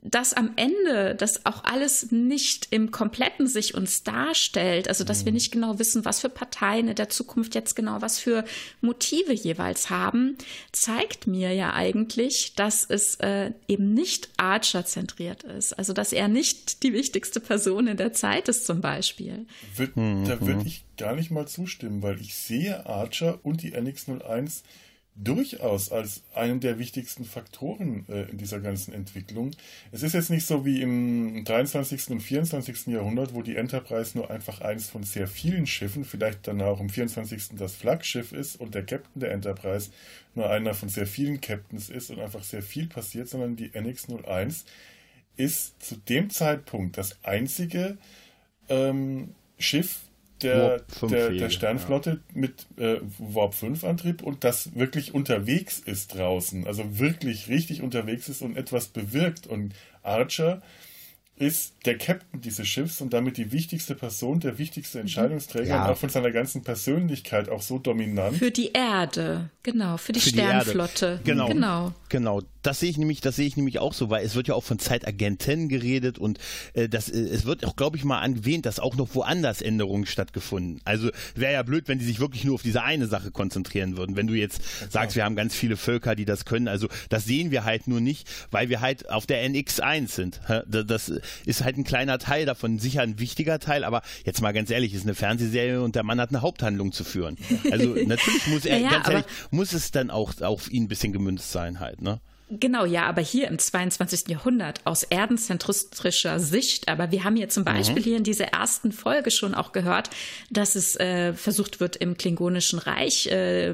dass 0.01 0.33
am 0.33 0.51
Ende 0.55 1.15
das 1.15 1.45
auch 1.45 1.63
alles 1.63 2.11
nicht 2.11 2.67
im 2.71 2.91
Kompletten 2.91 3.47
sich 3.47 3.73
uns 3.75 4.03
darstellt, 4.03 4.87
also 4.87 5.03
dass 5.03 5.21
mhm. 5.21 5.25
wir 5.25 5.33
nicht 5.33 5.51
genau 5.51 5.79
wissen, 5.79 6.05
was 6.05 6.21
für 6.21 6.29
Parteien 6.29 6.87
in 6.87 6.95
der 6.95 7.09
Zukunft 7.09 7.55
jetzt 7.55 7.75
genau 7.75 8.01
was 8.01 8.19
für 8.19 8.43
Motive 8.81 9.33
jeweils 9.33 9.89
haben, 9.89 10.37
zeigt 10.71 11.27
mir 11.27 11.53
ja 11.53 11.73
eigentlich, 11.73 12.55
dass 12.55 12.85
es 12.85 13.15
äh, 13.15 13.51
eben 13.67 13.93
nicht 13.93 14.29
Archer 14.37 14.85
zentriert 14.85 15.43
ist, 15.43 15.73
also 15.73 15.93
dass 15.93 16.13
er 16.13 16.27
nicht 16.27 16.83
die 16.83 16.93
wichtigste 16.93 17.39
Person 17.39 17.87
in 17.87 17.97
der 17.97 18.13
Zeit 18.13 18.47
ist 18.49 18.65
zum 18.65 18.81
Beispiel. 18.81 19.45
Wird, 19.75 19.95
mhm. 19.97 20.25
Da 20.25 20.39
würde 20.41 20.63
ich 20.65 20.83
gar 20.97 21.15
nicht 21.15 21.31
mal 21.31 21.47
zustimmen, 21.47 22.01
weil 22.01 22.19
ich 22.21 22.35
sehe 22.35 22.85
Archer 22.85 23.39
und 23.43 23.61
die 23.61 23.73
NX01 23.75 24.61
durchaus 25.15 25.91
als 25.91 26.23
einen 26.33 26.59
der 26.59 26.79
wichtigsten 26.79 27.23
Faktoren 27.23 28.05
äh, 28.09 28.23
in 28.31 28.37
dieser 28.37 28.59
ganzen 28.59 28.93
Entwicklung. 28.93 29.51
Es 29.91 30.01
ist 30.01 30.13
jetzt 30.13 30.31
nicht 30.31 30.45
so 30.45 30.65
wie 30.65 30.81
im 30.81 31.43
23. 31.45 32.09
und 32.09 32.21
24. 32.21 32.87
Jahrhundert, 32.87 33.33
wo 33.33 33.43
die 33.43 33.55
Enterprise 33.55 34.17
nur 34.17 34.31
einfach 34.31 34.61
eines 34.61 34.89
von 34.89 35.03
sehr 35.03 35.27
vielen 35.27 35.67
Schiffen, 35.67 36.03
vielleicht 36.03 36.47
dann 36.47 36.61
auch 36.61 36.79
im 36.79 36.89
24. 36.89 37.49
das 37.57 37.75
Flaggschiff 37.75 38.31
ist 38.31 38.59
und 38.59 38.73
der 38.73 38.85
Captain 38.85 39.19
der 39.19 39.31
Enterprise 39.31 39.91
nur 40.33 40.49
einer 40.49 40.73
von 40.73 40.89
sehr 40.89 41.05
vielen 41.05 41.41
Captains 41.41 41.89
ist 41.89 42.09
und 42.09 42.19
einfach 42.19 42.43
sehr 42.43 42.63
viel 42.63 42.87
passiert, 42.87 43.29
sondern 43.29 43.55
die 43.55 43.69
NX-01 43.69 44.63
ist 45.35 45.81
zu 45.81 45.95
dem 45.95 46.31
Zeitpunkt 46.31 46.97
das 46.97 47.17
einzige 47.23 47.97
ähm, 48.69 49.35
Schiff, 49.59 49.99
der, 50.43 50.81
der, 51.01 51.29
der, 51.31 51.49
Sternflotte 51.49 52.09
ja. 52.11 52.17
mit 52.33 52.65
äh, 52.77 52.97
Warp 53.17 53.55
5 53.55 53.83
Antrieb 53.83 54.21
und 54.21 54.43
das 54.43 54.75
wirklich 54.75 55.13
unterwegs 55.13 55.79
ist 55.79 56.15
draußen, 56.15 56.67
also 56.67 56.99
wirklich 56.99 57.49
richtig 57.49 57.81
unterwegs 57.81 58.29
ist 58.29 58.41
und 58.41 58.57
etwas 58.57 58.87
bewirkt. 58.87 59.47
Und 59.47 59.73
Archer 60.03 60.61
ist 61.35 61.75
der 61.85 61.97
Captain 61.97 62.41
dieses 62.41 62.67
Schiffs 62.67 63.01
und 63.01 63.11
damit 63.13 63.37
die 63.37 63.51
wichtigste 63.51 63.95
Person, 63.95 64.39
der 64.39 64.57
wichtigste 64.59 64.99
mhm. 64.99 65.03
Entscheidungsträger 65.03 65.69
ja. 65.69 65.83
und 65.83 65.91
auch 65.91 65.97
von 65.97 66.09
seiner 66.09 66.31
ganzen 66.31 66.63
Persönlichkeit 66.63 67.49
auch 67.49 67.61
so 67.61 67.79
dominant. 67.79 68.37
Für 68.37 68.51
die 68.51 68.71
Erde, 68.71 69.49
genau, 69.63 69.97
für 69.97 70.13
die 70.13 70.19
für 70.19 70.29
Sternflotte. 70.29 71.19
Die 71.23 71.31
genau, 71.31 71.47
genau. 71.47 71.93
Genau, 72.09 72.41
das 72.63 72.79
sehe 72.79 72.89
ich 72.89 72.97
nämlich, 72.97 73.21
das 73.21 73.35
sehe 73.35 73.45
ich 73.45 73.57
nämlich 73.57 73.79
auch 73.79 73.93
so, 73.93 74.09
weil 74.09 74.25
es 74.25 74.35
wird 74.35 74.47
ja 74.47 74.55
auch 74.55 74.63
von 74.63 74.79
Zeitagenten 74.79 75.69
geredet 75.69 76.17
und 76.17 76.39
äh, 76.73 76.89
das, 76.89 77.09
äh, 77.09 77.19
es 77.19 77.45
wird 77.45 77.65
auch, 77.65 77.75
glaube 77.75 77.97
ich, 77.97 78.03
mal 78.03 78.23
erwähnt, 78.23 78.65
dass 78.65 78.79
auch 78.79 78.95
noch 78.95 79.13
woanders 79.13 79.61
Änderungen 79.61 80.05
stattgefunden. 80.05 80.81
Also 80.85 81.09
wäre 81.35 81.53
ja 81.53 81.63
blöd, 81.63 81.87
wenn 81.87 81.99
die 81.99 82.05
sich 82.05 82.19
wirklich 82.19 82.45
nur 82.45 82.55
auf 82.55 82.63
diese 82.63 82.83
eine 82.83 83.07
Sache 83.07 83.31
konzentrieren 83.31 83.97
würden. 83.97 84.15
Wenn 84.15 84.27
du 84.27 84.33
jetzt 84.33 84.61
ja, 84.81 84.89
sagst, 84.89 85.15
wir 85.15 85.25
haben 85.25 85.35
ganz 85.35 85.55
viele 85.55 85.77
Völker, 85.77 86.15
die 86.15 86.25
das 86.25 86.45
können, 86.45 86.67
also 86.67 86.87
das 87.09 87.25
sehen 87.25 87.51
wir 87.51 87.65
halt 87.65 87.87
nur 87.87 87.99
nicht, 88.01 88.29
weil 88.49 88.69
wir 88.69 88.81
halt 88.81 89.09
auf 89.09 89.25
der 89.25 89.45
NX1 89.47 90.07
sind. 90.07 90.41
Das 90.67 91.11
ist 91.45 91.63
halt 91.63 91.77
ein 91.77 91.83
kleiner 91.83 92.17
Teil 92.17 92.45
davon, 92.45 92.79
sicher 92.79 93.01
ein 93.01 93.19
wichtiger 93.19 93.59
Teil, 93.59 93.83
aber 93.83 94.01
jetzt 94.25 94.41
mal 94.41 94.53
ganz 94.53 94.69
ehrlich, 94.69 94.93
ist 94.93 95.03
eine 95.03 95.15
Fernsehserie 95.15 95.81
und 95.81 95.95
der 95.95 96.03
Mann 96.03 96.19
hat 96.19 96.29
eine 96.29 96.41
Haupthandlung 96.41 96.91
zu 96.91 97.03
führen. 97.03 97.37
Also 97.71 97.95
natürlich 98.05 98.47
muss 98.47 98.65
er, 98.65 98.79
ja, 98.79 98.89
ganz 98.89 99.07
ehrlich, 99.09 99.25
muss 99.51 99.73
es 99.73 99.91
dann 99.91 100.09
auch 100.09 100.39
auf 100.41 100.71
ihn 100.71 100.83
ein 100.83 100.87
bisschen 100.87 101.13
gemünzt 101.13 101.51
sein 101.51 101.79
halt, 101.79 102.01
ne? 102.01 102.21
Genau, 102.59 102.85
ja, 102.85 103.05
aber 103.05 103.21
hier 103.21 103.47
im 103.47 103.57
22. 103.57 104.27
Jahrhundert 104.27 104.81
aus 104.85 105.03
erdenzentristischer 105.03 106.39
Sicht. 106.39 106.87
Aber 106.87 107.11
wir 107.11 107.23
haben 107.23 107.35
hier 107.35 107.49
zum 107.49 107.63
Beispiel 107.63 108.01
mhm. 108.01 108.03
hier 108.03 108.17
in 108.17 108.23
dieser 108.23 108.47
ersten 108.47 108.91
Folge 108.91 109.31
schon 109.31 109.55
auch 109.55 109.71
gehört, 109.71 110.09
dass 110.51 110.75
es 110.75 110.95
äh, 110.97 111.33
versucht 111.33 111.79
wird, 111.79 111.95
im 111.95 112.17
Klingonischen 112.17 112.79
Reich 112.79 113.27
äh, 113.27 113.73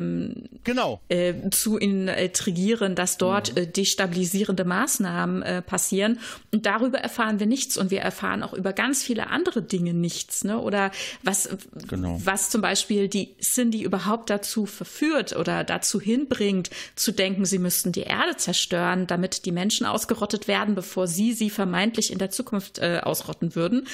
genau. 0.63 1.01
äh, 1.09 1.33
zu 1.51 1.77
intrigieren, 1.77 2.95
dass 2.95 3.17
dort 3.17 3.51
mhm. 3.51 3.57
Äh, 3.63 3.67
destabilisierende 3.67 4.63
Maßnahmen 4.65 5.41
äh, 5.41 5.61
passieren. 5.61 6.19
Und 6.51 6.65
darüber 6.65 6.99
erfahren 6.99 7.39
wir 7.39 7.47
nichts. 7.47 7.77
Und 7.77 7.91
wir 7.91 8.01
erfahren 8.01 8.43
auch 8.43 8.53
über 8.53 8.73
ganz 8.73 9.03
viele 9.03 9.27
andere 9.27 9.61
Dinge 9.61 9.93
nichts. 9.93 10.43
Ne? 10.43 10.59
Oder 10.59 10.91
was, 11.23 11.49
genau. 11.87 12.19
was 12.23 12.49
zum 12.49 12.61
Beispiel 12.61 13.07
die 13.07 13.35
Cindy 13.41 13.83
überhaupt 13.83 14.29
dazu 14.29 14.65
verführt 14.65 15.35
oder 15.35 15.63
dazu 15.63 15.99
hinbringt, 15.99 16.69
zu 16.95 17.11
denken, 17.11 17.45
sie 17.45 17.59
müssten 17.59 17.91
die 17.91 18.01
Erde 18.01 18.37
zerstören 18.37 18.68
zerstören, 18.69 19.07
damit 19.07 19.45
die 19.45 19.51
Menschen 19.51 19.85
ausgerottet 19.85 20.47
werden, 20.47 20.75
bevor 20.75 21.07
sie 21.07 21.33
sie 21.33 21.49
vermeintlich 21.49 22.11
in 22.11 22.19
der 22.19 22.29
Zukunft 22.29 22.79
äh, 22.79 23.01
ausrotten 23.03 23.55
würden. 23.55 23.87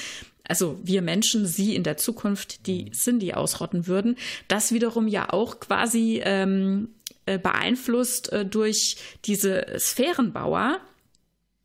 Also 0.44 0.78
wir 0.82 1.02
Menschen 1.02 1.46
sie 1.46 1.74
in 1.74 1.82
der 1.82 1.96
Zukunft 1.96 2.66
die 2.66 2.90
Cindy 2.92 3.32
ausrotten 3.32 3.86
würden. 3.86 4.16
Das 4.48 4.72
wiederum 4.72 5.08
ja 5.08 5.32
auch 5.32 5.58
quasi 5.58 6.20
ähm, 6.24 6.88
äh, 7.24 7.38
beeinflusst 7.38 8.32
äh, 8.32 8.44
durch 8.44 8.96
diese 9.24 9.66
Sphärenbauer, 9.78 10.78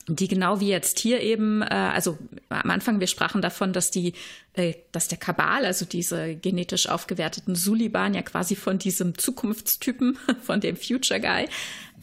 die 0.08 0.28
genau 0.28 0.60
wie 0.60 0.70
jetzt 0.70 1.00
hier 1.00 1.22
eben, 1.22 1.62
äh, 1.62 1.66
also 1.66 2.18
am 2.50 2.70
Anfang, 2.72 3.00
wir 3.00 3.08
sprachen 3.08 3.42
davon, 3.42 3.72
dass 3.72 3.92
die, 3.92 4.14
äh, 4.54 4.74
dass 4.92 5.08
der 5.08 5.20
Kabal, 5.20 5.66
also 5.66 5.86
diese 5.86 6.36
genetisch 6.36 6.90
aufgewerteten 6.90 7.56
Suliban 7.56 8.16
ja 8.16 8.24
quasi 8.24 8.56
von 8.56 8.80
diesem 8.80 9.18
Zukunftstypen, 9.18 10.18
von 10.42 10.60
dem 10.60 10.76
Future 10.76 11.20
Guy, 11.20 11.48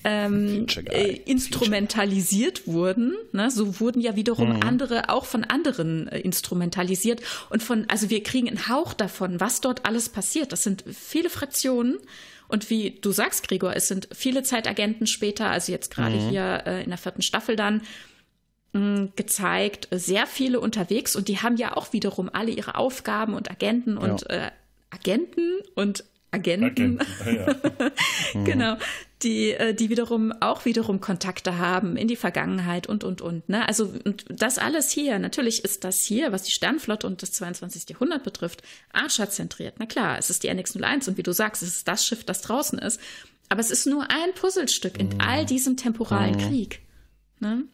ähm, 0.05 0.67
äh, 0.87 1.13
instrumentalisiert 1.25 2.67
wurden. 2.67 3.15
Ne? 3.33 3.51
So 3.51 3.81
wurden 3.81 4.01
ja 4.01 4.17
wiederum 4.17 4.57
mhm. 4.57 4.63
andere 4.63 5.09
auch 5.09 5.25
von 5.25 5.45
anderen 5.45 6.09
äh, 6.09 6.21
instrumentalisiert 6.21 7.21
und 7.51 7.63
von, 7.63 7.87
also 7.89 8.11
wir 8.11 8.23
kriegen 8.23 8.49
einen 8.49 8.69
Hauch 8.69 8.95
davon, 8.95 9.41
was 9.41 9.61
dort 9.61 9.85
alles 9.87 10.09
passiert. 10.09 10.53
Das 10.53 10.63
sind 10.63 10.85
viele 10.93 11.31
Fraktionen. 11.31 11.99
Und 12.49 12.71
wie 12.71 12.93
du 12.93 13.13
sagst, 13.13 13.47
Gregor, 13.47 13.77
es 13.77 13.89
sind 13.89 14.09
viele 14.11 14.43
Zeitagenten 14.43 15.07
später, 15.07 15.51
also 15.51 15.71
jetzt 15.71 15.95
gerade 15.95 16.17
mhm. 16.17 16.31
hier 16.31 16.63
äh, 16.67 16.83
in 16.83 16.89
der 16.89 16.97
vierten 16.97 17.21
Staffel 17.21 17.57
dann, 17.57 17.83
mh, 18.73 19.09
gezeigt, 19.17 19.89
sehr 19.91 20.27
viele 20.27 20.61
unterwegs 20.61 21.15
und 21.15 21.29
die 21.29 21.39
haben 21.39 21.57
ja 21.57 21.77
auch 21.77 21.93
wiederum 21.93 22.31
alle 22.33 22.51
ihre 22.51 22.77
Aufgaben 22.77 23.35
und 23.35 23.51
Agenten 23.51 23.99
und 23.99 24.23
ja. 24.23 24.47
äh, 24.47 24.51
Agenten 24.91 25.61
und 25.75 26.05
Agenten, 26.31 27.01
Agenten. 27.01 27.01
Ja. 28.35 28.45
genau, 28.45 28.77
die, 29.23 29.53
äh, 29.53 29.75
die 29.75 29.89
wiederum 29.89 30.33
auch 30.41 30.65
wiederum 30.65 31.01
Kontakte 31.01 31.59
haben 31.59 31.97
in 31.97 32.07
die 32.07 32.17
Vergangenheit 32.17 32.87
und, 32.87 33.03
und, 33.03 33.21
und. 33.21 33.49
Ne? 33.49 33.67
Also 33.67 33.93
und 34.05 34.27
das 34.29 34.59
alles 34.59 34.91
hier, 34.91 35.19
natürlich 35.19 35.65
ist 35.65 35.85
das 35.85 36.03
hier, 36.03 36.31
was 36.31 36.43
die 36.43 36.53
Sternflotte 36.53 37.07
und 37.07 37.23
das 37.23 37.33
22. 37.33 37.89
Jahrhundert 37.89 38.25
betrifft, 38.25 38.63
Archer 38.93 39.31
zentriert. 39.31 39.77
Na 39.79 39.87
klar, 39.87 40.19
es 40.19 40.31
ist 40.31 40.43
die 40.43 40.51
NX-01 40.51 41.09
und 41.09 41.17
wie 41.17 41.23
du 41.23 41.33
sagst, 41.33 41.63
es 41.63 41.77
ist 41.77 41.89
das 41.89 42.05
Schiff, 42.07 42.25
das 42.25 42.43
draußen 42.43 42.79
ist. 42.79 43.01
Aber 43.49 43.61
es 43.61 43.71
ist 43.71 43.87
nur 43.87 44.11
ein 44.11 44.35
Puzzlestück 44.35 44.99
in 44.99 45.09
mhm. 45.09 45.21
all 45.21 45.47
diesem 45.47 45.77
temporalen 45.77 46.35
mhm. 46.35 46.49
Krieg. 46.49 46.81
Ne? 47.41 47.65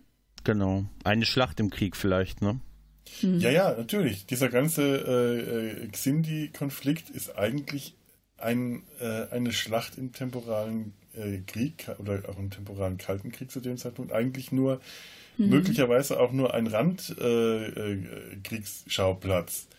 Genau. 0.44 0.84
Eine 1.02 1.24
Schlacht 1.24 1.58
im 1.58 1.70
Krieg 1.70 1.96
vielleicht, 1.96 2.42
ne? 2.42 2.60
Mhm. 3.22 3.40
Ja, 3.40 3.50
ja, 3.50 3.74
natürlich. 3.76 4.26
Dieser 4.26 4.48
ganze 4.48 4.82
äh, 4.82 5.84
äh, 5.84 5.88
Xindi-Konflikt 5.88 7.10
ist 7.10 7.36
eigentlich 7.36 7.94
ein, 8.38 8.82
äh, 9.00 9.26
eine 9.30 9.52
Schlacht 9.52 9.98
im 9.98 10.12
temporalen 10.12 10.94
äh, 11.16 11.38
Krieg 11.46 11.86
oder 11.98 12.22
auch 12.28 12.38
im 12.38 12.50
temporalen 12.50 12.98
Kalten 12.98 13.32
Krieg 13.32 13.50
zu 13.50 13.60
dem 13.60 13.78
Zeitpunkt. 13.78 14.12
Eigentlich 14.12 14.52
nur, 14.52 14.80
mhm. 15.38 15.48
möglicherweise 15.50 16.20
auch 16.20 16.32
nur 16.32 16.54
ein 16.54 16.66
Randkriegsschauplatz. 16.66 19.56
Äh, 19.56 19.64
äh 19.64 19.74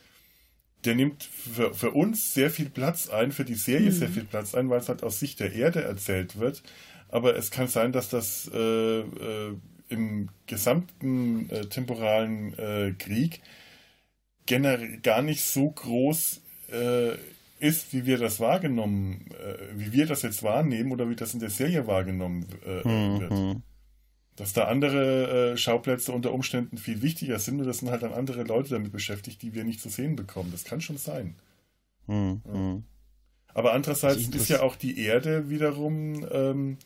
der 0.86 0.96
nimmt 0.96 1.24
für, 1.24 1.74
für 1.74 1.92
uns 1.92 2.34
sehr 2.34 2.52
viel 2.52 2.70
Platz 2.70 3.10
ein, 3.10 3.32
für 3.32 3.44
die 3.44 3.56
Serie 3.56 3.90
mhm. 3.90 3.96
sehr 3.96 4.10
viel 4.10 4.24
Platz 4.24 4.54
ein, 4.54 4.70
weil 4.70 4.80
es 4.80 4.88
halt 4.88 5.04
aus 5.04 5.20
Sicht 5.20 5.40
der 5.40 5.52
Erde 5.52 5.84
erzählt 5.84 6.40
wird. 6.40 6.62
Aber 7.10 7.36
es 7.36 7.52
kann 7.52 7.68
sein, 7.68 7.92
dass 7.92 8.10
das 8.10 8.50
äh, 8.54 9.04
im 9.90 10.30
gesamten 10.48 11.50
äh, 11.50 11.66
temporalen 11.66 12.58
äh, 12.58 12.94
Krieg 12.98 13.42
generell 14.46 14.98
gar 14.98 15.22
nicht 15.22 15.44
so 15.44 15.70
groß 15.70 16.42
äh, 16.72 17.12
ist, 17.60 17.94
wie 17.94 18.06
wir 18.06 18.18
das 18.18 18.40
wahrgenommen, 18.40 19.28
äh, 19.32 19.58
wie 19.76 19.94
wir 19.94 20.06
das 20.06 20.22
jetzt 20.22 20.44
wahrnehmen 20.44 20.92
oder 20.92 21.10
wie 21.10 21.16
das 21.16 21.34
in 21.34 21.40
der 21.40 21.50
Serie 21.50 21.88
wahrgenommen 21.88 22.46
äh, 22.66 22.88
mhm. 22.88 23.20
wird. 23.20 23.58
Dass 24.36 24.52
da 24.52 24.66
andere 24.66 25.54
äh, 25.54 25.58
Schauplätze 25.58 26.12
unter 26.12 26.34
Umständen 26.34 26.78
viel 26.78 27.02
wichtiger 27.02 27.40
sind 27.40 27.60
und 27.60 27.68
das 27.68 27.78
sind 27.80 27.90
halt 27.90 28.04
dann 28.04 28.14
andere 28.14 28.44
Leute 28.44 28.72
damit 28.72 28.92
beschäftigt, 28.92 29.42
die 29.42 29.54
wir 29.54 29.64
nicht 29.64 29.80
zu 29.80 29.90
sehen 29.90 30.16
bekommen. 30.16 30.52
Das 30.52 30.66
kann 30.66 30.82
schon 30.82 30.98
sein. 30.98 31.36
Mhm. 32.08 32.42
Ja. 32.54 32.82
Aber 33.54 33.72
andererseits 33.74 34.28
ist 34.28 34.50
ja 34.50 34.62
auch 34.62 34.76
die 34.76 35.00
Erde 35.00 35.50
wiederum 35.50 36.28
ähm, 36.30 36.78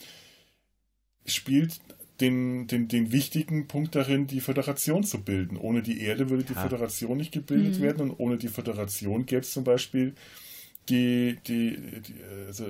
spielt 1.25 1.79
den, 2.21 2.67
den, 2.67 2.87
den 2.87 3.11
wichtigen 3.11 3.67
Punkt 3.67 3.95
darin, 3.95 4.27
die 4.27 4.41
Föderation 4.41 5.03
zu 5.03 5.23
bilden. 5.23 5.57
Ohne 5.57 5.81
die 5.81 6.01
Erde 6.01 6.29
würde 6.29 6.43
die 6.43 6.53
ja. 6.53 6.61
Föderation 6.61 7.17
nicht 7.17 7.31
gebildet 7.31 7.79
mhm. 7.79 7.83
werden 7.83 8.09
und 8.09 8.19
ohne 8.19 8.37
die 8.37 8.49
Föderation 8.49 9.25
gäbe 9.25 9.41
es 9.41 9.51
zum 9.51 9.63
Beispiel 9.63 10.13
die, 10.89 11.37
die, 11.47 11.77
die, 12.01 12.15
also 12.47 12.65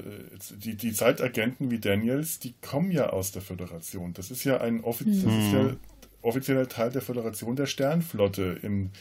die, 0.64 0.76
die 0.76 0.94
Zeitagenten 0.94 1.72
wie 1.72 1.80
Daniels, 1.80 2.40
die 2.40 2.54
kommen 2.62 2.92
ja 2.92 3.10
aus 3.10 3.32
der 3.32 3.42
Föderation. 3.42 4.14
Das 4.14 4.32
ist 4.32 4.44
ja 4.44 4.60
ein 4.62 4.84
offiz 4.84 5.24
mhm. 5.24 5.54
ja 5.54 5.76
offizieller 6.22 6.68
Teil 6.68 6.92
der 6.92 7.02
Föderation 7.02 7.56
der 7.56 7.66
Sternflotte 7.66 8.60
im 8.62 8.92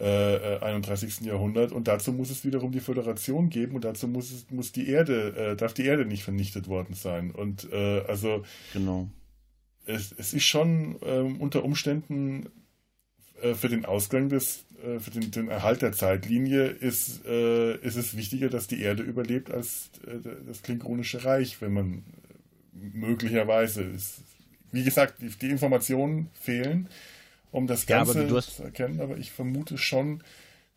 äh, 0.00 0.58
31. 0.58 1.20
Jahrhundert 1.20 1.72
und 1.72 1.86
dazu 1.86 2.12
muss 2.12 2.30
es 2.30 2.44
wiederum 2.44 2.72
die 2.72 2.80
Föderation 2.80 3.50
geben 3.50 3.76
und 3.76 3.84
dazu 3.84 4.08
muss 4.08 4.32
es 4.32 4.50
muss 4.50 4.72
die 4.72 4.88
Erde 4.88 5.36
äh, 5.36 5.56
darf 5.56 5.74
die 5.74 5.84
Erde 5.84 6.06
nicht 6.06 6.22
vernichtet 6.22 6.68
worden 6.68 6.94
sein 6.94 7.30
und 7.30 7.70
äh, 7.72 8.00
also 8.06 8.42
genau 8.72 9.08
es, 9.86 10.12
es 10.18 10.34
ist 10.34 10.44
schon 10.44 10.96
ähm, 11.02 11.40
unter 11.40 11.64
Umständen 11.64 12.48
äh, 13.40 13.54
für 13.54 13.68
den 13.68 13.84
Ausgang 13.84 14.28
des, 14.28 14.65
äh, 14.84 14.98
für 14.98 15.10
den, 15.10 15.30
den, 15.30 15.48
Erhalt 15.48 15.82
der 15.82 15.92
Zeitlinie 15.92 16.66
ist, 16.66 17.24
äh, 17.26 17.76
ist 17.76 17.96
es 17.96 18.16
wichtiger, 18.16 18.48
dass 18.48 18.66
die 18.66 18.82
Erde 18.82 19.02
überlebt 19.02 19.50
als 19.50 19.90
äh, 20.06 20.18
das 20.46 20.62
Klingonische 20.62 21.24
Reich, 21.24 21.60
wenn 21.60 21.72
man 21.72 22.02
möglicherweise 22.72 23.82
ist. 23.82 24.22
Wie 24.72 24.84
gesagt, 24.84 25.20
die, 25.20 25.28
die 25.28 25.50
Informationen 25.50 26.30
fehlen, 26.40 26.88
um 27.52 27.66
das 27.66 27.86
Ganze 27.86 28.26
ja, 28.26 28.40
zu 28.40 28.62
erkennen, 28.62 29.00
aber 29.00 29.16
ich 29.16 29.32
vermute 29.32 29.78
schon, 29.78 30.22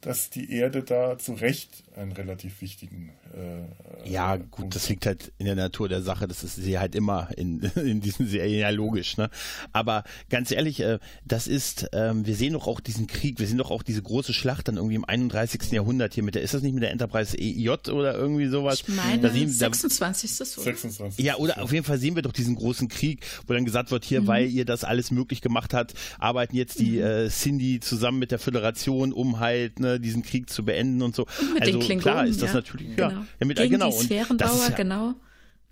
dass 0.02 0.30
die 0.30 0.52
Erde 0.54 0.84
da 0.84 1.18
zu 1.18 1.34
Recht 1.34 1.84
einen 1.96 2.14
relativ 2.14 2.62
wichtigen. 2.62 3.12
Äh, 3.36 4.10
ja, 4.10 4.38
gut, 4.38 4.52
Punkt 4.52 4.76
das 4.76 4.88
liegt 4.88 5.06
halt 5.06 5.34
in 5.38 5.46
der 5.46 5.56
Natur 5.56 5.90
der 5.90 6.02
Sache. 6.02 6.28
Das 6.28 6.44
ist 6.44 6.56
sie 6.56 6.80
halt 6.80 6.96
immer 6.96 7.30
in, 7.36 7.60
in 7.76 8.00
diesen 8.00 8.28
Serien 8.28 8.60
ja 8.60 8.70
logisch. 8.70 9.18
Ne? 9.18 9.30
Aber 9.74 10.06
ganz 10.30 10.52
ehrlich, 10.52 10.80
äh, 10.80 11.00
das 11.26 11.48
ist, 11.48 11.90
ähm, 11.92 12.26
wir 12.26 12.36
sehen 12.36 12.54
doch 12.54 12.68
auch 12.68 12.80
diesen 12.80 13.08
Krieg, 13.08 13.40
wir 13.40 13.48
sehen 13.48 13.58
doch 13.58 13.72
auch 13.72 13.84
diese 13.84 14.02
große 14.02 14.34
Schlacht 14.34 14.70
dann 14.70 14.78
irgendwie 14.78 14.96
im 14.96 15.06
31. 15.06 15.72
Jahrhundert 15.72 16.14
hier 16.14 16.24
mit 16.24 16.36
der, 16.36 16.44
ist 16.44 16.54
das 16.54 16.62
nicht 16.62 16.74
mit 16.74 16.84
der 16.84 16.92
Enterprise 16.92 17.38
EJ 17.38 17.90
oder 17.92 18.16
irgendwie 18.16 18.48
sowas? 18.48 18.84
Ich 18.88 18.96
meine, 18.96 19.22
da 19.22 19.30
sehen, 19.30 19.50
26. 19.50 20.38
Da, 20.38 20.46
26. 20.46 21.26
Ja, 21.26 21.36
oder 21.36 21.62
auf 21.62 21.74
jeden 21.74 21.86
Fall 21.86 21.98
sehen 21.98 22.16
wir 22.16 22.22
doch 22.22 22.32
diesen 22.32 22.56
großen 22.56 22.88
Krieg, 22.88 23.26
wo 23.48 23.54
dann 23.54 23.66
gesagt 23.66 23.92
wird, 23.92 24.06
hier, 24.06 24.22
mhm. 24.22 24.28
weil 24.28 24.48
ihr 24.48 24.64
das 24.64 24.86
alles 24.86 25.12
möglich 25.12 25.42
gemacht 25.42 25.74
habt, 25.74 25.94
arbeiten 26.20 26.56
jetzt 26.56 26.80
die 26.80 26.98
mhm. 26.98 27.04
äh, 27.04 27.30
Cindy 27.30 27.80
zusammen 27.82 28.20
mit 28.20 28.32
der 28.32 28.40
Föderation, 28.40 29.12
um 29.12 29.40
halt 29.40 29.80
ne, 29.80 29.89
diesen 29.98 30.22
Krieg 30.24 30.50
zu 30.50 30.64
beenden 30.64 31.02
und 31.02 31.16
so. 31.16 31.26
Und 31.40 31.54
mit 31.54 31.62
also 31.64 31.80
den 31.80 31.82
Klingonen, 31.82 32.02
klar 32.02 32.28
ist 32.28 32.42
das 32.42 32.50
ja. 32.50 32.56
natürlich 32.56 32.96
genau. 32.96 33.10
ja, 33.10 33.26
ja 33.40 33.48
mit, 33.48 33.58
Gegen 33.58 33.72
genau. 33.72 33.90
Die 33.90 34.06
Sphärenbauer, 34.06 34.68
ja, 34.70 34.76
genau. 34.76 35.16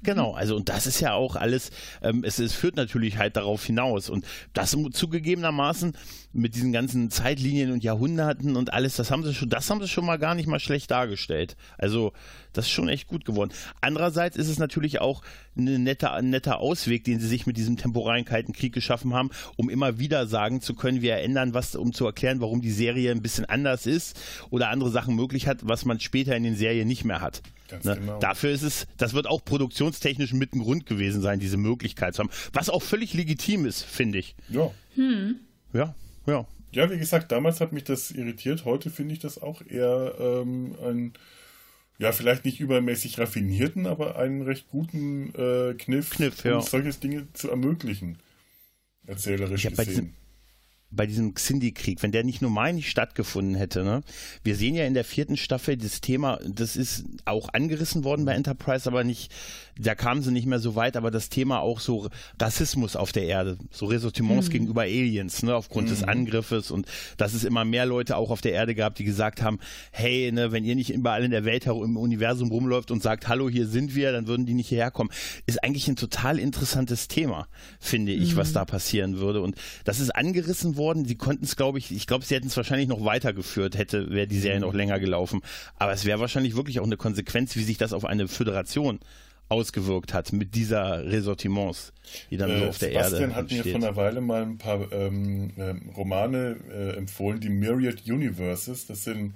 Genau, 0.04 0.34
also 0.34 0.56
und 0.56 0.70
das 0.70 0.86
ist 0.86 1.00
ja 1.00 1.14
auch 1.14 1.36
alles, 1.36 1.72
ähm, 2.04 2.24
es, 2.24 2.38
es 2.38 2.54
führt 2.54 2.76
natürlich 2.76 3.18
halt 3.18 3.36
darauf 3.36 3.66
hinaus 3.66 4.12
und 4.12 4.26
das 4.54 4.78
zugegebenermaßen 4.92 5.98
mit 6.34 6.54
diesen 6.54 6.72
ganzen 6.72 7.10
Zeitlinien 7.10 7.72
und 7.72 7.84
Jahrhunderten 7.84 8.56
und 8.58 8.74
alles, 8.74 8.96
das 8.96 9.10
haben 9.10 9.24
sie 9.24 9.34
schon, 9.34 9.50
das 9.50 9.68
haben 9.72 9.82
sie 9.82 9.88
schon 9.88 10.06
mal 10.06 10.18
gar 10.20 10.36
nicht 10.36 10.48
mal 10.48 10.60
schlecht 10.60 10.92
dargestellt. 10.92 11.58
Also 11.80 12.14
das 12.54 12.66
ist 12.66 12.72
schon 12.72 12.90
echt 12.90 13.08
gut 13.08 13.26
geworden. 13.26 13.52
Andererseits 13.82 14.38
ist 14.38 14.50
es 14.50 14.60
natürlich 14.60 15.02
auch 15.02 15.24
eine 15.58 15.80
nette, 15.80 16.12
ein 16.12 16.30
netter 16.30 16.60
Ausweg, 16.60 17.04
den 17.04 17.20
sie 17.20 17.28
sich 17.28 17.48
mit 17.48 17.58
diesem 17.58 17.76
temporalen 17.76 18.24
Kalten 18.24 18.54
Krieg 18.54 18.74
geschaffen 18.74 19.16
haben, 19.16 19.32
um 19.56 19.68
immer 19.68 19.98
wieder 19.98 20.28
sagen 20.28 20.62
zu 20.62 20.76
können, 20.76 21.02
wir 21.02 21.18
ändern 21.18 21.56
was, 21.56 21.76
um 21.76 21.92
zu 21.92 22.06
erklären, 22.06 22.40
warum 22.40 22.62
die 22.62 22.72
Serie 22.72 23.12
ein 23.12 23.24
bisschen 23.24 23.46
anders 23.46 23.88
ist 23.88 24.20
oder 24.52 24.70
andere 24.70 24.92
Sachen 24.92 25.16
möglich 25.16 25.48
hat, 25.48 25.60
was 25.64 25.86
man 25.86 26.00
später 26.00 26.36
in 26.36 26.44
den 26.44 26.56
Serien 26.56 26.88
nicht 26.88 27.04
mehr 27.04 27.22
hat. 27.22 27.42
Ne? 27.72 27.80
Genau. 27.84 28.20
Dafür 28.20 28.52
ist 28.52 28.64
es, 28.64 28.88
das 28.98 29.14
wird 29.14 29.28
auch 29.28 29.44
produktionstechnisch 29.44 30.34
mit 30.34 30.54
ein 30.54 30.60
Grund 30.60 30.86
gewesen 30.86 31.22
sein, 31.22 31.40
diese 31.40 31.58
Möglichkeit 31.58 32.16
zu 32.16 32.24
haben. 32.24 32.30
Was 32.54 32.70
auch 32.70 32.82
völlig 32.82 33.14
legitim 33.14 33.66
ist, 33.66 33.84
finde 33.84 34.20
ich. 34.20 34.36
Ja. 34.50 34.72
Hm. 34.96 35.36
Ja, 35.74 35.96
ja. 36.26 36.46
Ja, 36.72 36.92
wie 36.92 36.98
gesagt, 36.98 37.32
damals 37.32 37.62
hat 37.62 37.72
mich 37.72 37.86
das 37.86 38.12
irritiert. 38.12 38.66
Heute 38.66 38.90
finde 38.90 39.14
ich 39.14 39.20
das 39.20 39.42
auch 39.42 39.62
eher 39.66 40.14
ähm, 40.20 40.76
ein, 40.84 41.14
ja, 41.98 42.12
vielleicht 42.12 42.46
nicht 42.46 42.60
übermäßig 42.60 43.18
raffinierten, 43.18 43.88
aber 43.88 44.18
einen 44.18 44.42
recht 44.42 44.68
guten 44.68 45.34
äh, 45.36 45.74
Kniff, 45.76 46.10
Kniff 46.12 46.44
um 46.44 46.52
ja. 46.52 46.62
solche 46.62 46.92
Dinge 46.92 47.28
zu 47.34 47.50
ermöglichen. 47.50 48.18
Erzählerisch 49.06 49.64
ja, 49.64 49.70
gesehen 49.72 50.14
bei 50.90 51.06
diesem 51.06 51.34
Xindi-Krieg, 51.34 52.02
wenn 52.02 52.14
der 52.14 52.24
nicht 52.24 52.42
normal 52.42 52.72
nicht 52.72 52.90
stattgefunden 52.90 53.56
hätte, 53.56 53.84
ne? 53.84 54.02
Wir 54.44 54.56
sehen 54.56 54.74
ja 54.74 54.86
in 54.86 54.94
der 54.94 55.04
vierten 55.04 55.36
Staffel 55.36 55.76
das 55.76 56.00
Thema, 56.00 56.40
das 56.48 56.78
ist 56.78 57.04
auch 57.26 57.50
angerissen 57.54 58.06
worden 58.06 58.24
bei 58.24 58.34
Enterprise, 58.34 58.88
aber 58.88 59.04
nicht, 59.04 59.34
da 59.78 59.96
kamen 59.96 60.22
sie 60.22 60.32
nicht 60.32 60.48
mehr 60.48 60.60
so 60.60 60.76
weit, 60.76 60.96
aber 60.96 61.12
das 61.12 61.28
Thema 61.28 61.60
auch 61.60 61.82
so 61.82 62.10
Rassismus 62.42 62.96
auf 62.96 63.12
der 63.12 63.24
Erde, 63.24 63.58
so 63.70 63.88
Ressortiments 63.88 64.48
mhm. 64.48 64.52
gegenüber 64.52 64.84
Aliens, 64.84 65.44
ne, 65.44 65.56
aufgrund 65.56 65.88
mhm. 65.88 65.92
des 65.92 66.04
Angriffes 66.04 66.72
und 66.72 66.88
dass 67.18 67.34
es 67.34 67.44
immer 67.44 67.66
mehr 67.66 67.86
Leute 67.86 68.16
auch 68.16 68.32
auf 68.32 68.40
der 68.40 68.54
Erde 68.54 68.74
gab, 68.74 68.96
die 68.96 69.04
gesagt 69.04 69.42
haben, 69.42 69.60
hey, 69.92 70.32
ne, 70.32 70.54
wenn 70.54 70.64
ihr 70.64 70.76
nicht 70.76 70.92
überall 70.92 71.24
in 71.26 71.32
der 71.32 71.44
Welt 71.44 71.66
im 71.66 71.98
Universum 71.98 72.50
rumläuft 72.50 72.92
und 72.92 73.04
sagt, 73.04 73.28
hallo, 73.28 73.50
hier 73.50 73.68
sind 73.68 73.94
wir, 73.94 74.14
dann 74.14 74.28
würden 74.28 74.46
die 74.46 74.54
nicht 74.54 74.70
hierher 74.70 74.92
kommen. 74.92 75.10
Ist 75.48 75.62
eigentlich 75.66 75.90
ein 75.90 75.98
total 75.98 76.40
interessantes 76.40 77.10
Thema, 77.10 77.50
finde 77.78 78.14
ich, 78.14 78.34
mhm. 78.34 78.38
was 78.38 78.54
da 78.54 78.64
passieren 78.64 79.18
würde 79.18 79.42
und 79.42 79.58
das 79.84 80.00
ist 80.00 80.16
angerissen 80.16 80.77
worden. 80.78 81.06
Sie 81.06 81.16
konnten 81.16 81.46
es, 81.46 81.56
glaube 81.56 81.78
ich, 81.78 81.92
ich 81.92 82.08
glaube, 82.08 82.26
sie 82.26 82.36
hätten 82.36 82.48
es 82.48 82.58
wahrscheinlich 82.58 82.88
noch 82.88 83.04
weitergeführt, 83.04 83.78
hätte, 83.78 84.12
wäre 84.12 84.28
die 84.28 84.40
Serie 84.40 84.60
noch 84.60 84.74
länger 84.74 85.00
gelaufen. 85.00 85.42
Aber 85.78 85.92
es 85.92 86.06
wäre 86.06 86.20
wahrscheinlich 86.20 86.56
wirklich 86.56 86.80
auch 86.80 86.86
eine 86.86 86.98
Konsequenz, 86.98 87.56
wie 87.56 87.64
sich 87.64 87.78
das 87.78 87.94
auf 87.94 88.06
eine 88.06 88.28
Föderation 88.28 89.00
ausgewirkt 89.50 90.14
hat 90.14 90.34
mit 90.34 90.56
dieser 90.56 91.06
Ressortiments, 91.06 91.94
die 92.30 92.38
dann 92.38 92.50
äh, 92.50 92.60
so 92.60 92.66
auf 92.68 92.78
der 92.80 92.90
Sebastian 92.90 93.22
Erde 93.22 93.36
hat 93.36 93.52
mir 93.52 93.64
vor 93.64 93.76
einer 93.76 93.96
Weile 93.96 94.22
mal 94.22 94.42
ein 94.42 94.58
paar 94.58 94.92
ähm, 94.92 95.52
äh, 95.58 95.74
Romane 95.96 96.58
äh, 96.70 96.98
empfohlen, 96.98 97.40
die 97.40 97.50
Myriad 97.50 98.06
Universes. 98.06 98.88
Das 98.88 99.04
sind 99.04 99.34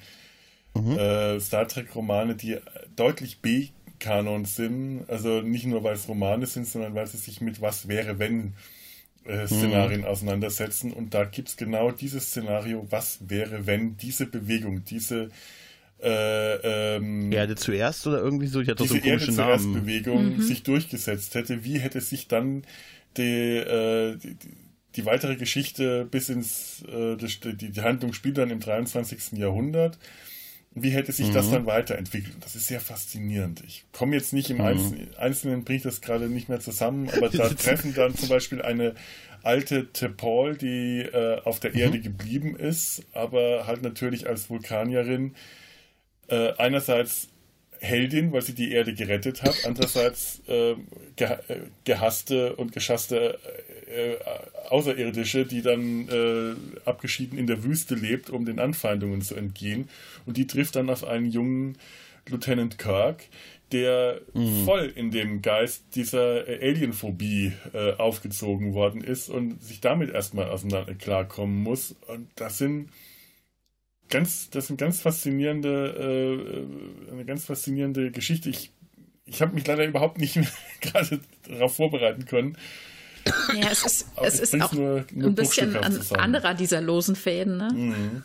mhm. 0.73 0.97
Äh, 0.97 1.39
Star 1.39 1.67
Trek 1.67 1.95
Romane, 1.95 2.35
die 2.35 2.57
deutlich 2.95 3.39
B-Kanon 3.39 4.45
sind. 4.45 5.05
Also 5.07 5.41
nicht 5.41 5.65
nur, 5.65 5.83
weil 5.83 5.95
es 5.95 6.07
Romane 6.07 6.45
sind, 6.45 6.67
sondern 6.67 6.93
weil 6.93 7.07
sie 7.07 7.17
sich 7.17 7.39
mit 7.39 7.61
was 7.61 7.87
wäre, 7.87 8.19
wenn 8.19 8.53
äh, 9.25 9.47
Szenarien 9.47 10.01
mhm. 10.01 10.07
auseinandersetzen. 10.07 10.93
Und 10.93 11.13
da 11.13 11.25
gibt 11.25 11.49
es 11.49 11.57
genau 11.57 11.91
dieses 11.91 12.27
Szenario, 12.27 12.87
was 12.89 13.19
wäre, 13.27 13.67
wenn 13.67 13.97
diese 13.97 14.25
Bewegung, 14.25 14.83
diese 14.83 15.29
äh, 16.01 16.95
ähm, 16.95 17.31
Erde 17.31 17.55
zuerst 17.55 18.07
oder 18.07 18.19
irgendwie 18.19 18.47
so? 18.47 18.61
Ich 18.61 18.69
hatte 18.69 18.83
diese 18.83 18.99
so 18.99 19.05
Erde 19.05 19.25
zuerst 19.31 19.65
Namen. 19.65 19.81
Bewegung 19.81 20.37
mhm. 20.37 20.41
sich 20.41 20.63
durchgesetzt 20.63 21.35
hätte. 21.35 21.63
Wie 21.63 21.79
hätte 21.79 22.01
sich 22.01 22.27
dann 22.27 22.63
die, 23.17 23.57
äh, 23.57 24.17
die, 24.17 24.35
die 24.95 25.05
weitere 25.05 25.35
Geschichte 25.35 26.05
bis 26.09 26.29
ins, 26.29 26.83
äh, 26.91 27.15
die, 27.17 27.71
die 27.71 27.81
Handlung 27.81 28.13
spielt 28.13 28.37
dann 28.37 28.49
im 28.49 28.59
23. 28.59 29.33
Jahrhundert. 29.33 29.99
Wie 30.73 30.91
hätte 30.91 31.11
sich 31.11 31.29
mhm. 31.29 31.33
das 31.33 31.51
dann 31.51 31.65
weiterentwickelt? 31.65 32.37
Das 32.41 32.55
ist 32.55 32.67
sehr 32.67 32.79
faszinierend. 32.79 33.61
Ich 33.67 33.83
komme 33.91 34.15
jetzt 34.15 34.31
nicht 34.31 34.49
im 34.49 34.57
mhm. 34.57 34.63
Einzelnen, 34.63 35.15
Einzelnen 35.17 35.63
bringe 35.65 35.77
ich 35.77 35.83
das 35.83 35.99
gerade 35.99 36.29
nicht 36.29 36.47
mehr 36.47 36.61
zusammen, 36.61 37.09
aber 37.09 37.29
da 37.29 37.49
treffen 37.49 37.93
dann 37.93 38.15
zum 38.15 38.29
Beispiel 38.29 38.61
eine 38.61 38.95
alte 39.43 39.91
Tepal, 39.91 40.55
die 40.55 41.01
äh, 41.01 41.41
auf 41.41 41.59
der 41.59 41.71
mhm. 41.71 41.77
Erde 41.77 41.99
geblieben 41.99 42.55
ist, 42.55 43.03
aber 43.11 43.67
halt 43.67 43.81
natürlich 43.81 44.27
als 44.27 44.49
Vulkanierin 44.49 45.35
äh, 46.27 46.53
einerseits 46.53 47.27
Heldin, 47.79 48.31
weil 48.31 48.43
sie 48.43 48.53
die 48.53 48.71
Erde 48.71 48.93
gerettet 48.93 49.41
hat, 49.41 49.55
andererseits 49.65 50.41
äh, 50.47 50.75
gehasste 51.83 52.55
und 52.55 52.71
geschasste 52.71 53.39
äh, 53.91 54.17
Außerirdische, 54.69 55.45
die 55.45 55.61
dann 55.61 56.07
äh, 56.07 56.55
abgeschieden 56.85 57.37
in 57.37 57.47
der 57.47 57.63
Wüste 57.63 57.95
lebt, 57.95 58.29
um 58.29 58.45
den 58.45 58.59
Anfeindungen 58.59 59.21
zu 59.21 59.35
entgehen. 59.35 59.89
Und 60.25 60.37
die 60.37 60.47
trifft 60.47 60.75
dann 60.75 60.89
auf 60.89 61.03
einen 61.03 61.25
jungen 61.25 61.77
Lieutenant 62.27 62.77
Kirk, 62.77 63.23
der 63.71 64.21
mhm. 64.33 64.65
voll 64.65 64.91
in 64.95 65.11
dem 65.11 65.41
Geist 65.41 65.83
dieser 65.95 66.45
Alienphobie 66.47 67.53
äh, 67.73 67.93
aufgezogen 67.93 68.73
worden 68.73 69.03
ist 69.03 69.29
und 69.29 69.61
sich 69.63 69.81
damit 69.81 70.11
erstmal 70.11 70.49
auseinander 70.49 70.93
klarkommen 70.95 71.61
muss. 71.61 71.95
Und 72.07 72.27
das 72.35 72.57
sind 72.57 72.89
ganz, 74.09 74.49
das 74.49 74.67
sind 74.67 74.77
ganz 74.77 75.01
faszinierende, 75.01 76.67
äh, 77.09 77.11
eine 77.11 77.25
ganz 77.25 77.45
faszinierende 77.45 78.11
Geschichte. 78.11 78.49
Ich, 78.49 78.71
ich 79.25 79.41
habe 79.41 79.55
mich 79.55 79.65
leider 79.65 79.85
überhaupt 79.85 80.19
nicht 80.19 80.37
gerade 80.81 81.19
darauf 81.47 81.75
vorbereiten 81.75 82.25
können. 82.25 82.57
Ja, 83.53 83.69
es 83.71 83.85
ist, 83.85 84.07
es 84.21 84.39
ist 84.39 84.61
auch 84.61 84.73
nur, 84.73 85.05
nur 85.11 85.29
ein 85.29 85.35
bisschen 85.35 85.75
ein 85.75 86.01
anderer 86.17 86.53
dieser 86.53 86.81
losen 86.81 87.15
Fäden, 87.15 87.57
ne? 87.57 87.69
Mhm. 87.73 88.23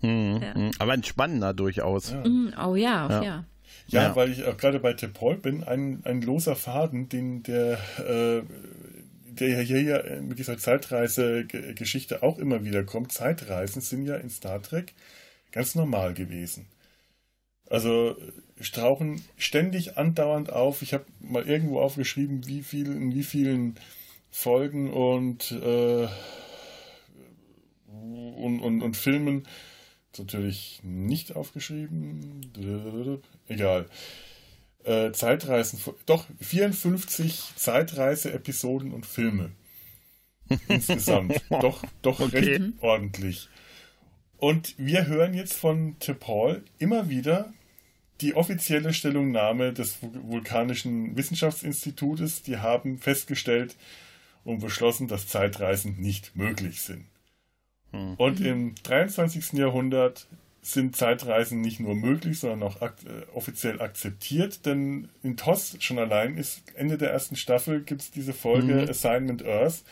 Mhm. 0.00 0.42
Ja. 0.42 0.54
Mhm. 0.54 0.70
Aber 0.78 0.92
ein 0.92 1.04
spannender 1.04 1.54
durchaus. 1.54 2.12
Ja. 2.12 2.26
Mhm. 2.26 2.54
Oh 2.62 2.74
ja, 2.76 3.08
ja. 3.08 3.22
ja. 3.22 3.44
Ja, 3.88 4.14
weil 4.16 4.30
ich 4.30 4.44
auch 4.44 4.56
gerade 4.56 4.80
bei 4.80 4.92
Tepol 4.92 5.36
bin, 5.36 5.64
ein, 5.64 6.02
ein 6.04 6.20
loser 6.20 6.56
Faden, 6.56 7.08
den 7.08 7.42
der, 7.42 7.78
äh, 7.98 8.42
der 9.32 9.48
ja 9.48 9.60
hier 9.60 10.20
mit 10.20 10.38
dieser 10.38 10.58
Zeitreise-Geschichte 10.58 12.22
auch 12.22 12.38
immer 12.38 12.64
wieder 12.64 12.84
kommt. 12.84 13.12
Zeitreisen 13.12 13.80
sind 13.80 14.04
ja 14.04 14.16
in 14.16 14.28
Star 14.28 14.62
Trek 14.62 14.92
ganz 15.52 15.74
normal 15.74 16.12
gewesen. 16.12 16.66
Also 17.70 18.16
strauchen 18.60 19.24
ständig 19.38 19.96
andauernd 19.96 20.52
auf. 20.52 20.82
Ich 20.82 20.92
habe 20.92 21.04
mal 21.20 21.46
irgendwo 21.46 21.80
aufgeschrieben, 21.80 22.46
wie 22.46 22.62
viel, 22.62 22.88
in 22.88 23.14
wie 23.14 23.22
vielen 23.22 23.76
Folgen 24.30 24.92
und, 24.92 25.52
äh, 25.52 26.08
und, 27.86 28.60
und, 28.60 28.82
und 28.82 28.96
Filmen. 28.96 29.46
Natürlich 30.16 30.80
nicht 30.82 31.36
aufgeschrieben. 31.36 32.50
Egal. 33.46 33.86
Äh, 34.84 35.12
Zeitreisen, 35.12 35.78
doch 36.06 36.26
54 36.40 37.52
Zeitreise-Episoden 37.56 38.92
und 38.92 39.06
Filme. 39.06 39.50
Insgesamt. 40.68 41.40
doch 41.50 41.84
doch 42.02 42.20
okay. 42.20 42.38
recht 42.38 42.62
ordentlich. 42.80 43.48
Und 44.38 44.74
wir 44.78 45.06
hören 45.06 45.34
jetzt 45.34 45.54
von 45.54 45.96
Paul 46.20 46.64
immer 46.78 47.08
wieder 47.08 47.52
die 48.20 48.34
offizielle 48.34 48.92
Stellungnahme 48.92 49.72
des 49.72 49.98
Vulkanischen 50.00 51.16
Wissenschaftsinstitutes. 51.16 52.42
Die 52.42 52.58
haben 52.58 52.98
festgestellt 52.98 53.76
und 54.48 54.60
beschlossen, 54.60 55.08
dass 55.08 55.26
Zeitreisen 55.26 56.00
nicht 56.00 56.34
möglich 56.34 56.80
sind. 56.80 57.04
Hm. 57.92 58.14
Und 58.14 58.40
im 58.40 58.74
23. 58.82 59.52
Jahrhundert 59.52 60.26
sind 60.62 60.96
Zeitreisen 60.96 61.60
nicht 61.60 61.80
nur 61.80 61.94
möglich, 61.94 62.40
sondern 62.40 62.62
auch 62.62 62.80
ak 62.80 62.94
äh, 63.04 63.30
offiziell 63.34 63.80
akzeptiert, 63.80 64.66
denn 64.66 65.08
in 65.22 65.36
TOS 65.36 65.76
schon 65.80 65.98
allein 65.98 66.36
ist 66.36 66.62
Ende 66.74 66.98
der 66.98 67.10
ersten 67.10 67.36
Staffel 67.36 67.82
gibt 67.82 68.02
es 68.02 68.10
diese 68.10 68.32
Folge 68.32 68.74
mhm. 68.74 68.88
Assignment 68.88 69.44
Earth, 69.44 69.84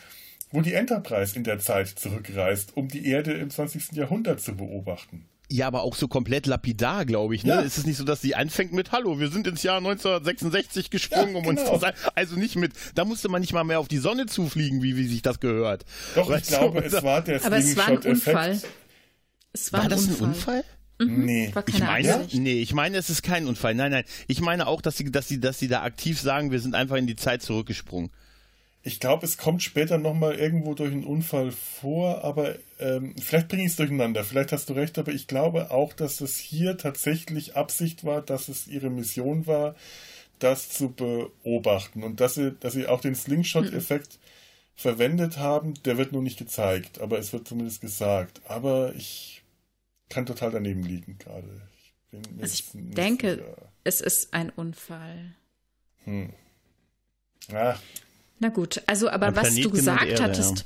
wo 0.51 0.63
die 0.63 0.75
Enterprise 0.75 1.37
in 1.37 1.45
der 1.45 1.59
Zeit 1.59 1.89
zurückreist, 1.89 2.77
um 2.77 2.89
die 2.89 3.07
Erde 3.07 3.33
im 3.35 3.51
20. 3.51 3.93
Jahrhundert 3.93 4.41
zu 4.41 4.57
beobachten. 4.57 5.27
Ja, 5.49 5.69
aber 5.69 5.83
auch 5.83 5.95
so 5.95 6.09
komplett 6.09 6.47
lapidar, 6.47 7.05
glaube 7.05 7.37
ich. 7.37 7.45
Ne? 7.45 7.51
Ja. 7.51 7.61
Ist 7.61 7.79
es 7.79 7.87
nicht 7.87 7.97
so, 7.97 8.05
dass 8.05 8.21
sie 8.21 8.35
anfängt 8.35 8.73
mit 8.73 8.91
Hallo, 8.91 9.21
wir 9.21 9.29
sind 9.29 9.47
ins 9.47 9.63
Jahr 9.63 9.79
1966 9.79 10.91
gesprungen, 10.91 11.35
ja, 11.35 11.39
um 11.39 11.47
uns 11.47 11.61
genau. 11.61 11.75
zu 11.75 11.81
sein. 11.81 11.93
Also 12.17 12.35
nicht 12.35 12.57
mit, 12.57 12.73
da 12.97 13.05
musste 13.05 13.29
man 13.29 13.41
nicht 13.41 13.53
mal 13.53 13.63
mehr 13.63 13.79
auf 13.79 13.87
die 13.87 13.99
Sonne 13.99 14.27
zufliegen, 14.27 14.83
wie, 14.83 14.97
wie 14.97 15.07
sich 15.07 15.23
das 15.23 15.39
gehört. 15.39 15.85
Doch, 16.17 16.29
weißt 16.29 16.51
ich 16.51 16.57
glaube, 16.57 16.85
es 16.85 17.03
war 17.03 17.23
der 17.23 17.45
Aber 17.45 17.59
es 17.59 17.77
war 17.77 17.89
ein 17.89 17.99
Unfall. 17.99 18.61
Es 19.53 19.73
war, 19.73 19.83
war 19.83 19.89
das 19.89 20.03
Unfall. 20.07 20.19
ein 20.19 20.29
Unfall? 20.33 20.65
Mhm. 20.99 21.25
Nee. 21.25 21.53
Ich 21.67 21.79
meine, 21.81 22.27
nee, 22.33 22.61
ich 22.61 22.75
meine, 22.75 22.97
es 22.97 23.11
ist 23.11 23.23
kein 23.23 23.47
Unfall. 23.47 23.75
Nein, 23.75 23.93
nein. 23.93 24.05
Ich 24.27 24.41
meine 24.41 24.67
auch, 24.67 24.81
dass 24.81 24.97
sie, 24.97 25.11
dass 25.13 25.29
sie, 25.29 25.41
dass 25.41 25.59
sie 25.59 25.69
da 25.69 25.83
aktiv 25.83 26.21
sagen, 26.21 26.51
wir 26.51 26.61
sind 26.61 26.75
einfach 26.75 26.97
in 26.97 27.07
die 27.07 27.17
Zeit 27.17 27.43
zurückgesprungen. 27.43 28.11
Ich 28.87 29.01
glaube, 29.01 29.27
es 29.27 29.37
kommt 29.37 29.65
später 29.65 29.99
nochmal 29.99 30.37
irgendwo 30.37 30.75
durch 30.75 30.93
einen 30.93 31.03
Unfall 31.03 31.51
vor, 31.51 32.23
aber 32.23 32.55
ähm, 32.79 33.17
vielleicht 33.19 33.49
bringe 33.49 33.65
ich 33.65 33.71
es 33.71 33.77
durcheinander. 33.77 34.23
Vielleicht 34.23 34.53
hast 34.53 34.71
du 34.71 34.75
recht, 34.75 34.97
aber 34.97 35.11
ich 35.11 35.27
glaube 35.27 35.73
auch, 35.73 35.93
dass 35.93 36.21
es 36.21 36.37
hier 36.37 36.79
tatsächlich 36.79 37.57
Absicht 37.57 38.05
war, 38.05 38.23
dass 38.23 38.47
es 38.47 38.69
ihre 38.69 38.89
Mission 38.89 39.49
war, 39.49 39.75
das 40.39 40.69
zu 40.69 40.93
beobachten 40.93 42.05
und 42.05 42.21
dass 42.21 42.35
sie, 42.35 42.53
dass 42.61 42.75
sie 42.75 42.87
auch 42.87 43.01
den 43.01 43.17
Slingshot-Effekt 43.17 44.21
mhm. 44.21 44.77
verwendet 44.77 45.39
haben. 45.39 45.75
Der 45.83 45.99
wird 45.99 46.13
nur 46.13 46.23
nicht 46.23 46.39
gezeigt, 46.39 47.01
aber 47.01 47.19
es 47.19 47.33
wird 47.33 47.49
zumindest 47.49 47.81
gesagt. 47.81 48.41
Aber 48.47 48.95
ich 48.95 49.43
kann 50.11 50.27
total 50.27 50.53
daneben 50.53 50.85
liegen 50.85 51.19
gerade. 51.19 51.61
Ich 52.13 52.23
also 52.41 52.55
ich 52.55 52.65
denke, 52.73 53.35
sicher. 53.35 53.73
es 53.83 54.01
ist 54.01 54.33
ein 54.33 54.51
Unfall. 54.51 55.35
Hm. 56.05 56.33
Ja, 57.51 57.81
na 58.39 58.49
gut, 58.49 58.83
also 58.87 59.09
aber 59.09 59.35
was 59.35 59.55
du 59.55 59.71
gesagt 59.71 60.07
Erde, 60.07 60.23
hattest, 60.23 60.59
ja. 60.59 60.65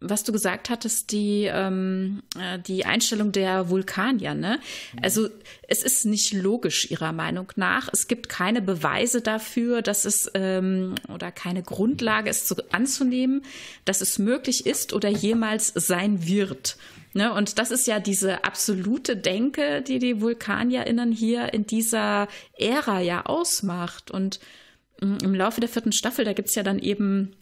was 0.00 0.22
du 0.22 0.30
gesagt 0.30 0.70
hattest, 0.70 1.10
die, 1.10 1.50
ähm, 1.52 2.22
äh, 2.38 2.60
die 2.60 2.84
Einstellung 2.84 3.32
der 3.32 3.70
Vulkanier, 3.70 4.34
ne? 4.34 4.60
Also 5.02 5.28
es 5.66 5.82
ist 5.82 6.04
nicht 6.06 6.32
logisch 6.32 6.90
ihrer 6.90 7.12
Meinung 7.12 7.50
nach. 7.56 7.88
Es 7.92 8.06
gibt 8.06 8.28
keine 8.28 8.62
Beweise 8.62 9.20
dafür, 9.20 9.82
dass 9.82 10.04
es 10.04 10.30
ähm, 10.34 10.94
oder 11.12 11.32
keine 11.32 11.62
Grundlage 11.62 12.30
ist, 12.30 12.46
zu, 12.46 12.54
anzunehmen, 12.70 13.42
dass 13.84 14.00
es 14.00 14.20
möglich 14.20 14.64
ist 14.64 14.92
oder 14.92 15.08
jemals 15.08 15.72
sein 15.74 16.26
wird. 16.26 16.76
Ne, 17.14 17.32
und 17.32 17.58
das 17.58 17.70
ist 17.70 17.86
ja 17.86 18.00
diese 18.00 18.44
absolute 18.44 19.16
Denke, 19.16 19.82
die 19.82 19.98
die 19.98 20.20
VulkanierInnen 20.20 21.10
hier 21.10 21.52
in 21.54 21.66
dieser 21.66 22.28
Ära 22.56 23.00
ja 23.00 23.24
ausmacht. 23.24 24.10
Und 24.10 24.38
im 25.00 25.34
Laufe 25.34 25.60
der 25.60 25.68
vierten 25.68 25.92
Staffel, 25.92 26.24
da 26.24 26.32
gibt 26.32 26.48
es 26.48 26.54
ja 26.54 26.62
dann 26.62 26.78
eben 26.78 27.34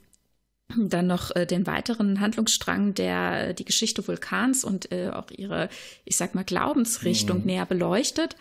dann 0.76 1.06
noch 1.06 1.34
äh, 1.36 1.46
den 1.46 1.66
weiteren 1.66 2.20
Handlungsstrang, 2.20 2.94
der 2.94 3.52
die 3.52 3.64
Geschichte 3.64 4.06
Vulkans 4.06 4.64
und 4.64 4.90
äh, 4.92 5.10
auch 5.10 5.30
ihre, 5.30 5.68
ich 6.04 6.16
sag 6.16 6.34
mal, 6.34 6.44
Glaubensrichtung 6.44 7.40
mhm. 7.40 7.46
näher 7.46 7.66
beleuchtet. 7.66 8.36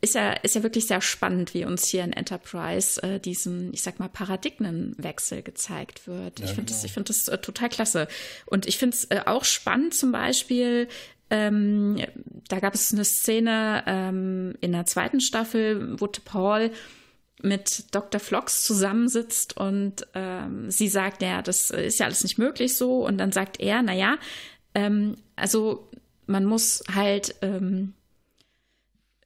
Ist 0.00 0.16
ja, 0.16 0.32
ist 0.32 0.56
ja 0.56 0.64
wirklich 0.64 0.88
sehr 0.88 1.00
spannend, 1.00 1.54
wie 1.54 1.64
uns 1.64 1.86
hier 1.86 2.02
in 2.02 2.12
Enterprise 2.12 3.00
äh, 3.04 3.20
diesen, 3.20 3.72
ich 3.72 3.82
sag 3.82 4.00
mal, 4.00 4.08
Paradigmenwechsel 4.08 5.42
gezeigt 5.42 6.08
wird. 6.08 6.40
Ja, 6.40 6.46
ich 6.46 6.50
finde 6.50 6.72
genau. 6.72 6.78
das, 6.78 6.84
ich 6.84 6.92
find 6.92 7.08
das 7.08 7.28
äh, 7.28 7.38
total 7.38 7.68
klasse. 7.68 8.08
Und 8.46 8.66
ich 8.66 8.78
finde 8.78 8.96
es 8.96 9.04
äh, 9.04 9.20
auch 9.24 9.44
spannend, 9.44 9.94
zum 9.94 10.10
Beispiel, 10.10 10.88
ähm, 11.30 12.04
da 12.48 12.58
gab 12.58 12.74
es 12.74 12.92
eine 12.92 13.04
Szene 13.04 13.84
ähm, 13.86 14.54
in 14.60 14.72
der 14.72 14.86
zweiten 14.86 15.20
Staffel, 15.20 16.00
wo 16.00 16.08
Paul 16.08 16.72
mit 17.42 17.94
Dr. 17.94 18.20
Flox 18.20 18.64
zusammensitzt 18.64 19.56
und 19.56 20.06
ähm, 20.14 20.70
sie 20.70 20.88
sagt, 20.88 21.22
ja, 21.22 21.42
das 21.42 21.70
ist 21.70 21.98
ja 21.98 22.06
alles 22.06 22.22
nicht 22.22 22.38
möglich 22.38 22.76
so. 22.76 23.04
Und 23.06 23.18
dann 23.18 23.32
sagt 23.32 23.60
er, 23.60 23.82
naja, 23.82 24.16
ähm, 24.74 25.16
also 25.36 25.88
man 26.26 26.44
muss 26.44 26.82
halt 26.92 27.34
ähm, 27.42 27.94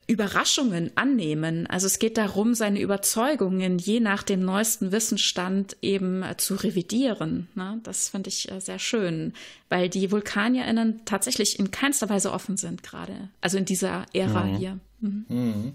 Überraschungen 0.07 0.93
annehmen. 0.95 1.67
Also 1.67 1.87
es 1.87 1.99
geht 1.99 2.17
darum, 2.17 2.55
seine 2.55 2.81
Überzeugungen 2.81 3.79
je 3.79 4.01
nach 4.01 4.23
dem 4.23 4.45
neuesten 4.45 4.93
Wissensstand 4.93 5.77
eben 5.83 6.23
äh, 6.23 6.37
zu 6.37 6.55
revidieren. 6.55 7.49
Ne? 7.55 7.81
Das 7.83 8.11
finde 8.11 8.29
ich 8.29 8.51
äh, 8.51 8.61
sehr 8.61 8.79
schön, 8.79 9.33
weil 9.69 9.89
die 9.89 10.13
VulkanierInnen 10.13 11.05
tatsächlich 11.05 11.59
in 11.59 11.71
keinster 11.71 12.09
Weise 12.09 12.33
offen 12.33 12.57
sind 12.57 12.83
gerade. 12.83 13.31
Also 13.41 13.59
in 13.59 13.65
dieser 13.65 14.07
Ära 14.13 14.45
mhm. 14.45 14.57
hier. 14.57 14.79
Mhm. 15.01 15.75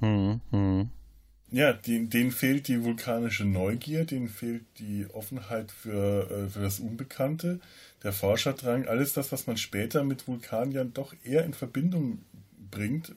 Mhm. 0.00 0.90
Ja, 1.52 1.72
die, 1.72 2.06
denen 2.08 2.30
fehlt 2.30 2.68
die 2.68 2.84
vulkanische 2.84 3.44
Neugier, 3.44 4.04
denen 4.04 4.28
fehlt 4.28 4.64
die 4.78 5.06
Offenheit 5.12 5.72
für, 5.72 6.30
äh, 6.30 6.48
für 6.48 6.60
das 6.60 6.78
Unbekannte, 6.78 7.58
der 8.04 8.12
Forscherdrang, 8.12 8.86
alles 8.86 9.14
das, 9.14 9.32
was 9.32 9.46
man 9.48 9.56
später 9.56 10.04
mit 10.04 10.28
Vulkaniern 10.28 10.92
doch 10.94 11.12
eher 11.24 11.44
in 11.44 11.54
Verbindung 11.54 12.24
bringt, 12.70 13.14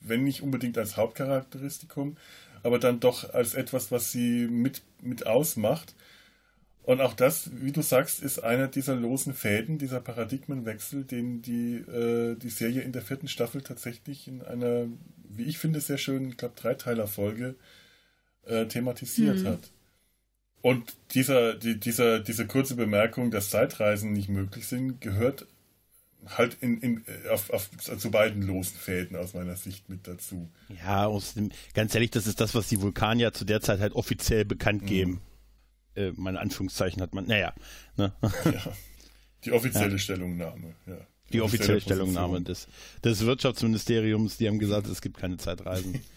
wenn 0.00 0.24
nicht 0.24 0.42
unbedingt 0.42 0.76
als 0.76 0.96
Hauptcharakteristikum, 0.98 2.16
aber 2.62 2.78
dann 2.78 3.00
doch 3.00 3.32
als 3.32 3.54
etwas, 3.54 3.90
was 3.90 4.12
sie 4.12 4.46
mit, 4.48 4.82
mit 5.00 5.26
ausmacht. 5.26 5.94
Und 6.82 7.00
auch 7.00 7.14
das, 7.14 7.50
wie 7.54 7.72
du 7.72 7.82
sagst, 7.82 8.22
ist 8.22 8.44
einer 8.44 8.68
dieser 8.68 8.94
losen 8.94 9.34
Fäden, 9.34 9.78
dieser 9.78 10.00
Paradigmenwechsel, 10.00 11.04
den 11.04 11.42
die, 11.42 11.78
äh, 11.78 12.36
die 12.36 12.48
Serie 12.48 12.82
in 12.82 12.92
der 12.92 13.02
vierten 13.02 13.26
Staffel 13.26 13.62
tatsächlich 13.62 14.28
in 14.28 14.42
einer, 14.42 14.86
wie 15.38 15.44
ich 15.44 15.58
finde, 15.58 15.80
sehr 15.80 15.98
schönen, 15.98 16.30
ich 16.30 16.36
glaube, 16.36 16.54
Dreiteiler-Folge 16.56 17.54
äh, 18.46 18.66
thematisiert 18.66 19.38
mhm. 19.38 19.46
hat. 19.48 19.70
Und 20.62 20.96
dieser, 21.12 21.54
die, 21.54 21.78
dieser, 21.78 22.18
diese 22.18 22.46
kurze 22.46 22.74
Bemerkung, 22.74 23.30
dass 23.30 23.50
Zeitreisen 23.50 24.12
nicht 24.12 24.28
möglich 24.28 24.66
sind, 24.66 25.00
gehört 25.00 25.46
halt 26.26 26.56
in, 26.60 26.80
in, 26.80 27.04
auf, 27.30 27.50
auf, 27.50 27.70
zu 27.70 28.10
beiden 28.10 28.42
losen 28.42 28.76
Fäden 28.76 29.16
aus 29.16 29.34
meiner 29.34 29.56
Sicht 29.56 29.88
mit 29.88 30.08
dazu. 30.08 30.50
Ja, 30.84 31.08
dem, 31.36 31.52
ganz 31.74 31.94
ehrlich, 31.94 32.10
das 32.10 32.26
ist 32.26 32.40
das, 32.40 32.54
was 32.54 32.68
die 32.68 32.80
Vulkanier 32.80 33.32
zu 33.32 33.44
der 33.44 33.60
Zeit 33.60 33.80
halt 33.80 33.92
offiziell 33.92 34.44
bekannt 34.44 34.82
mhm. 34.82 34.86
geben. 34.86 35.10
Mhm. 35.12 35.20
Äh, 36.02 36.12
meine 36.16 36.40
Anführungszeichen 36.40 37.00
hat 37.00 37.14
man, 37.14 37.26
naja. 37.26 37.54
Ne? 37.96 38.12
Ja, 38.20 38.32
die 39.44 39.52
offizielle 39.52 39.92
ja. 39.92 39.98
Stellungnahme, 39.98 40.74
ja. 40.86 40.98
Die, 41.32 41.40
offizielle, 41.40 41.80
Stellungnahme 41.80 42.40
des, 42.40 42.68
des 43.04 43.26
Wirtschaftsministeriums, 43.26 44.36
die 44.36 44.46
haben 44.48 44.58
gesagt, 44.58 44.86
es 44.86 45.00
gibt 45.00 45.16
keine 45.16 45.36
Zeitreisen. 45.38 46.00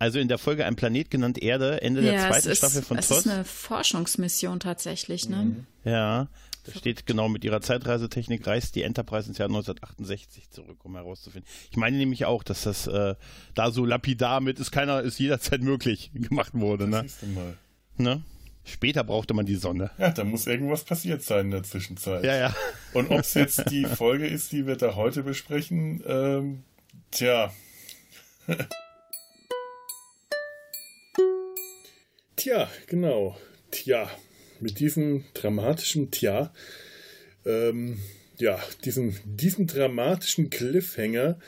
Also 0.00 0.18
in 0.18 0.28
der 0.28 0.38
Folge 0.38 0.64
Ein 0.64 0.74
Planet 0.76 1.10
genannt 1.10 1.40
Erde, 1.40 1.80
Ende 1.82 2.02
ja, 2.02 2.12
der 2.12 2.28
zweiten 2.28 2.48
ist, 2.48 2.58
Staffel 2.58 2.82
von 2.82 2.98
es 2.98 3.08
TOS. 3.08 3.16
Das 3.18 3.26
ist 3.26 3.32
eine 3.32 3.44
Forschungsmission 3.44 4.58
tatsächlich, 4.58 5.28
ne? 5.28 5.36
Mhm. 5.36 5.66
Ja, 5.84 6.28
da 6.64 6.72
steht 6.72 7.06
genau, 7.06 7.28
mit 7.28 7.44
ihrer 7.44 7.60
Zeitreisetechnik 7.60 8.46
reist 8.46 8.74
die 8.74 8.82
Enterprise 8.82 9.28
ins 9.28 9.38
Jahr 9.38 9.48
1968 9.48 10.50
zurück, 10.50 10.84
um 10.84 10.96
herauszufinden. 10.96 11.48
Ich 11.70 11.76
meine 11.76 11.96
nämlich 11.96 12.24
auch, 12.24 12.42
dass 12.42 12.62
das 12.62 12.88
äh, 12.88 13.14
da 13.54 13.70
so 13.70 13.84
lapidar 13.84 14.40
mit 14.40 14.58
ist 14.58 14.72
keiner, 14.72 15.02
ist 15.02 15.18
jederzeit 15.18 15.62
möglich 15.62 16.10
gemacht 16.14 16.54
wurde, 16.54 16.88
ne? 16.88 17.04
Das 17.04 17.22
mal. 17.22 17.56
ne? 17.96 18.22
Später 18.66 19.04
brauchte 19.04 19.32
man 19.32 19.46
die 19.46 19.54
Sonne. 19.54 19.90
Ja, 19.96 20.10
da 20.10 20.24
muss 20.24 20.46
irgendwas 20.46 20.84
passiert 20.84 21.22
sein 21.22 21.46
in 21.46 21.50
der 21.52 21.62
Zwischenzeit. 21.62 22.24
Ja, 22.24 22.36
ja. 22.36 22.56
Und 22.92 23.10
ob 23.10 23.20
es 23.20 23.32
jetzt 23.34 23.70
die 23.70 23.84
Folge 23.84 24.26
ist, 24.26 24.52
die 24.52 24.66
wir 24.66 24.76
da 24.76 24.96
heute 24.96 25.22
besprechen, 25.22 26.02
ähm, 26.06 26.64
tja, 27.10 27.52
Tja, 32.36 32.70
genau. 32.86 33.36
Tja, 33.70 34.10
mit 34.60 34.78
diesem 34.78 35.24
dramatischen 35.34 36.10
Tja, 36.10 36.52
ähm, 37.44 37.98
ja, 38.38 38.60
diesem, 38.84 39.16
diesem 39.24 39.66
dramatischen 39.66 40.50
Cliffhanger 40.50 41.38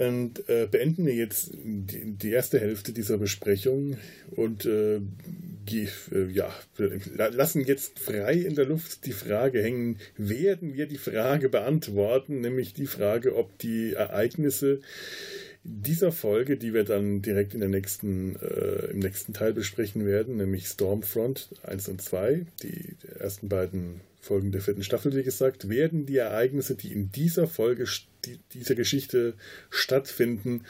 und 0.00 0.48
äh, 0.48 0.66
beenden 0.66 1.04
wir 1.04 1.14
jetzt 1.14 1.50
die, 1.62 2.12
die, 2.12 2.30
erste 2.30 2.58
Hälfte 2.58 2.92
dieser 2.92 3.18
Besprechung 3.18 3.98
und 4.30 4.64
äh, 4.64 4.98
die, 5.68 5.88
äh, 6.10 6.26
ja, 6.32 6.50
lassen 6.78 7.66
jetzt 7.66 7.98
frei 7.98 8.32
in 8.32 8.54
der 8.54 8.64
Luft 8.64 9.04
die 9.04 9.12
Frage 9.12 9.62
hängen, 9.62 9.98
werden 10.16 10.72
wir 10.72 10.86
die 10.86 10.96
Frage 10.96 11.50
beantworten, 11.50 12.40
nämlich 12.40 12.72
die 12.72 12.86
Frage, 12.86 13.36
ob 13.36 13.58
die 13.58 13.92
Ereignisse 13.92 14.80
dieser 15.64 16.12
Folge, 16.12 16.56
die 16.56 16.72
wir 16.72 16.84
dann 16.84 17.20
direkt 17.20 17.52
in 17.52 17.60
der 17.60 17.68
nächsten, 17.68 18.36
äh, 18.36 18.86
im 18.92 19.00
nächsten 19.00 19.34
Teil 19.34 19.52
besprechen 19.52 20.06
werden, 20.06 20.38
nämlich 20.38 20.66
Stormfront 20.66 21.50
1 21.62 21.88
und 21.88 22.00
2, 22.00 22.46
die 22.62 22.96
ersten 23.18 23.50
beiden 23.50 24.00
Folgen 24.22 24.50
der 24.50 24.62
vierten 24.62 24.82
Staffel, 24.82 25.14
wie 25.14 25.22
gesagt, 25.22 25.68
werden 25.68 26.06
die 26.06 26.16
Ereignisse, 26.16 26.74
die 26.74 26.90
in 26.90 27.12
dieser 27.12 27.46
Folge 27.46 27.86
die, 28.24 28.38
dieser 28.52 28.74
Geschichte 28.74 29.34
stattfinden, 29.70 30.64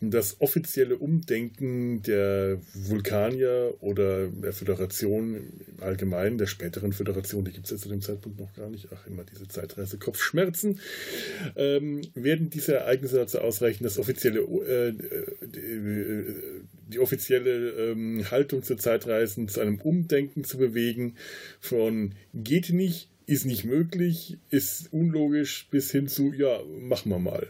das 0.00 0.40
offizielle 0.40 0.96
Umdenken 0.96 2.02
der 2.02 2.58
Vulkanier 2.72 3.74
oder 3.80 4.28
der 4.28 4.54
Föderation 4.54 5.36
im 5.36 5.82
Allgemeinen, 5.82 6.38
der 6.38 6.46
späteren 6.46 6.94
Föderation, 6.94 7.44
die 7.44 7.52
gibt 7.52 7.66
es 7.66 7.72
ja 7.72 7.76
zu 7.76 7.90
dem 7.90 8.00
Zeitpunkt 8.00 8.38
noch 8.38 8.54
gar 8.54 8.70
nicht, 8.70 8.88
ach 8.94 9.06
immer 9.06 9.24
diese 9.24 9.46
Zeitreise, 9.46 9.98
Kopfschmerzen, 9.98 10.80
ähm, 11.54 12.00
werden 12.14 12.48
diese 12.48 12.76
Ereignisse 12.76 13.16
dazu 13.16 13.40
ausreichen, 13.40 13.84
das 13.84 13.98
offizielle, 13.98 14.40
äh, 14.40 14.92
die, 15.42 16.34
die, 16.88 16.98
offizielle 16.98 17.70
ähm, 17.90 18.24
Haltung 18.30 18.62
zur 18.62 18.78
Zeitreisen 18.78 19.48
zu 19.48 19.60
einem 19.60 19.80
Umdenken 19.82 20.44
zu 20.44 20.56
bewegen. 20.56 21.16
Von 21.60 22.14
geht 22.32 22.70
nicht, 22.70 23.09
ist 23.30 23.46
nicht 23.46 23.64
möglich, 23.64 24.38
ist 24.50 24.92
unlogisch 24.92 25.68
bis 25.70 25.90
hin 25.92 26.08
zu 26.08 26.32
ja, 26.32 26.60
machen 26.80 27.10
wir 27.10 27.20
mal. 27.20 27.48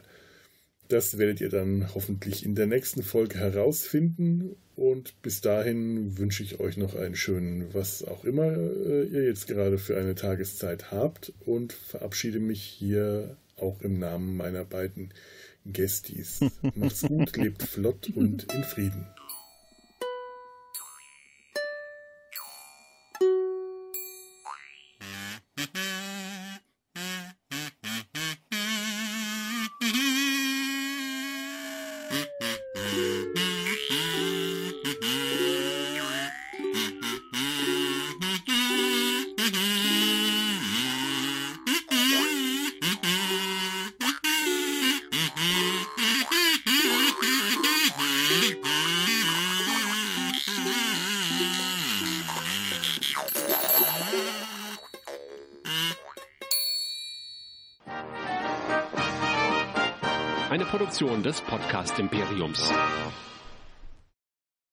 Das 0.88 1.16
werdet 1.16 1.40
ihr 1.40 1.48
dann 1.48 1.94
hoffentlich 1.94 2.44
in 2.44 2.54
der 2.54 2.66
nächsten 2.66 3.02
Folge 3.02 3.38
herausfinden. 3.38 4.56
Und 4.76 5.20
bis 5.22 5.40
dahin 5.40 6.18
wünsche 6.18 6.42
ich 6.42 6.60
euch 6.60 6.76
noch 6.76 6.94
einen 6.96 7.16
schönen, 7.16 7.72
was 7.72 8.02
auch 8.04 8.24
immer 8.24 8.52
äh, 8.52 9.04
ihr 9.04 9.24
jetzt 9.24 9.46
gerade 9.46 9.78
für 9.78 9.96
eine 9.96 10.14
Tageszeit 10.14 10.90
habt 10.90 11.32
und 11.46 11.72
verabschiede 11.72 12.40
mich 12.40 12.62
hier 12.62 13.36
auch 13.56 13.80
im 13.80 13.98
Namen 13.98 14.36
meiner 14.36 14.64
beiden 14.64 15.14
Gästis. 15.64 16.40
Macht's 16.74 17.02
gut, 17.02 17.36
lebt 17.36 17.62
flott 17.62 18.10
und 18.14 18.52
in 18.52 18.64
Frieden. 18.64 19.06
Des 61.70 61.76
Podcast 61.76 62.00
Imperiums. 62.00 62.89